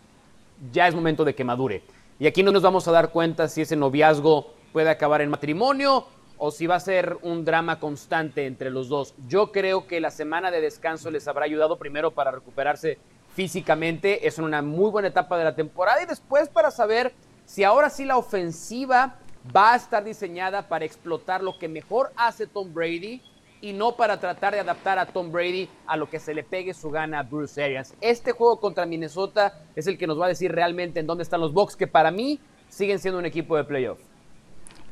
ya 0.72 0.88
es 0.88 0.94
momento 0.94 1.24
de 1.24 1.34
que 1.34 1.44
madure. 1.44 1.82
Y 2.18 2.26
aquí 2.26 2.42
no 2.42 2.52
nos 2.52 2.62
vamos 2.62 2.86
a 2.88 2.92
dar 2.92 3.10
cuenta 3.10 3.48
si 3.48 3.62
ese 3.62 3.76
noviazgo 3.76 4.52
puede 4.72 4.90
acabar 4.90 5.20
en 5.20 5.30
matrimonio 5.30 6.06
o 6.42 6.50
si 6.50 6.66
va 6.66 6.76
a 6.76 6.80
ser 6.80 7.18
un 7.20 7.44
drama 7.44 7.78
constante 7.78 8.46
entre 8.46 8.70
los 8.70 8.88
dos. 8.88 9.14
Yo 9.28 9.52
creo 9.52 9.86
que 9.86 10.00
la 10.00 10.10
semana 10.10 10.50
de 10.50 10.62
descanso 10.62 11.10
les 11.10 11.28
habrá 11.28 11.44
ayudado 11.44 11.78
primero 11.78 12.12
para 12.12 12.30
recuperarse 12.30 12.98
físicamente, 13.34 14.26
es 14.26 14.38
una 14.38 14.62
muy 14.62 14.90
buena 14.90 15.08
etapa 15.08 15.36
de 15.36 15.44
la 15.44 15.54
temporada 15.54 16.02
y 16.02 16.06
después 16.06 16.48
para 16.48 16.70
saber 16.70 17.12
si 17.44 17.62
ahora 17.62 17.90
sí 17.90 18.06
la 18.06 18.16
ofensiva 18.16 19.16
va 19.54 19.74
a 19.74 19.76
estar 19.76 20.02
diseñada 20.02 20.66
para 20.66 20.86
explotar 20.86 21.42
lo 21.42 21.58
que 21.58 21.68
mejor 21.68 22.10
hace 22.16 22.46
Tom 22.46 22.72
Brady 22.72 23.20
y 23.60 23.74
no 23.74 23.96
para 23.96 24.18
tratar 24.18 24.54
de 24.54 24.60
adaptar 24.60 24.98
a 24.98 25.04
Tom 25.04 25.30
Brady 25.30 25.68
a 25.86 25.98
lo 25.98 26.08
que 26.08 26.18
se 26.18 26.32
le 26.32 26.42
pegue 26.42 26.72
su 26.72 26.90
gana 26.90 27.18
a 27.18 27.22
Bruce 27.22 27.62
Arians. 27.62 27.94
Este 28.00 28.32
juego 28.32 28.58
contra 28.58 28.86
Minnesota 28.86 29.60
es 29.76 29.86
el 29.86 29.98
que 29.98 30.06
nos 30.06 30.18
va 30.18 30.24
a 30.24 30.28
decir 30.28 30.50
realmente 30.52 31.00
en 31.00 31.06
dónde 31.06 31.22
están 31.22 31.40
los 31.42 31.52
Bucks, 31.52 31.76
que 31.76 31.86
para 31.86 32.10
mí 32.10 32.40
siguen 32.70 32.98
siendo 32.98 33.18
un 33.18 33.26
equipo 33.26 33.56
de 33.58 33.64
playoff. 33.64 34.09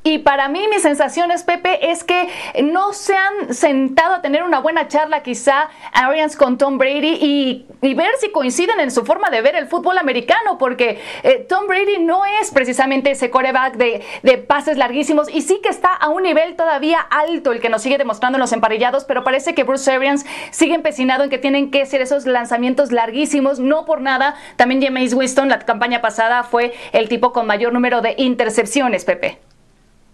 Y 0.04 0.18
para 0.18 0.48
mí, 0.48 0.64
mis 0.70 0.82
sensaciones, 0.82 1.42
Pepe, 1.42 1.90
es 1.90 2.04
que 2.04 2.28
no 2.62 2.92
se 2.92 3.14
han 3.16 3.52
sentado 3.52 4.14
a 4.14 4.22
tener 4.22 4.42
una 4.42 4.60
buena 4.60 4.88
charla, 4.88 5.22
quizá, 5.22 5.68
Arians 5.92 6.36
con 6.36 6.56
Tom 6.56 6.78
Brady 6.78 7.18
y, 7.20 7.66
y 7.82 7.94
ver 7.94 8.10
si 8.20 8.30
coinciden 8.30 8.80
en 8.80 8.90
su 8.90 9.04
forma 9.04 9.28
de 9.30 9.42
ver 9.42 9.56
el 9.56 9.66
fútbol 9.66 9.98
americano, 9.98 10.56
porque 10.56 11.00
eh, 11.24 11.44
Tom 11.48 11.66
Brady 11.66 11.98
no 11.98 12.22
es 12.40 12.50
precisamente 12.52 13.10
ese 13.10 13.28
coreback 13.30 13.76
de, 13.76 14.02
de 14.22 14.38
pases 14.38 14.78
larguísimos 14.78 15.28
y 15.28 15.42
sí 15.42 15.60
que 15.62 15.68
está 15.68 15.92
a 15.92 16.08
un 16.08 16.22
nivel 16.22 16.56
todavía 16.56 17.00
alto, 17.00 17.52
el 17.52 17.60
que 17.60 17.68
nos 17.68 17.82
sigue 17.82 17.98
demostrando 17.98 18.36
en 18.36 18.40
los 18.40 18.52
emparellados, 18.52 19.04
pero 19.04 19.24
parece 19.24 19.54
que 19.54 19.64
Bruce 19.64 19.90
Arians 19.90 20.24
sigue 20.50 20.74
empecinado 20.74 21.24
en 21.24 21.30
que 21.30 21.38
tienen 21.38 21.70
que 21.70 21.84
ser 21.86 22.00
esos 22.00 22.26
lanzamientos 22.26 22.92
larguísimos, 22.92 23.58
no 23.58 23.84
por 23.84 24.00
nada. 24.00 24.36
También 24.56 24.82
James 24.82 25.12
Winston, 25.12 25.48
la 25.48 25.58
campaña 25.58 26.00
pasada, 26.00 26.44
fue 26.44 26.72
el 26.92 27.08
tipo 27.08 27.32
con 27.32 27.46
mayor 27.46 27.72
número 27.72 28.00
de 28.00 28.14
intercepciones, 28.16 29.04
Pepe. 29.04 29.47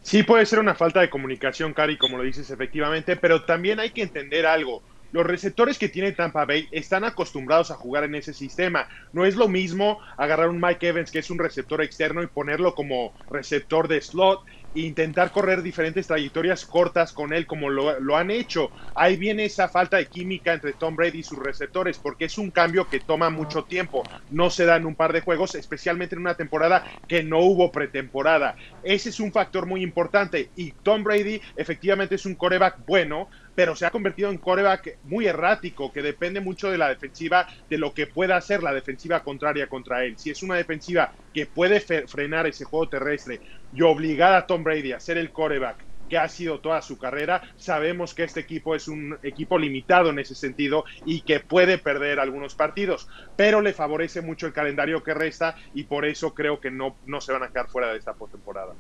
Sí 0.05 0.23
puede 0.23 0.45
ser 0.47 0.59
una 0.59 0.75
falta 0.75 1.01
de 1.01 1.09
comunicación, 1.09 1.73
Cari, 1.73 1.97
como 1.97 2.19
lo 2.19 2.25
dices 2.25 2.51
efectivamente, 2.51 3.17
pero 3.17 3.45
también 3.45 3.81
hay 3.81 3.91
que 3.91 4.03
entender 4.03 4.45
algo. 4.47 4.85
Los 5.11 5.25
receptores 5.27 5.79
que 5.79 5.89
tiene 5.89 6.13
Tampa 6.13 6.45
Bay 6.45 6.69
están 6.73 7.05
acostumbrados 7.05 7.71
a 7.71 7.77
jugar 7.77 8.05
en 8.05 8.15
ese 8.15 8.35
sistema. 8.35 8.87
No 9.13 9.25
es 9.25 9.35
lo 9.37 9.49
mismo 9.49 9.99
agarrar 10.19 10.49
un 10.51 10.61
Mike 10.61 10.89
Evans, 10.89 11.11
que 11.11 11.21
es 11.21 11.31
un 11.31 11.39
receptor 11.39 11.83
externo, 11.83 12.23
y 12.23 12.27
ponerlo 12.27 12.75
como 12.75 13.15
receptor 13.31 13.89
de 13.89 14.01
slot 14.03 14.41
intentar 14.75 15.31
correr 15.31 15.63
diferentes 15.63 16.07
trayectorias 16.07 16.67
cortas 16.67 17.13
con 17.13 17.33
él 17.33 17.47
como 17.47 17.71
lo, 17.71 18.17
han 18.17 18.31
hecho. 18.31 18.71
Ahí 18.95 19.17
viene 19.17 19.45
esa 19.45 19.69
falta 19.69 19.97
de 19.97 20.07
química 20.07 20.53
entre 20.53 20.75
Tom 20.75 20.97
Brady 20.97 21.19
y 21.19 21.23
sus 21.23 21.39
receptores, 21.39 21.99
porque 21.99 22.27
es 22.27 22.39
un 22.39 22.51
cambio 22.51 22.89
que 22.89 23.01
toma 23.01 23.31
mucho 23.31 23.65
tiempo. 23.65 24.07
No 24.29 24.51
se 24.51 24.65
da 24.65 24.77
en 24.77 24.87
un 24.87 24.97
par 24.97 25.13
de 25.13 25.21
juegos, 25.21 25.55
especialmente 25.55 26.15
en 26.15 26.21
una 26.21 26.35
temporada 26.35 26.85
que 27.07 27.23
no 27.23 27.41
hubo 27.41 27.73
pretemporada. 27.73 28.57
Ese 28.83 29.11
es 29.11 29.21
un 29.21 29.33
factor 29.33 29.67
muy 29.67 29.83
importante. 29.83 30.51
Y 30.57 30.73
Tom 30.83 31.05
Brady 31.05 31.41
efectivamente 31.57 32.17
es 32.17 32.27
un 32.27 32.35
coreback 32.35 32.79
bueno, 32.87 33.29
pero 33.55 33.77
se 33.77 33.87
ha 33.87 33.91
convertido 33.91 34.31
en 34.31 34.39
coreback 34.39 34.99
muy 35.03 35.27
errático, 35.27 35.93
que 35.93 36.03
depende 36.03 36.41
mucho 36.41 36.71
de 36.71 36.79
la 36.79 36.89
defensiva, 36.89 37.49
de 37.69 37.79
lo 37.79 37.93
que 37.95 38.07
pueda 38.07 38.37
hacer 38.37 38.63
la 38.63 38.73
defensiva 38.73 39.23
contraria 39.23 39.69
contra 39.69 40.05
él. 40.05 40.19
Si 40.19 40.31
es 40.31 40.43
una 40.43 40.57
defensiva 40.57 41.13
que 41.33 41.47
puede 41.47 41.81
frenar 41.81 42.47
ese 42.47 42.65
juego 42.65 42.89
terrestre 42.89 43.41
y 43.73 43.83
obligar 43.83 44.35
a 44.35 44.47
Tom 44.47 44.63
Brady 44.65 44.93
a 44.93 45.01
ser 45.01 45.19
el 45.19 45.33
coreback 45.33 45.85
que 46.09 46.19
ha 46.19 46.29
sido 46.29 46.61
toda 46.61 46.83
su 46.83 46.99
carrera, 46.99 47.43
sabemos 47.57 48.15
que 48.15 48.25
este 48.25 48.41
equipo 48.41 48.75
es 48.75 48.89
un 48.89 49.19
equipo 49.23 49.59
limitado 49.59 50.11
en 50.11 50.19
ese 50.19 50.35
sentido 50.35 50.85
y 51.05 51.23
que 51.23 51.41
puede 51.41 51.79
perder 51.79 52.21
algunos 52.21 52.55
partidos, 52.55 53.09
pero 53.37 53.61
le 53.61 53.73
favorece 53.73 54.21
mucho 54.21 54.47
el 54.47 54.53
calendario 54.53 55.03
que 55.03 55.15
resta 55.15 55.57
y 55.73 55.85
por 55.85 56.05
eso 56.05 56.35
creo 56.35 56.61
que 56.61 56.71
no, 56.71 56.99
no 57.05 57.21
se 57.21 57.33
van 57.33 57.43
a 57.43 57.49
quedar 57.49 57.69
fuera 57.69 57.91
de 57.91 57.99
esta 57.99 58.15
postemporada. 58.15 58.77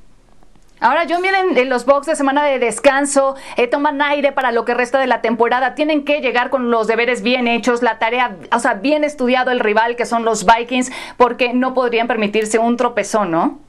Ahora, 0.84 1.06
John, 1.08 1.22
vienen 1.22 1.56
en 1.56 1.70
los 1.70 1.86
box 1.86 2.08
de 2.08 2.14
semana 2.14 2.44
de 2.44 2.58
descanso, 2.58 3.36
eh, 3.56 3.68
toman 3.68 4.02
aire 4.02 4.32
para 4.32 4.52
lo 4.52 4.66
que 4.66 4.74
resta 4.74 4.98
de 4.98 5.06
la 5.06 5.22
temporada, 5.22 5.74
tienen 5.74 6.04
que 6.04 6.20
llegar 6.20 6.50
con 6.50 6.70
los 6.70 6.86
deberes 6.86 7.22
bien 7.22 7.48
hechos, 7.48 7.80
la 7.82 7.98
tarea, 7.98 8.36
o 8.52 8.58
sea, 8.58 8.74
bien 8.74 9.02
estudiado 9.02 9.50
el 9.50 9.60
rival 9.60 9.96
que 9.96 10.04
son 10.04 10.26
los 10.26 10.44
Vikings, 10.44 10.92
porque 11.16 11.54
no 11.54 11.72
podrían 11.72 12.06
permitirse 12.06 12.58
un 12.58 12.76
tropezón, 12.76 13.30
¿no? 13.30 13.60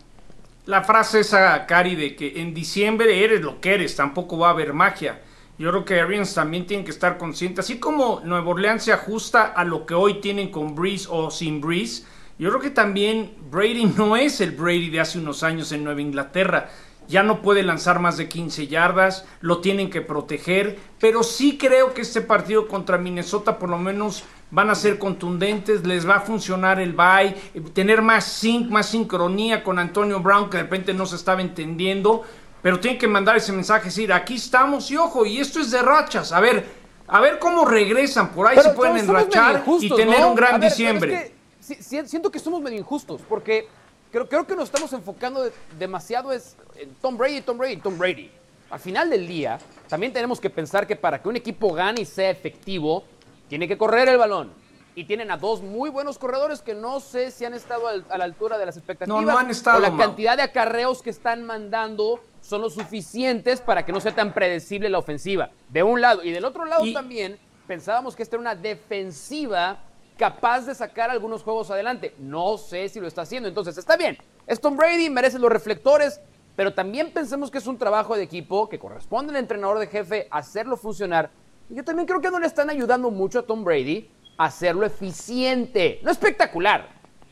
La 0.66 0.84
frase 0.84 1.22
esa, 1.22 1.66
Cari, 1.66 1.96
de 1.96 2.18
que 2.18 2.42
en 2.42 2.54
diciembre 2.54 3.24
eres 3.24 3.40
lo 3.40 3.62
que 3.62 3.76
eres, 3.76 3.96
tampoco 3.96 4.38
va 4.38 4.50
a 4.50 4.52
haber 4.52 4.74
magia. 4.74 5.22
Yo 5.58 5.70
creo 5.70 5.86
que 5.86 6.02
Arians 6.02 6.34
también 6.34 6.68
tiene 6.68 6.84
que 6.84 6.92
estar 6.92 7.18
consciente, 7.18 7.62
así 7.62 7.80
como 7.80 8.24
Nueva 8.26 8.50
Orleans 8.50 8.84
se 8.84 8.92
ajusta 8.92 9.54
a 9.56 9.64
lo 9.64 9.86
que 9.86 9.94
hoy 9.94 10.16
tienen 10.16 10.52
con 10.52 10.76
Breeze 10.76 11.08
o 11.10 11.32
sin 11.32 11.62
Breeze, 11.62 12.04
yo 12.38 12.50
creo 12.50 12.62
que 12.62 12.72
también 12.72 13.34
Brady 13.50 13.86
no 13.86 14.18
es 14.18 14.42
el 14.42 14.52
Brady 14.52 14.90
de 14.90 15.00
hace 15.00 15.18
unos 15.18 15.44
años 15.44 15.72
en 15.72 15.86
Nueva 15.86 16.02
Inglaterra 16.02 16.70
ya 17.08 17.24
no 17.24 17.42
puede 17.42 17.64
lanzar 17.64 18.00
más 18.00 18.18
de 18.18 18.28
15 18.28 18.68
yardas, 18.68 19.26
lo 19.42 19.60
tienen 19.60 19.90
que 19.90 20.02
proteger, 20.02 20.80
pero 21.00 21.24
sí 21.24 21.58
creo 21.58 21.94
que 21.94 22.02
este 22.02 22.22
partido 22.22 22.68
contra 22.68 22.98
Minnesota 22.98 23.60
por 23.60 23.70
lo 23.70 23.78
menos 23.78 24.24
van 24.52 24.70
a 24.70 24.76
ser 24.76 24.98
contundentes, 24.98 25.86
les 25.86 26.08
va 26.08 26.16
a 26.16 26.22
funcionar 26.22 26.80
el 26.80 26.94
bye, 26.94 27.36
tener 27.74 28.02
más 28.02 28.26
sync, 28.26 28.70
más 28.70 28.88
sincronía 28.88 29.64
con 29.64 29.80
Antonio 29.80 30.20
Brown 30.20 30.50
que 30.50 30.58
de 30.58 30.64
repente 30.64 30.94
no 30.94 31.06
se 31.06 31.16
estaba 31.16 31.42
entendiendo, 31.42 32.24
pero 32.62 32.80
tienen 32.80 33.00
que 33.00 33.08
mandar 33.08 33.38
ese 33.38 33.52
mensaje, 33.52 33.86
decir, 33.86 34.14
aquí 34.14 34.36
estamos 34.36 34.90
y 34.92 34.98
ojo, 34.98 35.26
y 35.26 35.40
esto 35.40 35.60
es 35.60 35.72
de 35.72 35.82
rachas, 35.82 36.32
a 36.32 36.40
ver, 36.40 36.66
a 37.08 37.20
ver 37.22 37.38
cómo 37.40 37.66
regresan, 37.66 38.30
por 38.30 38.48
ahí 38.48 38.56
pero, 38.56 38.70
se 38.70 38.76
pueden 38.76 38.98
enrachar 38.98 39.64
y 39.80 39.90
tener 39.90 40.22
¿no? 40.22 40.30
un 40.30 40.36
gran 40.36 40.60
ver, 40.60 40.70
diciembre. 40.70 41.34
Es 41.60 41.68
que, 41.68 41.84
siento 41.84 42.32
que 42.32 42.40
somos 42.40 42.62
medio 42.62 42.78
injustos, 42.78 43.22
porque 43.28 43.68
creo, 44.12 44.28
creo 44.28 44.48
que 44.48 44.56
nos 44.56 44.66
estamos 44.66 44.94
enfocando 44.94 45.50
demasiado 45.78 46.32
es 46.32 46.56
Tom 47.02 47.18
Brady, 47.18 47.42
Tom 47.42 47.58
Brady, 47.58 47.78
Tom 47.78 47.98
Brady. 47.98 48.30
Al 48.70 48.80
final 48.80 49.10
del 49.10 49.28
día, 49.28 49.60
también 49.88 50.12
tenemos 50.12 50.40
que 50.40 50.50
pensar 50.50 50.86
que 50.88 50.96
para 50.96 51.22
que 51.22 51.30
un 51.30 51.36
equipo 51.36 51.72
gane 51.74 52.02
y 52.02 52.06
sea 52.06 52.30
efectivo, 52.30 53.04
tiene 53.48 53.68
que 53.68 53.78
correr 53.78 54.10
el 54.10 54.18
balón. 54.18 54.52
Y 54.98 55.04
tienen 55.04 55.30
a 55.30 55.38
dos 55.38 55.62
muy 55.62 55.90
buenos 55.90 56.18
corredores 56.18 56.62
que 56.62 56.74
no 56.74 57.00
sé 57.02 57.30
si 57.30 57.44
han 57.46 57.54
estado 57.54 57.88
al- 57.88 58.06
a 58.10 58.18
la 58.18 58.24
altura 58.24 58.58
de 58.58 58.66
las 58.66 58.78
expectativas. 58.78 59.22
No, 59.22 59.30
no 59.32 59.38
han 59.38 59.50
estado, 59.52 59.78
O 59.78 59.82
la 59.82 59.96
cantidad 59.96 60.38
de 60.38 60.44
acarreos 60.44 61.02
que 61.02 61.10
están 61.10 61.44
mandando 61.44 62.22
son 62.42 62.62
lo 62.62 62.70
suficientes 62.70 63.60
para 63.60 63.84
que 63.86 63.92
no 63.92 64.00
sea 64.00 64.16
tan 64.16 64.34
predecible 64.34 64.90
la 64.90 64.98
ofensiva. 65.00 65.50
De 65.70 65.84
un 65.84 66.00
lado. 66.00 66.24
Y 66.24 66.32
del 66.32 66.46
otro 66.46 66.64
lado 66.66 66.86
también 66.94 67.38
pensábamos 67.68 68.16
que 68.16 68.24
esta 68.24 68.38
era 68.38 68.42
una 68.42 68.56
defensiva 68.56 69.80
capaz 70.18 70.62
de 70.62 70.74
sacar 70.74 71.10
algunos 71.10 71.44
juegos 71.44 71.70
adelante. 71.72 72.16
No 72.18 72.58
sé 72.58 72.88
si 72.90 73.00
lo 73.02 73.08
está 73.08 73.24
haciendo. 73.24 73.50
Entonces, 73.50 73.78
está 73.78 73.98
bien. 73.98 74.18
Es 74.48 74.62
Tom 74.62 74.78
Brady, 74.78 75.10
merece 75.10 75.40
los 75.40 75.52
reflectores, 75.52 76.22
pero 76.56 76.74
también 76.74 77.12
pensemos 77.12 77.52
que 77.52 77.58
es 77.58 77.68
un 77.68 77.78
trabajo 77.78 78.16
de 78.16 78.24
equipo 78.24 78.70
que 78.70 78.80
corresponde 78.80 79.32
al 79.32 79.38
entrenador 79.38 79.80
de 79.80 79.88
jefe 79.88 80.28
hacerlo 80.32 80.78
funcionar. 80.78 81.30
Y 81.70 81.76
yo 81.76 81.84
también 81.84 82.08
creo 82.08 82.22
que 82.22 82.32
no 82.32 82.40
le 82.40 82.48
están 82.48 82.70
ayudando 82.70 83.12
mucho 83.12 83.40
a 83.40 83.44
Tom 83.44 83.64
Brady 83.64 84.10
a 84.38 84.46
hacerlo 84.46 84.86
eficiente. 84.86 86.00
No 86.04 86.12
espectacular. 86.12 86.90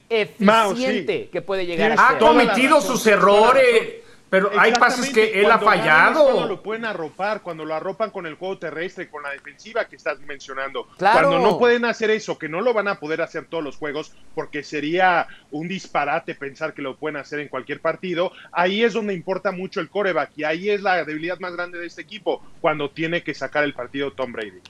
Eficiente 0.09 1.29
que 1.29 1.41
puede 1.41 1.65
llegar 1.65 1.93
a 1.97 2.09
Ha 2.09 2.17
cometido 2.19 2.81
sus 2.81 3.07
errores, 3.07 4.02
pero 4.33 4.49
hay 4.59 4.71
pases 4.71 5.13
que 5.13 5.39
él 5.39 5.51
ha 5.51 5.59
fallado. 5.59 6.23
Cuando 6.23 6.47
lo 6.47 6.63
pueden 6.63 6.85
arropar, 6.85 7.43
cuando 7.43 7.65
lo 7.65 7.75
arropan 7.75 8.09
con 8.09 8.25
el 8.25 8.33
juego 8.33 8.57
terrestre, 8.57 9.07
con 9.07 9.21
la 9.21 9.29
defensiva 9.29 9.85
que 9.85 9.95
estás 9.95 10.19
mencionando. 10.21 10.87
Claro. 10.97 11.29
Cuando 11.29 11.47
no 11.47 11.59
pueden 11.59 11.85
hacer 11.85 12.09
eso, 12.09 12.39
que 12.39 12.49
no 12.49 12.59
lo 12.59 12.73
van 12.73 12.87
a 12.87 12.99
poder 12.99 13.21
hacer 13.21 13.45
todos 13.45 13.63
los 13.63 13.77
juegos, 13.77 14.11
porque 14.33 14.63
sería 14.63 15.27
un 15.51 15.67
disparate 15.67 16.33
pensar 16.33 16.73
que 16.73 16.81
lo 16.81 16.95
pueden 16.95 17.17
hacer 17.17 17.41
en 17.41 17.47
cualquier 17.47 17.79
partido, 17.79 18.31
ahí 18.51 18.83
es 18.83 18.93
donde 18.93 19.13
importa 19.13 19.51
mucho 19.51 19.79
el 19.79 19.89
coreback 19.89 20.31
y 20.35 20.45
ahí 20.45 20.71
es 20.71 20.81
la 20.81 21.05
debilidad 21.05 21.39
más 21.39 21.53
grande 21.53 21.77
de 21.77 21.85
este 21.85 22.01
equipo, 22.01 22.43
cuando 22.59 22.89
tiene 22.89 23.21
que 23.21 23.35
sacar 23.35 23.63
el 23.63 23.75
partido 23.75 24.13
Tom 24.13 24.31
Brady. 24.31 24.61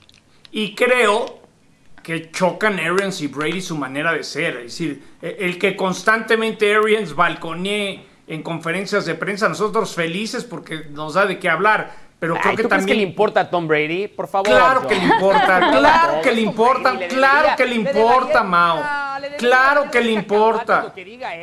Y 0.52 0.76
creo 0.76 1.42
que 2.04 2.32
chocan 2.32 2.80
Arians 2.80 3.22
y 3.22 3.28
Brady 3.28 3.62
su 3.62 3.78
manera 3.78 4.12
de 4.12 4.26
ser. 4.26 4.58
Es 4.58 4.78
decir, 4.78 5.02
e- 5.22 5.38
el 5.40 5.58
que 5.58 5.78
constantemente 5.78 6.76
Arians 6.76 7.16
balconee 7.16 8.12
en 8.28 8.42
conferencias 8.44 9.06
de 9.06 9.16
prensa, 9.16 9.50
nosotros 9.50 9.94
felices 9.96 10.44
porque 10.44 10.86
nos 10.90 11.14
da 11.16 11.26
de 11.26 11.40
qué 11.40 11.50
hablar. 11.50 12.04
Pero 12.20 12.36
creo 12.36 12.56
que 12.56 12.64
¿tú 12.64 12.70
crees 12.70 12.82
también. 12.82 12.88
que 12.88 13.04
le 13.04 13.10
importa 13.10 13.42
a 13.42 13.50
Tom 13.50 13.68
Brady? 13.68 14.08
Por 14.08 14.30
favor. 14.30 14.48
Claro 14.48 14.80
John. 14.80 14.88
que 14.88 14.96
le 14.96 15.04
importa, 15.04 15.60
claro 15.72 16.22
que 16.22 16.32
le 16.32 16.42
importa, 16.42 16.92
Brady, 16.94 17.08
claro 17.08 17.50
que 17.58 17.66
le 17.66 17.76
importa, 17.76 18.44
Mao. 18.44 18.80
Claro 19.38 19.92
que 19.92 20.00
le 20.00 20.12
importa. 20.14 20.94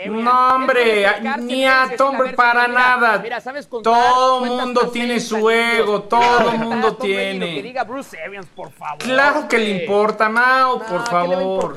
No, 0.07 0.55
hombre, 0.55 1.07
ni 1.41 1.67
a 1.67 1.91
Tom 1.99 2.17
ver, 2.17 2.35
para 2.35 2.67
nada. 2.67 3.19
mira, 3.19 3.41
¿sabes 3.41 3.67
contar? 3.67 3.93
Todo 3.93 4.45
mundo 4.47 4.89
tiene 4.91 5.21
su 5.21 5.51
ego, 5.51 6.05
todo 6.05 6.53
mundo 6.53 6.97
Brady, 6.99 7.13
tiene. 7.13 7.47
Lo 7.51 7.57
que 7.57 7.63
diga 7.63 7.85
Bruce 7.85 8.19
Arians, 8.19 8.47
por 8.47 8.71
favor. 8.73 8.99
Claro 8.99 9.49
que 9.49 9.59
le 9.59 9.83
importa, 9.83 10.31
Mao, 10.31 10.79
por 10.79 10.87
¿qué 10.87 10.95
le 10.95 10.97
va 10.97 11.03
a 11.03 11.09
favor. 11.11 11.75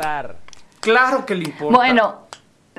Claro 0.79 1.25
que 1.25 1.35
le 1.35 1.43
importa. 1.45 1.77
Bueno, 1.77 2.22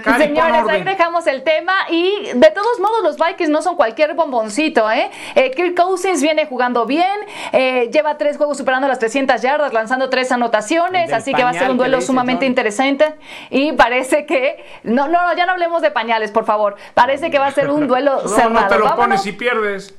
Cari, 0.03 0.25
Señores, 0.25 0.65
ahí 0.69 0.83
dejamos 0.83 1.25
el 1.29 1.45
tema 1.45 1.73
y 1.89 2.31
de 2.35 2.51
todos 2.51 2.81
modos 2.81 3.03
los 3.05 3.17
Vikings 3.17 3.49
no 3.51 3.63
son 3.63 3.77
cualquier 3.77 4.15
bomboncito, 4.15 4.91
¿eh? 4.91 5.09
Eh, 5.37 5.53
Kirk 5.53 5.77
Cousins 5.77 6.21
viene 6.21 6.47
jugando 6.47 6.85
bien, 6.85 7.17
eh, 7.53 7.89
lleva 7.93 8.19
tres 8.19 8.37
juegos 8.37 8.59
superando 8.59 8.89
las 8.89 8.99
300 8.99 9.41
yardas, 9.41 9.73
lanzando 9.73 10.11
tres 10.11 10.33
anotaciones, 10.33 11.13
así 11.13 11.33
que 11.33 11.45
va 11.45 11.51
a 11.51 11.55
ser 11.55 11.71
un 11.71 11.77
duelo 11.77 12.01
sumamente 12.01 12.45
John. 12.45 12.51
interesante 12.51 13.15
y 13.51 13.73
parece 13.73 14.27
que, 14.27 14.65
no, 14.83 15.07
no, 15.07 15.23
no, 15.29 15.37
ya 15.37 15.47
no 15.47 15.53
hablemos 15.53 15.81
de 15.81 15.93
pañales, 15.93 16.33
por 16.33 16.45
favor, 16.45 16.75
parece 16.95 17.31
que 17.31 17.39
va 17.39 17.47
a 17.47 17.53
ser 17.53 17.71
un 17.71 17.87
duelo 17.87 18.21
No, 18.25 18.29
cerrado. 18.29 18.51
no 18.51 18.67
te 18.69 18.79
lo 18.79 18.85
Vámonos 18.87 19.07
pones 19.07 19.27
y 19.27 19.33
pierdes. 19.33 19.95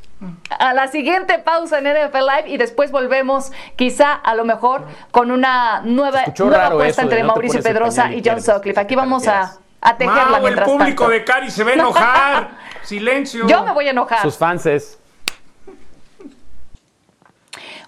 a 0.59 0.73
la 0.73 0.87
siguiente 0.87 1.39
pausa 1.39 1.79
en 1.79 1.85
NFL 1.85 2.17
Live 2.17 2.43
y 2.47 2.57
después 2.57 2.91
volvemos 2.91 3.51
quizá 3.77 4.11
a 4.13 4.35
lo 4.35 4.43
mejor 4.43 4.83
con 5.11 5.31
una 5.31 5.81
nueva, 5.85 6.23
nueva 6.37 6.67
apuesta 6.67 7.01
entre 7.01 7.21
no 7.21 7.27
Mauricio 7.29 7.63
Pedrosa 7.63 8.11
y 8.11 8.21
John 8.25 8.41
Sutcliffe. 8.41 8.79
Aquí 8.79 8.95
vamos 8.95 9.27
a, 9.27 9.57
a 9.81 9.97
tejerla 9.97 10.25
Mau, 10.25 10.35
el 10.37 10.43
mientras 10.43 10.67
público 10.67 11.03
tanto. 11.03 11.09
de 11.09 11.23
Cari 11.23 11.51
se 11.51 11.63
va 11.63 11.71
a 11.71 11.73
enojar. 11.73 12.49
Silencio. 12.83 13.47
Yo 13.47 13.63
me 13.63 13.71
voy 13.71 13.87
a 13.87 13.91
enojar. 13.91 14.21
Sus 14.21 14.37
fanses. 14.37 14.99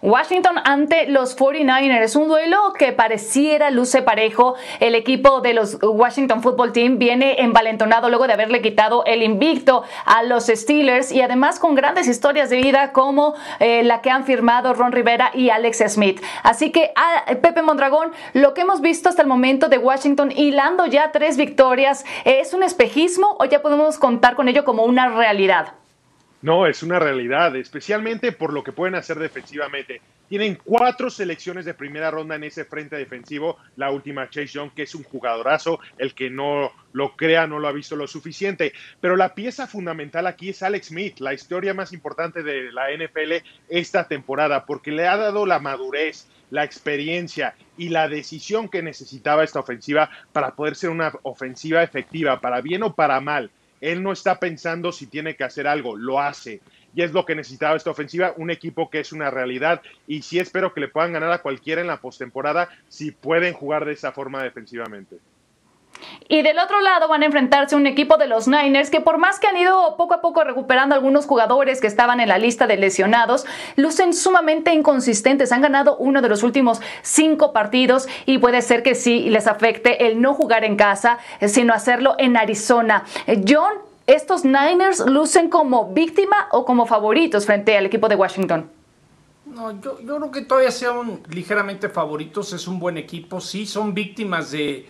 Washington 0.02 0.58
ante 0.64 1.08
los 1.08 1.38
49ers, 1.38 2.16
un 2.16 2.28
duelo 2.28 2.74
que 2.78 2.91
pareciera 2.91 3.72
luce 3.72 4.02
parejo. 4.02 4.56
El 4.80 4.95
equipo 4.95 5.41
de 5.41 5.54
los 5.54 5.78
Washington 5.82 6.43
Football 6.43 6.72
Team 6.72 6.98
viene 7.00 7.41
envalentonado 7.41 8.10
luego 8.10 8.28
de 8.28 8.34
haberle 8.34 8.62
quitado 8.62 9.04
el 9.06 9.24
invicto 9.24 9.84
a 10.06 10.24
los 10.24 10.48
Steelers 10.48 11.12
y 11.12 11.22
además 11.22 11.60
con 11.60 11.76
grandes 11.76 12.08
historias 12.08 12.50
de 12.50 12.58
vida 12.58 12.91
como 12.91 13.34
eh, 13.60 13.84
la 13.84 14.02
que 14.02 14.12
han 14.12 14.26
firmado 14.26 14.74
Ron 14.74 14.91
Rivera 14.91 15.32
y 15.34 15.50
Alex 15.50 15.84
Smith. 15.88 16.22
Así 16.43 16.72
que 16.72 16.91
a 16.95 17.36
Pepe 17.36 17.62
Mondragón, 17.62 18.12
lo 18.34 18.54
que 18.54 18.62
hemos 18.62 18.82
visto 18.82 19.10
hasta 19.10 19.22
el 19.22 19.28
momento 19.28 19.70
de 19.70 19.78
Washington 19.78 20.32
hilando 20.36 20.86
ya 20.86 21.12
tres 21.12 21.38
victorias, 21.38 22.06
¿es 22.26 22.54
un 22.54 22.64
espejismo 22.64 23.36
o 23.39 23.45
ya 23.45 23.62
podemos 23.62 23.98
contar 23.98 24.36
con 24.36 24.48
ello 24.48 24.64
como 24.64 24.84
una 24.84 25.10
realidad? 25.10 25.74
No, 26.42 26.68
es 26.68 26.84
una 26.84 27.00
realidad, 27.00 27.56
especialmente 27.56 28.32
por 28.32 28.54
lo 28.54 28.64
que 28.64 28.72
pueden 28.72 28.94
hacer 28.94 29.18
defensivamente. 29.18 30.02
Tienen 30.30 30.60
cuatro 30.64 31.10
selecciones 31.10 31.66
de 31.66 31.74
primera 31.74 32.12
ronda 32.12 32.36
en 32.36 32.44
ese 32.44 32.64
frente 32.64 32.96
defensivo. 32.96 33.58
La 33.76 33.90
última, 33.90 34.30
Chase 34.30 34.48
Young, 34.48 34.72
que 34.72 34.84
es 34.84 34.94
un 34.94 35.04
jugadorazo. 35.04 35.80
El 35.98 36.14
que 36.14 36.30
no 36.30 36.72
lo 36.92 37.16
crea 37.16 37.48
no 37.48 37.58
lo 37.58 37.68
ha 37.68 37.72
visto 37.72 37.96
lo 37.96 38.08
suficiente. 38.08 38.74
Pero 39.02 39.16
la 39.16 39.34
pieza 39.34 39.66
fundamental 39.66 40.28
aquí 40.28 40.50
es 40.50 40.62
Alex 40.62 40.88
Smith, 40.88 41.20
la 41.20 41.34
historia 41.34 41.74
más 41.74 41.92
importante 41.92 42.44
de 42.44 42.72
la 42.72 42.92
NFL 42.92 43.44
esta 43.70 44.08
temporada, 44.08 44.66
porque 44.66 44.92
le 44.92 45.08
ha 45.08 45.18
dado 45.18 45.48
la 45.48 45.60
madurez, 45.60 46.28
la 46.52 46.64
experiencia 46.64 47.56
y 47.78 47.90
la 47.90 48.08
decisión 48.08 48.70
que 48.70 48.84
necesitaba 48.84 49.44
esta 49.44 49.60
ofensiva 49.60 50.12
para 50.34 50.56
poder 50.56 50.76
ser 50.76 50.92
una 50.92 51.14
ofensiva 51.24 51.82
efectiva, 51.82 52.42
para 52.42 52.62
bien 52.62 52.84
o 52.84 52.94
para 52.94 53.20
mal. 53.22 53.50
Él 53.82 54.04
no 54.04 54.12
está 54.12 54.40
pensando 54.40 54.92
si 54.92 55.08
tiene 55.08 55.36
que 55.36 55.44
hacer 55.44 55.68
algo, 55.68 55.96
lo 55.96 56.20
hace. 56.20 56.62
Y 56.96 57.04
es 57.04 57.12
lo 57.12 57.26
que 57.26 57.36
necesitaba 57.36 57.78
esta 57.78 57.92
ofensiva, 57.92 58.34
un 58.38 58.50
equipo 58.50 58.90
que 58.90 59.00
es 59.00 59.12
una 59.12 59.30
realidad. 59.30 59.82
Y 60.08 60.22
sí 60.24 60.40
espero 60.40 60.74
que 60.74 60.82
le 60.82 60.88
puedan 60.88 61.14
ganar 61.14 61.32
a 61.32 61.42
cualquiera 61.42 61.82
en 61.82 61.88
la 61.88 62.02
postemporada 62.02 62.70
si 62.88 63.12
pueden 63.12 63.54
jugar 63.54 63.86
de 63.86 63.94
esa 63.94 64.12
forma 64.12 64.44
defensivamente. 64.44 65.18
Y 66.30 66.41
del 66.41 66.60
otro 66.60 66.82
lado 66.82 67.08
van 67.08 67.24
a 67.24 67.26
enfrentarse 67.26 67.76
un 67.76 67.88
equipo 67.88 68.18
de 68.18 68.28
los 68.28 68.48
Niners 68.48 68.89
que 68.89 69.00
por 69.00 69.18
más 69.18 69.39
que 69.39 69.48
han 69.48 69.56
ido 69.56 69.95
poco 69.95 70.14
a 70.14 70.22
poco 70.22 70.43
recuperando 70.43 70.93
algunos 70.93 71.26
jugadores 71.26 71.80
que 71.80 71.88
estaban 71.88 72.20
en 72.20 72.28
la 72.28 72.38
lista 72.38 72.68
de 72.68 72.76
lesionados, 72.76 73.45
lucen 73.78 74.14
sumamente 74.14 74.74
inconsistentes. 74.74 75.52
Han 75.52 75.62
ganado 75.62 75.95
uno 75.98 76.22
de 76.22 76.30
los 76.30 76.43
últimos 76.43 76.82
cinco 77.02 77.54
partidos 77.54 78.08
y 78.26 78.39
puede 78.39 78.62
ser 78.62 78.84
que 78.84 78.95
sí 78.95 79.30
les 79.30 79.48
afecte 79.48 80.08
el 80.08 80.22
no 80.22 80.34
jugar 80.34 80.66
en 80.66 80.76
casa, 80.76 81.18
eh, 81.39 81.48
sino 81.48 81.74
hacerlo 81.74 82.16
en 82.18 82.36
Arizona. 82.36 83.06
Eh, 83.26 83.43
John, 83.48 83.74
¿estos 84.06 84.43
Niners 84.43 85.00
lucen 85.06 85.50
como 85.50 85.93
víctima 85.93 86.50
o 86.52 86.66
como 86.66 86.86
favoritos 86.86 87.45
frente 87.45 87.78
al 87.78 87.86
equipo 87.86 88.10
de 88.10 88.16
Washington? 88.16 88.70
No, 89.45 89.72
yo, 89.82 90.00
yo 90.02 90.18
creo 90.18 90.32
que 90.32 90.41
todavía 90.41 90.72
son 90.72 91.22
ligeramente 91.30 91.88
favoritos. 91.88 92.52
Es 92.52 92.68
un 92.68 92.80
buen 92.80 92.98
equipo. 92.98 93.39
Sí, 93.39 93.66
son 93.66 93.93
víctimas 93.93 94.52
de, 94.52 94.86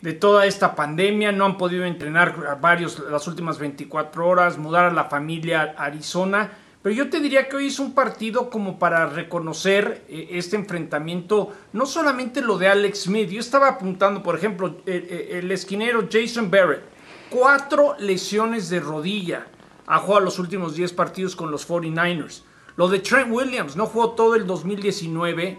de 0.00 0.12
toda 0.12 0.46
esta 0.46 0.74
pandemia. 0.74 1.32
No 1.32 1.44
han 1.44 1.56
podido 1.58 1.84
entrenar 1.84 2.58
varios 2.60 2.98
las 3.10 3.26
últimas 3.28 3.58
24 3.58 4.26
horas, 4.28 4.58
mudar 4.58 4.86
a 4.86 4.90
la 4.92 5.04
familia 5.04 5.74
a 5.76 5.84
Arizona. 5.84 6.50
Pero 6.82 6.94
yo 6.94 7.10
te 7.10 7.20
diría 7.20 7.46
que 7.48 7.56
hoy 7.56 7.66
es 7.66 7.78
un 7.78 7.92
partido 7.94 8.48
como 8.48 8.78
para 8.78 9.04
reconocer 9.06 10.04
eh, 10.08 10.28
este 10.32 10.56
enfrentamiento, 10.56 11.52
no 11.74 11.84
solamente 11.84 12.40
lo 12.40 12.56
de 12.56 12.68
Alex 12.68 13.02
Smith. 13.02 13.28
Yo 13.28 13.40
estaba 13.40 13.68
apuntando, 13.68 14.22
por 14.22 14.34
ejemplo, 14.34 14.76
el- 14.86 15.28
el 15.30 15.52
esquinero 15.52 16.08
Jason 16.10 16.50
Barrett, 16.50 16.82
cuatro 17.28 17.96
lesiones 17.98 18.70
de 18.70 18.80
rodilla. 18.80 19.46
Ha 19.86 19.98
jugado 19.98 20.24
los 20.24 20.38
últimos 20.38 20.74
10 20.74 20.94
partidos 20.94 21.36
con 21.36 21.50
los 21.50 21.68
49ers. 21.68 22.44
Lo 22.76 22.88
de 22.88 23.00
Trent 23.00 23.28
Williams, 23.30 23.76
no 23.76 23.84
jugó 23.84 24.12
todo 24.12 24.34
el 24.34 24.46
2019, 24.46 25.58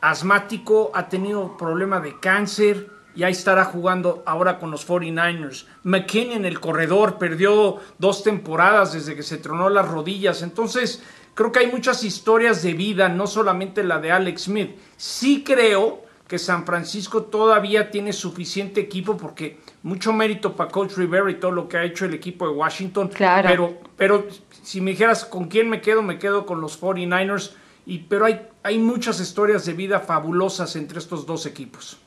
asmático, 0.00 0.90
ha 0.94 1.08
tenido 1.08 1.56
problema 1.58 2.00
de 2.00 2.18
cáncer 2.20 2.88
y 3.16 3.22
ahí 3.22 3.32
estará 3.32 3.64
jugando 3.64 4.22
ahora 4.26 4.58
con 4.58 4.70
los 4.70 4.88
49ers. 4.88 5.66
McKinnon, 5.84 6.44
el 6.44 6.60
corredor, 6.60 7.18
perdió 7.18 7.78
dos 7.98 8.22
temporadas 8.22 8.92
desde 8.92 9.14
que 9.14 9.22
se 9.22 9.38
tronó 9.38 9.68
las 9.68 9.88
rodillas. 9.88 10.42
Entonces, 10.42 11.02
creo 11.34 11.52
que 11.52 11.60
hay 11.60 11.70
muchas 11.70 12.02
historias 12.02 12.62
de 12.62 12.74
vida, 12.74 13.08
no 13.08 13.26
solamente 13.26 13.84
la 13.84 14.00
de 14.00 14.12
Alex 14.12 14.42
Smith. 14.42 14.76
Sí 14.96 15.44
creo 15.44 16.02
que 16.26 16.38
San 16.38 16.64
Francisco 16.64 17.24
todavía 17.24 17.90
tiene 17.90 18.12
suficiente 18.12 18.80
equipo 18.80 19.16
porque 19.16 19.60
mucho 19.82 20.12
mérito 20.12 20.56
para 20.56 20.70
Coach 20.70 20.96
Rivera 20.96 21.30
y 21.30 21.34
todo 21.34 21.52
lo 21.52 21.68
que 21.68 21.76
ha 21.76 21.84
hecho 21.84 22.06
el 22.06 22.14
equipo 22.14 22.48
de 22.48 22.54
Washington. 22.54 23.08
Claro. 23.08 23.48
Pero, 23.48 23.78
pero 23.96 24.26
si 24.62 24.80
me 24.80 24.92
dijeras 24.92 25.24
con 25.24 25.46
quién 25.46 25.68
me 25.68 25.80
quedo, 25.80 26.02
me 26.02 26.18
quedo 26.18 26.46
con 26.46 26.60
los 26.60 26.80
49ers. 26.80 27.52
Y, 27.86 27.98
pero 27.98 28.24
hay, 28.24 28.48
hay 28.62 28.78
muchas 28.78 29.20
historias 29.20 29.66
de 29.66 29.74
vida 29.74 30.00
fabulosas 30.00 30.74
entre 30.74 30.98
estos 30.98 31.26
dos 31.26 31.44
equipos. 31.44 31.98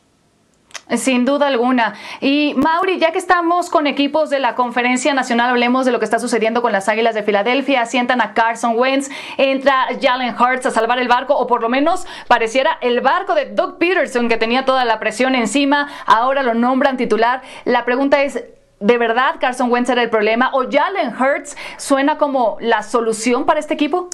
Sin 0.95 1.25
duda 1.25 1.47
alguna. 1.47 1.95
Y 2.21 2.53
Mauri, 2.55 2.97
ya 2.97 3.11
que 3.11 3.17
estamos 3.17 3.69
con 3.69 3.87
equipos 3.87 4.29
de 4.29 4.39
la 4.39 4.55
Conferencia 4.55 5.13
Nacional, 5.13 5.49
hablemos 5.49 5.85
de 5.85 5.91
lo 5.91 5.99
que 5.99 6.05
está 6.05 6.17
sucediendo 6.17 6.61
con 6.61 6.71
las 6.71 6.87
Águilas 6.87 7.13
de 7.13 7.23
Filadelfia. 7.23 7.85
Sientan 7.85 8.21
a 8.21 8.33
Carson 8.33 8.77
Wentz, 8.77 9.09
entra 9.35 9.87
Jalen 10.01 10.33
Hurts 10.39 10.65
a 10.65 10.71
salvar 10.71 10.99
el 10.99 11.09
barco, 11.09 11.35
o 11.35 11.45
por 11.45 11.61
lo 11.61 11.67
menos 11.67 12.07
pareciera 12.29 12.77
el 12.79 13.01
barco 13.01 13.35
de 13.35 13.47
Doug 13.47 13.77
Peterson 13.79 14.29
que 14.29 14.37
tenía 14.37 14.63
toda 14.63 14.85
la 14.85 14.97
presión 14.97 15.35
encima. 15.35 15.89
Ahora 16.05 16.41
lo 16.41 16.53
nombran 16.53 16.95
titular. 16.95 17.41
La 17.65 17.83
pregunta 17.83 18.23
es, 18.23 18.45
¿de 18.79 18.97
verdad 18.97 19.35
Carson 19.41 19.69
Wentz 19.69 19.89
era 19.89 20.03
el 20.03 20.09
problema? 20.09 20.51
¿O 20.53 20.69
Jalen 20.71 21.13
Hurts 21.19 21.57
suena 21.75 22.17
como 22.17 22.55
la 22.61 22.81
solución 22.81 23.45
para 23.45 23.59
este 23.59 23.73
equipo? 23.73 24.09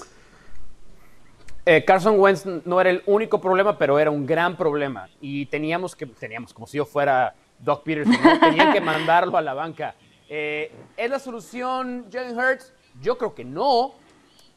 Eh, 1.66 1.86
Carson 1.86 2.20
Wentz 2.20 2.46
no 2.66 2.82
era 2.82 2.90
el 2.90 3.04
único 3.06 3.40
problema, 3.40 3.78
pero 3.78 3.98
era 3.98 4.12
un 4.12 4.26
gran 4.26 4.58
problema. 4.58 5.08
Y 5.22 5.46
teníamos 5.46 5.96
que, 5.96 6.06
teníamos 6.06 6.54
como 6.54 6.68
si 6.68 6.78
yo 6.78 6.86
fuera 6.86 7.36
Doc 7.58 7.84
Peterson, 7.84 8.18
¿no? 8.22 8.40
tenían 8.40 8.74
que 8.74 8.82
mandarlo 8.82 9.38
a 9.38 9.42
la 9.42 9.54
banca. 9.54 9.96
Eh, 10.28 10.72
¿Es 10.98 11.10
la 11.10 11.20
solución 11.20 12.08
Jalen 12.12 12.38
Hurts? 12.38 12.74
Yo 13.02 13.18
creo 13.18 13.34
que 13.34 13.46
no. 13.46 13.94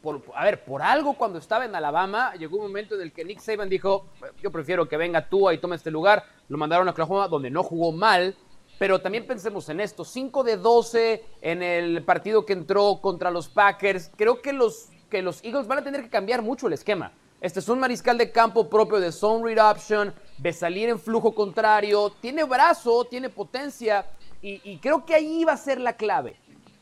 Por, 0.02 0.22
a 0.34 0.44
ver, 0.44 0.64
por 0.64 0.82
algo 0.82 1.14
cuando 1.14 1.38
estaba 1.38 1.64
en 1.64 1.74
Alabama, 1.76 2.34
llegó 2.34 2.56
un 2.56 2.64
momento 2.64 2.96
en 2.96 3.02
el 3.02 3.12
que 3.12 3.24
Nick 3.24 3.38
Saban 3.38 3.68
dijo, 3.68 4.06
yo 4.42 4.50
prefiero 4.50 4.88
que 4.88 4.96
venga 4.96 5.28
tú 5.28 5.50
y 5.50 5.58
tome 5.58 5.76
este 5.76 5.92
lugar. 5.92 6.24
Lo 6.48 6.58
mandaron 6.58 6.88
a 6.88 6.90
Oklahoma, 6.90 7.28
donde 7.28 7.50
no 7.50 7.62
jugó 7.62 7.92
mal. 7.92 8.36
Pero 8.78 9.00
también 9.00 9.26
pensemos 9.26 9.68
en 9.68 9.80
esto, 9.80 10.04
5 10.04 10.42
de 10.42 10.56
12 10.58 11.24
en 11.40 11.62
el 11.62 12.02
partido 12.02 12.44
que 12.44 12.52
entró 12.52 13.00
contra 13.00 13.30
los 13.30 13.48
Packers. 13.48 14.10
Creo 14.16 14.42
que 14.42 14.52
los 14.52 14.90
que 15.10 15.22
los 15.22 15.42
Eagles 15.44 15.66
van 15.66 15.78
a 15.78 15.84
tener 15.84 16.02
que 16.02 16.10
cambiar 16.10 16.42
mucho 16.42 16.66
el 16.66 16.72
esquema. 16.72 17.12
Este 17.40 17.60
es 17.60 17.68
un 17.68 17.78
mariscal 17.78 18.16
de 18.16 18.32
campo 18.32 18.68
propio 18.68 18.98
de 18.98 19.12
zone 19.12 19.44
read 19.44 19.70
option, 19.70 20.14
de 20.38 20.52
salir 20.52 20.88
en 20.88 20.98
flujo 20.98 21.34
contrario, 21.34 22.10
tiene 22.20 22.44
brazo, 22.44 23.04
tiene 23.04 23.28
potencia 23.28 24.06
y, 24.40 24.60
y 24.64 24.78
creo 24.78 25.04
que 25.04 25.14
ahí 25.14 25.44
va 25.44 25.52
a 25.52 25.56
ser 25.56 25.80
la 25.80 25.94
clave. 25.94 26.36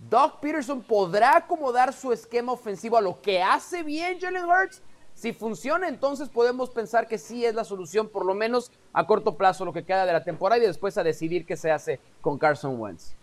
Doc 0.09 0.41
Peterson 0.41 0.83
podrá 0.83 1.37
acomodar 1.37 1.93
su 1.93 2.13
esquema 2.13 2.53
ofensivo 2.53 2.97
a 2.97 3.01
lo 3.01 3.21
que 3.21 3.43
hace 3.43 3.83
bien 3.83 4.21
Jalen 4.21 4.45
Hurts. 4.45 4.83
Si 5.15 5.33
funciona, 5.33 5.89
entonces 5.89 6.29
podemos 6.29 6.71
pensar 6.71 7.07
que 7.07 7.19
sí 7.19 7.45
es 7.45 7.55
la 7.55 7.65
solución, 7.65 8.09
por 8.09 8.27
lo 8.27 8.35
menos 8.35 8.71
a 8.93 9.07
corto 9.07 9.37
plazo, 9.37 9.65
lo 9.65 9.73
que 9.73 9.85
queda 9.85 10.05
de 10.05 10.13
la 10.13 10.25
temporada 10.25 10.63
y 10.63 10.67
después 10.67 10.99
a 10.99 11.05
decidir 11.05 11.47
qué 11.47 11.57
se 11.57 11.71
hace 11.71 12.01
con 12.21 12.37
Carson 12.37 12.79
Wentz. 12.81 13.15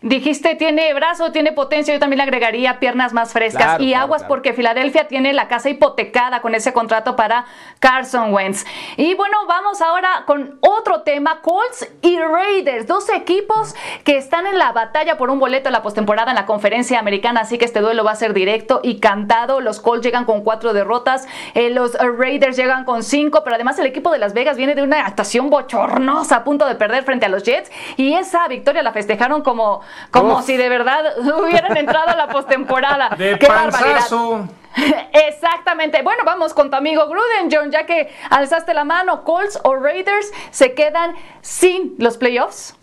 Dijiste, 0.00 0.54
tiene 0.54 0.94
brazo, 0.94 1.32
tiene 1.32 1.50
potencia, 1.50 1.92
yo 1.92 1.98
también 1.98 2.18
le 2.18 2.22
agregaría 2.22 2.78
piernas 2.78 3.12
más 3.12 3.32
frescas 3.32 3.64
Claro, 3.64 3.82
y 3.82 3.94
aguas 3.94 4.20
claro. 4.20 4.28
porque 4.28 4.52
Filadelfia 4.52 5.08
tiene 5.08 5.32
la 5.32 5.48
casa 5.48 5.70
hipotecada 5.70 6.40
con 6.40 6.54
ese 6.54 6.72
contrato 6.72 7.16
para 7.16 7.46
Carson 7.80 8.32
Wentz. 8.32 8.64
Y 8.96 9.14
bueno, 9.14 9.36
vamos 9.48 9.80
ahora 9.80 10.22
con 10.24 10.60
otro 10.60 11.02
tema, 11.02 11.40
Colts 11.42 11.88
y 12.02 12.16
Raiders, 12.16 12.86
dos 12.86 13.08
equipos 13.10 13.74
que 14.04 14.16
están 14.16 14.46
en 14.46 14.56
la 14.56 14.70
batalla 14.70 15.18
por 15.18 15.30
un 15.30 15.40
boleto 15.40 15.68
en 15.68 15.72
la 15.72 15.82
postemporada 15.82 16.30
en 16.30 16.36
la 16.36 16.46
conferencia 16.46 17.00
americana, 17.00 17.40
así 17.40 17.58
que 17.58 17.64
este 17.64 17.80
duelo 17.80 18.04
va 18.04 18.12
a 18.12 18.14
ser 18.14 18.34
directo 18.34 18.78
y 18.84 19.00
cantado. 19.00 19.60
Los 19.60 19.80
Colts 19.80 20.04
llegan 20.06 20.26
con 20.26 20.44
cuatro 20.44 20.74
derrotas, 20.74 21.26
eh, 21.54 21.70
los 21.70 21.94
Raiders 21.94 22.56
llegan 22.56 22.84
con 22.84 23.02
cinco, 23.02 23.42
pero 23.42 23.56
además 23.56 23.76
el 23.80 23.86
equipo 23.86 24.12
de 24.12 24.18
Las 24.18 24.32
Vegas 24.32 24.56
viene 24.56 24.76
de 24.76 24.82
una 24.82 25.04
actuación 25.04 25.50
bochornosa 25.50 26.36
a 26.36 26.44
punto 26.44 26.66
de 26.66 26.76
perder 26.76 27.02
frente 27.02 27.26
a 27.26 27.28
los 27.28 27.42
Jets 27.42 27.72
y 27.96 28.12
esa 28.14 28.46
victoria 28.46 28.84
la 28.84 28.92
festejaron 28.92 29.42
como, 29.42 29.67
como 30.10 30.38
Uf. 30.38 30.44
si 30.46 30.56
de 30.56 30.68
verdad 30.68 31.18
hubieran 31.40 31.76
entrado 31.76 32.10
a 32.10 32.16
la 32.16 32.28
postemporada. 32.28 33.10
De 33.16 33.38
¡Qué 33.38 33.46
barbaridad! 33.46 33.92
panzazo. 33.94 34.48
Exactamente. 35.12 36.02
Bueno, 36.02 36.22
vamos 36.24 36.54
con 36.54 36.70
tu 36.70 36.76
amigo 36.76 37.06
Gruden, 37.08 37.48
John, 37.50 37.70
ya 37.70 37.84
que 37.86 38.12
alzaste 38.30 38.74
la 38.74 38.84
mano, 38.84 39.24
Colts 39.24 39.58
o 39.64 39.74
Raiders 39.76 40.30
se 40.50 40.74
quedan 40.74 41.14
sin 41.40 41.94
los 41.98 42.16
playoffs. 42.16 42.74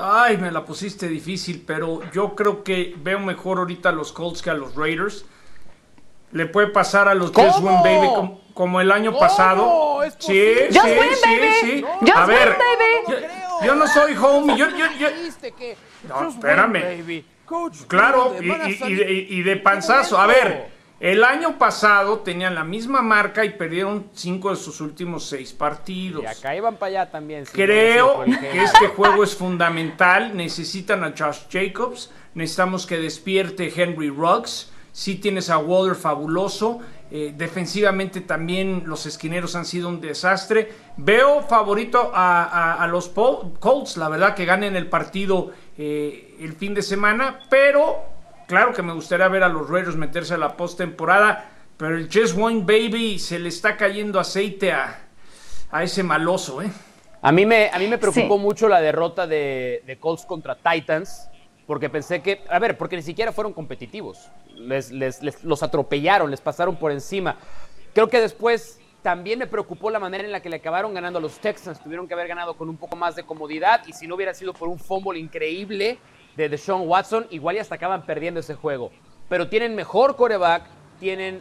Ay, 0.00 0.36
me 0.36 0.50
la 0.50 0.64
pusiste 0.64 1.08
difícil, 1.08 1.64
pero 1.66 2.00
yo 2.12 2.34
creo 2.36 2.62
que 2.62 2.94
veo 2.96 3.18
mejor 3.18 3.58
ahorita 3.58 3.88
a 3.88 3.92
los 3.92 4.12
Colts 4.12 4.40
que 4.40 4.50
a 4.50 4.54
los 4.54 4.74
Raiders. 4.76 5.24
Le 6.32 6.46
puede 6.46 6.68
pasar 6.68 7.08
a 7.08 7.14
los 7.14 7.32
Just 7.32 7.56
¿Cómo? 7.56 7.68
Win 7.68 7.82
Baby 7.82 8.06
como, 8.14 8.40
como 8.54 8.80
el 8.80 8.92
año 8.92 9.10
¿Cómo? 9.10 9.20
pasado. 9.20 10.02
¿Es 10.04 10.14
Sí, 10.20 10.32
sí, 10.70 10.78
Just 10.78 10.84
win, 10.86 11.14
sí, 11.22 11.28
baby. 11.28 11.52
sí. 11.60 11.84
Just 12.02 12.12
a 12.16 12.20
win, 12.20 12.28
ver, 12.28 12.56
baby. 13.08 13.26
Yo, 13.64 13.74
no 13.74 13.86
soy 13.86 14.14
homie. 14.16 14.56
Yo, 14.56 14.68
yo, 14.70 14.86
yo- 14.98 15.10
Dijiste 15.10 15.52
que 15.52 15.76
No, 16.08 16.28
espérame. 16.28 16.74
Claro, 17.88 18.34
y, 18.40 18.94
de, 18.94 19.12
y 19.28 19.42
de 19.42 19.56
panzazo. 19.56 20.18
A 20.18 20.26
ver, 20.26 20.68
el 21.00 21.24
año 21.24 21.58
pasado 21.58 22.18
tenían 22.20 22.54
la 22.54 22.62
misma 22.62 23.02
marca 23.02 23.44
y 23.44 23.50
perdieron 23.50 24.08
cinco 24.14 24.50
de 24.50 24.56
sus 24.56 24.80
últimos 24.80 25.26
seis 25.26 25.52
partidos. 25.52 26.22
Y 26.22 26.26
acá 26.26 26.54
iban 26.54 26.76
para 26.76 26.88
allá 27.02 27.10
también. 27.10 27.44
Creo 27.52 28.24
que 28.24 28.62
este 28.62 28.88
juego 28.88 29.24
es 29.24 29.34
fundamental. 29.34 30.36
Necesitan 30.36 31.02
a 31.04 31.12
Josh 31.16 31.40
Jacobs. 31.50 32.10
Necesitamos 32.34 32.86
que 32.86 32.98
despierte 32.98 33.72
Henry 33.74 34.10
Ruggs. 34.10 34.70
Sí 34.92 35.16
tienes 35.16 35.50
a 35.50 35.58
Waller 35.58 35.96
fabuloso. 35.96 36.80
Eh, 37.12 37.34
defensivamente 37.36 38.20
también 38.20 38.84
los 38.86 39.04
esquineros 39.06 39.56
han 39.56 39.64
sido 39.64 39.88
un 39.88 40.00
desastre. 40.00 40.72
Veo 40.96 41.42
favorito 41.42 42.12
a, 42.14 42.44
a- 42.44 42.82
a 42.82 42.86
los 42.86 43.08
Colts, 43.08 43.96
la 43.96 44.08
verdad, 44.08 44.34
que 44.34 44.44
ganen 44.44 44.76
el 44.76 44.88
partido 44.88 45.50
eh, 45.76 46.36
el 46.40 46.52
fin 46.54 46.72
de 46.74 46.82
semana. 46.82 47.40
Pero 47.50 47.96
claro 48.46 48.72
que 48.72 48.82
me 48.82 48.92
gustaría 48.92 49.26
ver 49.28 49.42
a 49.42 49.48
los 49.48 49.68
Raiders 49.68 49.96
meterse 49.96 50.34
a 50.34 50.38
la 50.38 50.56
postemporada. 50.56 51.50
Pero 51.76 51.96
el 51.96 52.08
Just 52.12 52.36
One 52.38 52.60
Baby 52.60 53.18
se 53.18 53.38
le 53.38 53.48
está 53.48 53.76
cayendo 53.76 54.20
aceite 54.20 54.70
a, 54.70 55.00
a 55.70 55.82
ese 55.82 56.02
maloso, 56.02 56.60
¿eh? 56.62 56.70
A 57.22 57.32
mí 57.32 57.44
me, 57.44 57.70
a 57.72 57.78
mí 57.78 57.86
me 57.86 57.98
preocupó 57.98 58.36
Sí. 58.36 58.40
mucho 58.42 58.68
la 58.68 58.80
derrota 58.80 59.26
de, 59.26 59.82
de 59.86 59.98
Colts 59.98 60.24
contra 60.26 60.56
Titans, 60.56 61.29
porque 61.70 61.88
pensé 61.88 62.20
que, 62.20 62.42
a 62.48 62.58
ver, 62.58 62.76
porque 62.76 62.96
ni 62.96 63.02
siquiera 63.02 63.30
fueron 63.30 63.52
competitivos. 63.52 64.28
Les, 64.56 64.90
les- 64.90 65.22
les- 65.22 65.44
los 65.44 65.62
atropellaron, 65.62 66.28
les 66.28 66.40
pasaron 66.40 66.74
por 66.74 66.90
encima. 66.90 67.36
Creo 67.94 68.08
que 68.08 68.20
después 68.20 68.80
también 69.02 69.38
me 69.38 69.46
preocupó 69.46 69.88
la 69.88 70.00
manera 70.00 70.24
en 70.24 70.32
la 70.32 70.42
que 70.42 70.48
le 70.48 70.56
acabaron 70.56 70.92
ganando 70.92 71.20
a 71.20 71.22
los 71.22 71.38
Texans. 71.38 71.80
Tuvieron 71.80 72.08
que 72.08 72.14
haber 72.14 72.26
ganado 72.26 72.56
con 72.56 72.68
un 72.68 72.76
poco 72.76 72.96
más 72.96 73.14
de 73.14 73.22
comodidad 73.22 73.82
y 73.86 73.92
si 73.92 74.08
no 74.08 74.16
hubiera 74.16 74.34
sido 74.34 74.52
por 74.52 74.68
un 74.68 74.80
fumble 74.80 75.20
increíble 75.20 75.98
de 76.36 76.48
Deshaun 76.48 76.88
Watson, 76.88 77.28
igual 77.30 77.54
ya 77.54 77.62
hasta 77.62 77.76
acaban 77.76 78.04
perdiendo 78.04 78.40
ese 78.40 78.56
juego. 78.56 78.90
Pero 79.28 79.48
tienen 79.48 79.76
mejor 79.76 80.16
coreback, 80.16 80.64
tienen, 80.98 81.40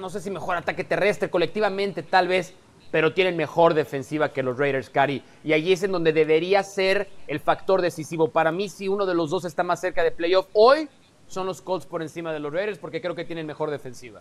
no 0.00 0.08
sé 0.08 0.22
si 0.22 0.30
mejor 0.30 0.56
ataque 0.56 0.82
terrestre, 0.82 1.28
colectivamente 1.28 2.02
tal 2.02 2.26
vez, 2.26 2.54
pero 2.90 3.12
tienen 3.12 3.36
mejor 3.36 3.74
defensiva 3.74 4.30
que 4.30 4.42
los 4.42 4.58
Raiders, 4.58 4.90
Cari. 4.90 5.22
Y 5.44 5.52
allí 5.52 5.72
es 5.72 5.82
en 5.82 5.92
donde 5.92 6.12
debería 6.12 6.62
ser 6.62 7.08
el 7.26 7.40
factor 7.40 7.82
decisivo. 7.82 8.28
Para 8.28 8.50
mí, 8.52 8.68
si 8.68 8.88
uno 8.88 9.04
de 9.06 9.14
los 9.14 9.30
dos 9.30 9.44
está 9.44 9.62
más 9.62 9.80
cerca 9.80 10.02
de 10.02 10.10
playoff 10.10 10.46
hoy, 10.52 10.88
son 11.26 11.46
los 11.46 11.60
Colts 11.60 11.84
por 11.86 12.00
encima 12.02 12.32
de 12.32 12.40
los 12.40 12.52
Raiders 12.52 12.78
porque 12.78 13.00
creo 13.02 13.14
que 13.14 13.24
tienen 13.24 13.46
mejor 13.46 13.70
defensiva. 13.70 14.20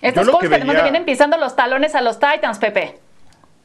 Estos 0.00 0.28
Colts 0.28 0.46
además 0.56 0.74
veía- 0.76 0.82
vienen 0.84 1.04
pisando 1.04 1.36
los 1.36 1.54
talones 1.54 1.94
a 1.94 2.00
los 2.00 2.18
Titans, 2.18 2.58
Pepe. 2.58 2.98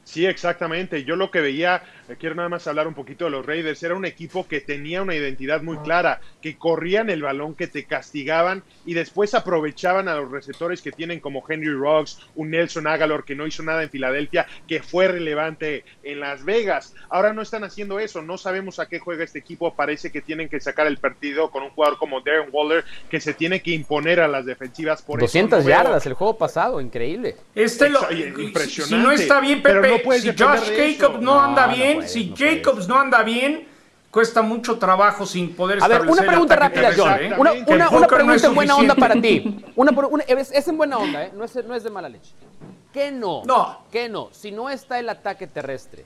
Sí, 0.10 0.26
exactamente. 0.26 1.04
Yo 1.04 1.16
lo 1.16 1.30
que 1.30 1.40
veía, 1.40 1.84
eh, 2.10 2.16
quiero 2.20 2.34
nada 2.34 2.50
más 2.50 2.66
hablar 2.66 2.88
un 2.88 2.96
poquito 2.96 3.26
de 3.26 3.30
los 3.32 3.46
Raiders, 3.46 3.84
era 3.84 3.94
un 3.94 4.06
equipo 4.06 4.48
que 4.48 4.60
tenía 4.60 5.04
una 5.04 5.14
identidad 5.14 5.62
muy 5.62 5.78
clara, 5.78 6.20
que 6.42 6.58
corrían 6.58 7.12
el 7.12 7.22
balón, 7.22 7.54
que 7.54 7.68
te 7.68 7.84
castigaban 7.86 8.64
y 8.88 8.96
después 8.96 9.36
aprovechaban 9.36 10.08
a 10.08 10.16
los 10.16 10.32
receptores 10.32 10.82
que 10.82 10.92
tienen 10.92 11.20
como 11.20 11.44
Henry 11.48 11.72
Rocks, 11.72 12.22
un 12.34 12.50
Nelson 12.50 12.88
Agalor 12.88 13.24
que 13.24 13.36
no 13.36 13.46
hizo 13.46 13.62
nada 13.62 13.84
en 13.84 13.92
Filadelfia, 13.92 14.48
que 14.68 14.82
fue 14.82 15.08
relevante 15.08 15.84
en 16.02 16.22
Las 16.22 16.44
Vegas. 16.44 16.96
Ahora 17.10 17.32
no 17.32 17.44
están 17.44 17.64
haciendo 17.64 18.00
eso, 18.00 18.24
no 18.24 18.40
sabemos 18.40 18.80
a 18.80 18.88
qué 18.88 18.98
juega 18.98 19.24
este 19.24 19.38
equipo, 19.38 19.76
parece 19.76 20.12
que 20.12 20.24
tienen 20.24 20.50
que 20.50 20.60
sacar 20.60 20.88
el 20.88 20.98
partido 20.98 21.52
con 21.52 21.62
un 21.62 21.70
jugador 21.70 22.00
como 22.00 22.22
Darren 22.22 22.50
Waller, 22.52 22.84
que 23.12 23.22
se 23.22 23.36
tiene 23.36 23.62
que 23.62 23.70
imponer 23.72 24.22
a 24.22 24.28
las 24.28 24.44
defensivas. 24.48 25.04
Por 25.04 25.20
eso 25.20 25.26
200 25.28 25.60
no 25.60 25.66
veo- 25.66 25.78
yardas 25.78 26.04
el 26.08 26.14
juego 26.14 26.36
pasado, 26.36 26.82
increíble. 26.82 27.36
Este 27.54 27.90
lo, 27.92 28.00
impresionante. 28.12 28.96
Si 28.96 29.04
no 29.04 29.12
está 29.12 29.40
bien, 29.40 29.62
Pero 29.62 29.84
Pepe, 29.84 29.99
no 30.00 30.04
puedes 30.04 30.22
si 30.24 30.30
Josh. 30.30 30.98
Jacobs 30.98 31.22
no, 31.22 31.36
No, 31.36 31.42
anda 31.42 31.68
no 31.68 31.76
bien, 31.76 31.96
puedes, 31.98 32.12
si 32.12 32.26
no 32.30 32.36
puedes. 32.36 32.56
Jacobs 32.64 32.88
no 32.88 33.00
anda 33.00 33.24
bien, 33.24 33.68
cuesta 34.12 34.42
mucho 34.42 34.78
trabajo 34.80 35.26
sin 35.26 35.54
poder 35.56 35.80
A 35.84 35.88
ver, 35.88 35.98
establecer 36.02 36.24
una 36.24 36.32
pregunta 36.32 36.56
rápida, 36.56 36.92
John. 36.98 37.12
¿eh? 37.20 37.34
Una, 37.38 37.52
una- 37.52 37.90
una 37.90 38.00
no 38.02 38.08
pregunta 38.08 38.48
en 38.48 38.56
buena 38.56 38.76
onda 38.76 38.96
para 38.96 39.22
ti. 39.22 39.64
Una, 39.76 39.92
una- 39.92 40.24
es, 40.24 40.52
es 40.52 40.68
en 40.68 40.78
buena 40.78 40.98
onda, 40.98 41.26
¿eh? 41.26 41.32
No 41.36 41.44
es, 41.46 41.56
no 41.66 41.76
es 41.76 41.84
de 41.84 41.90
mala 41.90 42.10
leche. 42.10 42.32
¿Qué 42.94 43.12
no? 43.12 43.44
No. 43.46 43.80
¿Qué 43.92 44.10
no? 44.10 44.30
Si 44.32 44.52
no 44.52 44.70
está 44.70 44.98
el 45.00 45.10
ataque 45.10 45.46
terrestre, 45.46 46.06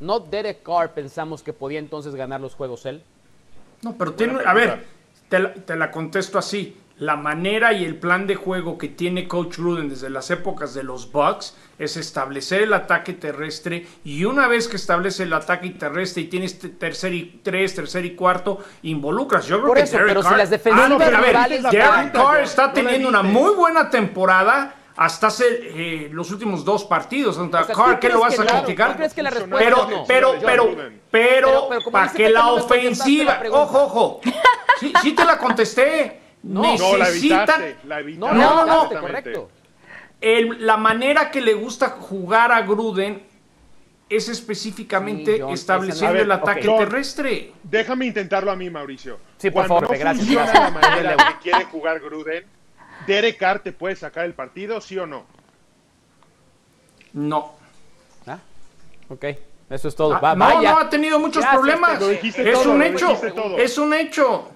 ¿no 0.00 0.18
Derek 0.18 0.62
Carr 0.62 0.92
pensamos 0.92 1.42
que 1.42 1.52
podía 1.52 1.78
entonces 1.78 2.14
ganar 2.14 2.40
los 2.40 2.54
juegos 2.54 2.86
él? 2.86 3.02
No, 3.82 3.94
pero 3.98 4.14
tiene, 4.14 4.38
a 4.46 4.54
ver, 4.54 4.86
te 5.28 5.38
la, 5.38 5.52
te 5.52 5.76
la 5.76 5.90
contesto 5.90 6.38
así. 6.38 6.76
La 7.02 7.16
manera 7.16 7.72
y 7.72 7.84
el 7.84 7.96
plan 7.96 8.28
de 8.28 8.36
juego 8.36 8.78
que 8.78 8.86
tiene 8.86 9.26
Coach 9.26 9.56
Gruden 9.58 9.88
desde 9.88 10.08
las 10.08 10.30
épocas 10.30 10.72
de 10.72 10.84
los 10.84 11.10
Bucks 11.10 11.56
es 11.76 11.96
establecer 11.96 12.62
el 12.62 12.72
ataque 12.74 13.12
terrestre 13.12 13.84
y 14.04 14.24
una 14.24 14.46
vez 14.46 14.68
que 14.68 14.76
establece 14.76 15.24
el 15.24 15.32
ataque 15.32 15.70
terrestre 15.70 16.22
y 16.22 16.26
tienes 16.26 16.60
te- 16.60 16.68
tercer 16.68 17.12
y 17.12 17.40
tres, 17.42 17.74
tercer 17.74 18.04
y 18.04 18.14
cuarto, 18.14 18.60
involucras. 18.84 19.46
Yo 19.46 19.56
creo 19.56 19.66
Por 19.66 19.78
que 19.78 19.82
eso, 19.82 19.96
Derek 19.96 20.08
pero 20.10 20.22
si 20.22 20.28
Carr- 20.28 20.36
las 20.36 20.50
defensivas 20.50 20.86
Ah, 20.86 20.88
no, 20.90 20.98
pero 20.98 21.16
a 21.16 21.20
ver, 21.20 21.36
Derek 21.72 22.12
Carr 22.12 22.40
está 22.42 22.72
teniendo 22.72 23.08
una 23.08 23.22
muy 23.24 23.52
buena 23.56 23.90
temporada. 23.90 24.76
hasta 24.94 25.26
hace 25.26 25.44
eh, 25.48 26.08
los 26.12 26.30
últimos 26.30 26.64
dos 26.64 26.84
partidos. 26.84 27.36
O 27.36 27.50
sea, 27.50 27.66
Carr, 27.66 27.94
¿tú 27.94 28.00
¿qué 28.00 28.10
lo 28.10 28.20
vas 28.20 28.38
a 28.38 28.44
crees 28.94 29.12
que 29.12 29.22
la 29.24 29.30
respuesta 29.30 29.58
pero, 29.58 29.76
no? 29.90 30.04
pero, 30.06 30.34
pero, 30.46 30.70
pero, 31.10 31.68
Pero- 31.68 31.90
para 31.90 32.12
que 32.12 32.30
la 32.30 32.46
ofensiva, 32.52 33.42
ojo, 33.50 33.82
ojo, 33.86 34.20
sí, 34.78 34.92
sí 35.02 35.12
te 35.14 35.24
la 35.24 35.36
contesté. 35.36 36.21
No, 36.42 36.62
la 36.62 36.70
Necesitan, 37.04 37.08
evitaste, 37.62 37.76
la 37.86 38.00
evitaste. 38.00 38.36
no, 38.36 38.64
no, 38.66 38.66
no, 38.92 39.00
correcto. 39.00 39.50
el- 40.20 40.66
la 40.66 40.76
manera 40.76 41.30
que 41.30 41.40
le 41.40 41.54
gusta 41.54 41.90
jugar 41.90 42.50
a 42.52 42.62
Gruden 42.62 43.22
es 44.08 44.28
específicamente 44.28 45.36
Sí, 45.36 45.40
John, 45.40 45.52
estableciendo 45.54 46.12
ver, 46.14 46.22
el 46.24 46.32
ataque 46.32 46.68
terrestre. 46.68 47.52
Déjame 47.62 48.06
intentarlo 48.06 48.50
a 48.50 48.56
mí, 48.56 48.68
Mauricio. 48.70 49.18
Sí, 49.38 49.50
por 49.50 49.66
Cuando 49.66 49.86
favor, 49.86 49.94
no 49.96 49.98
gracias, 50.00 50.16
funciona 50.26 50.44
gracias. 50.52 50.72
la 50.74 50.80
manera 50.80 51.16
que 51.16 51.50
quiere 51.50 51.64
jugar 51.66 52.00
Gruden, 52.00 52.44
¿Derek 53.06 53.38
Carr 53.38 53.60
te 53.60 53.72
puede 53.72 53.96
sacar 53.96 54.24
el 54.26 54.34
partido, 54.34 54.80
sí 54.80 54.98
o 54.98 55.06
no? 55.06 55.24
No. 57.12 57.54
Ah, 58.26 58.38
ok, 59.08 59.24
eso 59.70 59.88
es 59.88 59.94
todo. 59.94 60.14
Ah, 60.14 60.18
Va- 60.20 60.34
no, 60.34 60.44
vaya. 60.44 60.70
no 60.72 60.78
ha 60.78 60.88
tenido 60.90 61.18
muchos 61.18 61.42
Gracias, 61.42 61.54
problemas. 61.60 61.90
Pepe. 61.92 62.00
Lo 62.04 62.08
dijiste 62.08 62.50
Es 62.50 62.62
todo, 62.62 62.72
un 62.72 62.78
lo 62.78 62.84
hecho. 62.84 63.20
Es 63.58 63.78
un 63.78 63.94
hecho. 63.94 64.48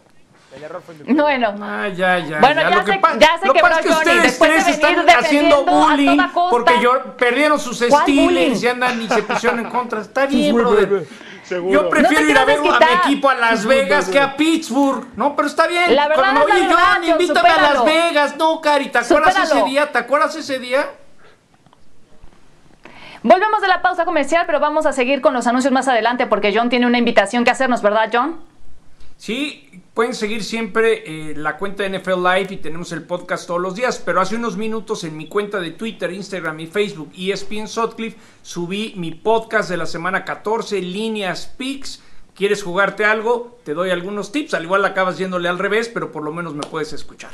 El 0.57 0.63
error 0.65 0.83
fue 0.85 0.95
mi 0.95 1.13
Bueno. 1.13 1.55
Ah, 1.61 1.89
ya, 1.89 2.19
ya. 2.19 2.41
Bueno, 2.41 2.63
ya 2.63 2.71
Lo 2.71 2.85
que 2.85 2.93
se- 2.93 2.99
pa- 2.99 3.19
ya 3.19 3.39
se 3.39 3.47
lo 3.47 3.53
quebró 3.53 3.69
pasa 3.69 3.81
es 3.81 3.87
que 3.87 3.93
Johnny, 3.93 4.11
ustedes 4.11 4.39
tres 4.39 4.69
están 4.69 5.11
haciendo 5.11 5.65
bullying 5.65 6.19
porque 6.51 6.81
yo, 6.81 7.17
perdieron 7.17 7.61
sus. 7.61 7.79
Steelers 7.81 8.63
y 8.63 8.69
andan 8.69 9.03
y 9.03 9.09
se 9.09 9.23
pusieron 9.23 9.61
en 9.61 9.69
contra. 9.71 10.01
Está 10.01 10.25
bien, 10.27 10.55
brother. 10.55 11.07
Seguro. 11.45 11.73
Yo 11.83 11.89
prefiero 11.91 12.25
No 12.25 12.31
ir 12.31 12.39
a 12.39 12.45
ver 12.45 12.59
a 12.59 12.63
mi 12.63 12.69
equipo 13.05 13.29
a 13.29 13.35
Las 13.35 13.65
Vegas 13.67 14.09
que 14.09 14.19
a 14.19 14.35
Pittsburgh. 14.37 15.07
No, 15.15 15.37
pero 15.37 15.47
está 15.47 15.67
bien. 15.69 15.95
La 15.95 16.09
verdad 16.09 16.23
Cuando 16.35 16.45
oye, 16.45 16.69
John, 16.69 17.05
invítame 17.05 17.49
a 17.51 17.61
Las. 17.75 17.85
Vegas. 17.85 18.37
No, 18.37 18.61
Cari, 18.61 18.89
¿te 18.89 18.99
acuerdas 18.99 19.35
Supéralo. 19.35 19.61
ese 19.61 19.65
día? 19.71 19.93
¿Te 19.93 19.99
acuerdas 19.99 20.35
ese 20.35 20.59
día? 20.59 20.87
Volvemos 23.23 23.61
de 23.61 23.69
la 23.69 23.83
pausa 23.83 24.05
comercial, 24.05 24.45
pero 24.47 24.59
vamos 24.61 24.87
a 24.87 24.93
seguir 24.93 25.21
con 25.21 25.35
los 25.35 25.47
anuncios 25.47 25.73
más 25.73 25.87
adelante 25.89 26.27
porque 26.27 26.53
John 26.57 26.69
tiene 26.69 26.87
una 26.87 26.99
invitación 26.99 27.45
que 27.45 27.51
hacernos, 27.51 27.83
¿verdad, 27.83 28.09
John? 28.13 28.41
Sí, 29.17 29.83
pueden 29.97 30.15
seguir 30.15 30.45
siempre 30.45 31.05
eh, 31.07 31.35
la 31.35 31.57
cuenta 31.57 31.83
de 31.83 31.99
NFL 31.99 32.23
Live 32.23 32.49
y 32.51 32.57
tenemos 32.59 32.93
el 32.93 33.05
podcast 33.05 33.47
todos 33.47 33.63
los 33.63 33.75
días, 33.75 33.99
pero 34.05 34.21
hace 34.21 34.37
unos 34.37 34.59
minutos 34.59 35.05
en 35.05 35.17
mi 35.17 35.27
cuenta 35.27 35.59
de 35.59 35.71
Twitter, 35.71 36.13
Instagram 36.13 36.61
y 36.61 36.67
Facebook, 36.67 37.11
ESPN 37.17 37.67
Sutcliffe, 37.67 38.19
subí 38.43 38.93
mi 38.97 39.13
podcast 39.13 39.71
de 39.71 39.79
la 39.79 39.87
semana 39.87 40.23
14, 40.23 40.83
Líneas 40.83 41.47
Picks. 41.57 42.03
¿Quieres 42.35 42.63
jugarte 42.63 43.07
algo? 43.07 43.59
Te 43.65 43.73
doy 43.73 43.89
algunos 43.89 44.33
tips, 44.33 44.53
al 44.53 44.65
igual 44.65 44.85
acabas 44.85 45.17
yéndole 45.17 45.49
al 45.49 45.59
revés, 45.59 45.89
pero 45.89 46.13
por 46.13 46.23
lo 46.23 46.31
menos 46.31 46.53
me 46.53 46.67
puedes 46.67 46.93
escuchar. 46.93 47.31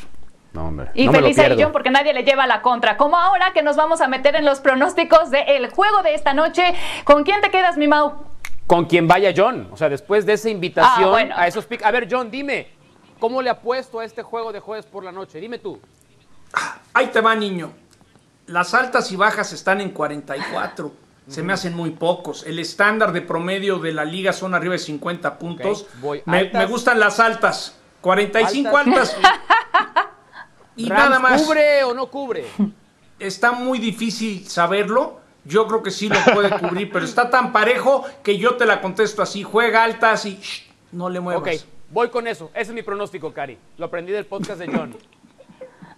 No, 0.52 0.68
hombre. 0.68 0.90
Y 0.94 1.06
no 1.06 1.12
me 1.12 1.20
lo 1.20 1.34
feliz. 1.34 1.58
John 1.60 1.72
porque 1.72 1.90
nadie 1.90 2.12
le 2.12 2.22
lleva 2.22 2.46
la 2.46 2.62
contra. 2.62 2.96
Como 2.96 3.16
ahora 3.16 3.52
que 3.52 3.62
nos 3.62 3.74
vamos 3.74 4.00
a 4.00 4.06
meter 4.06 4.36
en 4.36 4.44
los 4.44 4.60
pronósticos 4.60 5.32
del 5.32 5.68
juego 5.70 6.02
de 6.04 6.14
esta 6.14 6.32
noche. 6.32 6.62
¿Con 7.02 7.24
quién 7.24 7.40
te 7.40 7.50
quedas, 7.50 7.76
mi 7.76 7.88
Mau? 7.88 8.31
Con 8.66 8.86
quien 8.86 9.06
vaya 9.06 9.32
John. 9.36 9.68
O 9.72 9.76
sea, 9.76 9.88
después 9.88 10.24
de 10.24 10.34
esa 10.34 10.48
invitación 10.50 11.04
Ah, 11.04 11.10
bueno. 11.10 11.34
a 11.36 11.46
esos 11.46 11.66
pick. 11.66 11.82
A 11.84 11.90
ver, 11.90 12.08
John, 12.10 12.30
dime, 12.30 12.68
¿cómo 13.18 13.42
le 13.42 13.50
apuesto 13.50 14.00
a 14.00 14.04
este 14.04 14.22
juego 14.22 14.52
de 14.52 14.60
jueves 14.60 14.86
por 14.86 15.04
la 15.04 15.12
noche? 15.12 15.38
Dime 15.40 15.58
tú. 15.58 15.80
Ahí 16.94 17.06
te 17.08 17.20
va, 17.20 17.34
niño. 17.34 17.72
Las 18.46 18.74
altas 18.74 19.10
y 19.12 19.16
bajas 19.16 19.52
están 19.52 19.80
en 19.80 19.90
44. 19.90 20.92
Se 21.28 21.42
me 21.42 21.52
hacen 21.52 21.74
muy 21.74 21.90
pocos. 21.90 22.44
El 22.44 22.58
estándar 22.58 23.12
de 23.12 23.22
promedio 23.22 23.78
de 23.78 23.92
la 23.92 24.04
liga 24.04 24.32
son 24.32 24.54
arriba 24.54 24.72
de 24.72 24.78
50 24.80 25.38
puntos. 25.38 25.86
Voy 26.00 26.22
Me, 26.26 26.66
gustan 26.66 26.98
las 26.98 27.20
altas. 27.20 27.78
45 28.00 28.76
Altas. 28.76 29.14
altas. 29.14 29.32
y 30.76 30.88
Rams 30.88 31.04
nada 31.04 31.18
más. 31.20 31.42
¿Cubre 31.42 31.84
o 31.84 31.94
no 31.94 32.06
cubre? 32.08 32.46
Está 33.20 33.52
muy 33.52 33.78
difícil 33.78 34.48
saberlo. 34.48 35.20
Yo 35.44 35.66
creo 35.66 35.82
que 35.82 35.90
sí 35.90 36.08
lo 36.08 36.16
puede 36.32 36.50
cubrir, 36.58 36.90
pero 36.92 37.04
está 37.04 37.30
tan 37.30 37.52
parejo 37.52 38.04
que 38.22 38.38
yo 38.38 38.56
te 38.56 38.66
la 38.66 38.80
contesto 38.80 39.22
así. 39.22 39.42
Juega 39.42 39.82
altas 39.82 40.24
y 40.26 40.36
shh, 40.36 40.70
no 40.92 41.08
le 41.08 41.20
muevas. 41.20 41.42
Ok, 41.42 41.66
voy 41.90 42.08
con 42.10 42.26
eso. 42.26 42.50
Ese 42.54 42.70
es 42.70 42.74
mi 42.74 42.82
pronóstico, 42.82 43.32
Cari. 43.32 43.58
Lo 43.78 43.86
aprendí 43.86 44.12
del 44.12 44.26
podcast 44.26 44.58
de 44.60 44.68
John. 44.68 44.96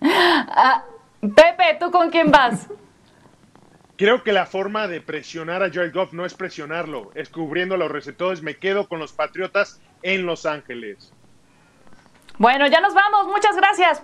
Ah, 0.07 0.85
Pepe, 1.21 1.79
¿tú 1.81 1.91
con 1.91 2.11
quién 2.11 2.31
vas? 2.31 2.67
Creo 3.97 4.23
que 4.23 4.33
la 4.33 4.45
forma 4.45 4.87
de 4.87 5.01
presionar 5.01 5.63
a 5.63 5.71
Jared 5.71 5.95
Goff 5.95 6.13
no 6.13 6.27
es 6.27 6.35
presionarlo, 6.35 7.11
es 7.15 7.31
cubriendo 7.31 7.79
los 7.79 7.91
receptores. 7.91 8.43
Me 8.43 8.57
quedo 8.57 8.87
con 8.87 8.99
los 8.99 9.15
Patriotas 9.15 9.81
en 10.03 10.27
Los 10.27 10.45
Ángeles. 10.45 11.13
Bueno, 12.39 12.67
ya 12.67 12.81
nos 12.81 12.93
vamos. 12.93 13.29
Muchas 13.29 13.57
gracias. 13.57 14.03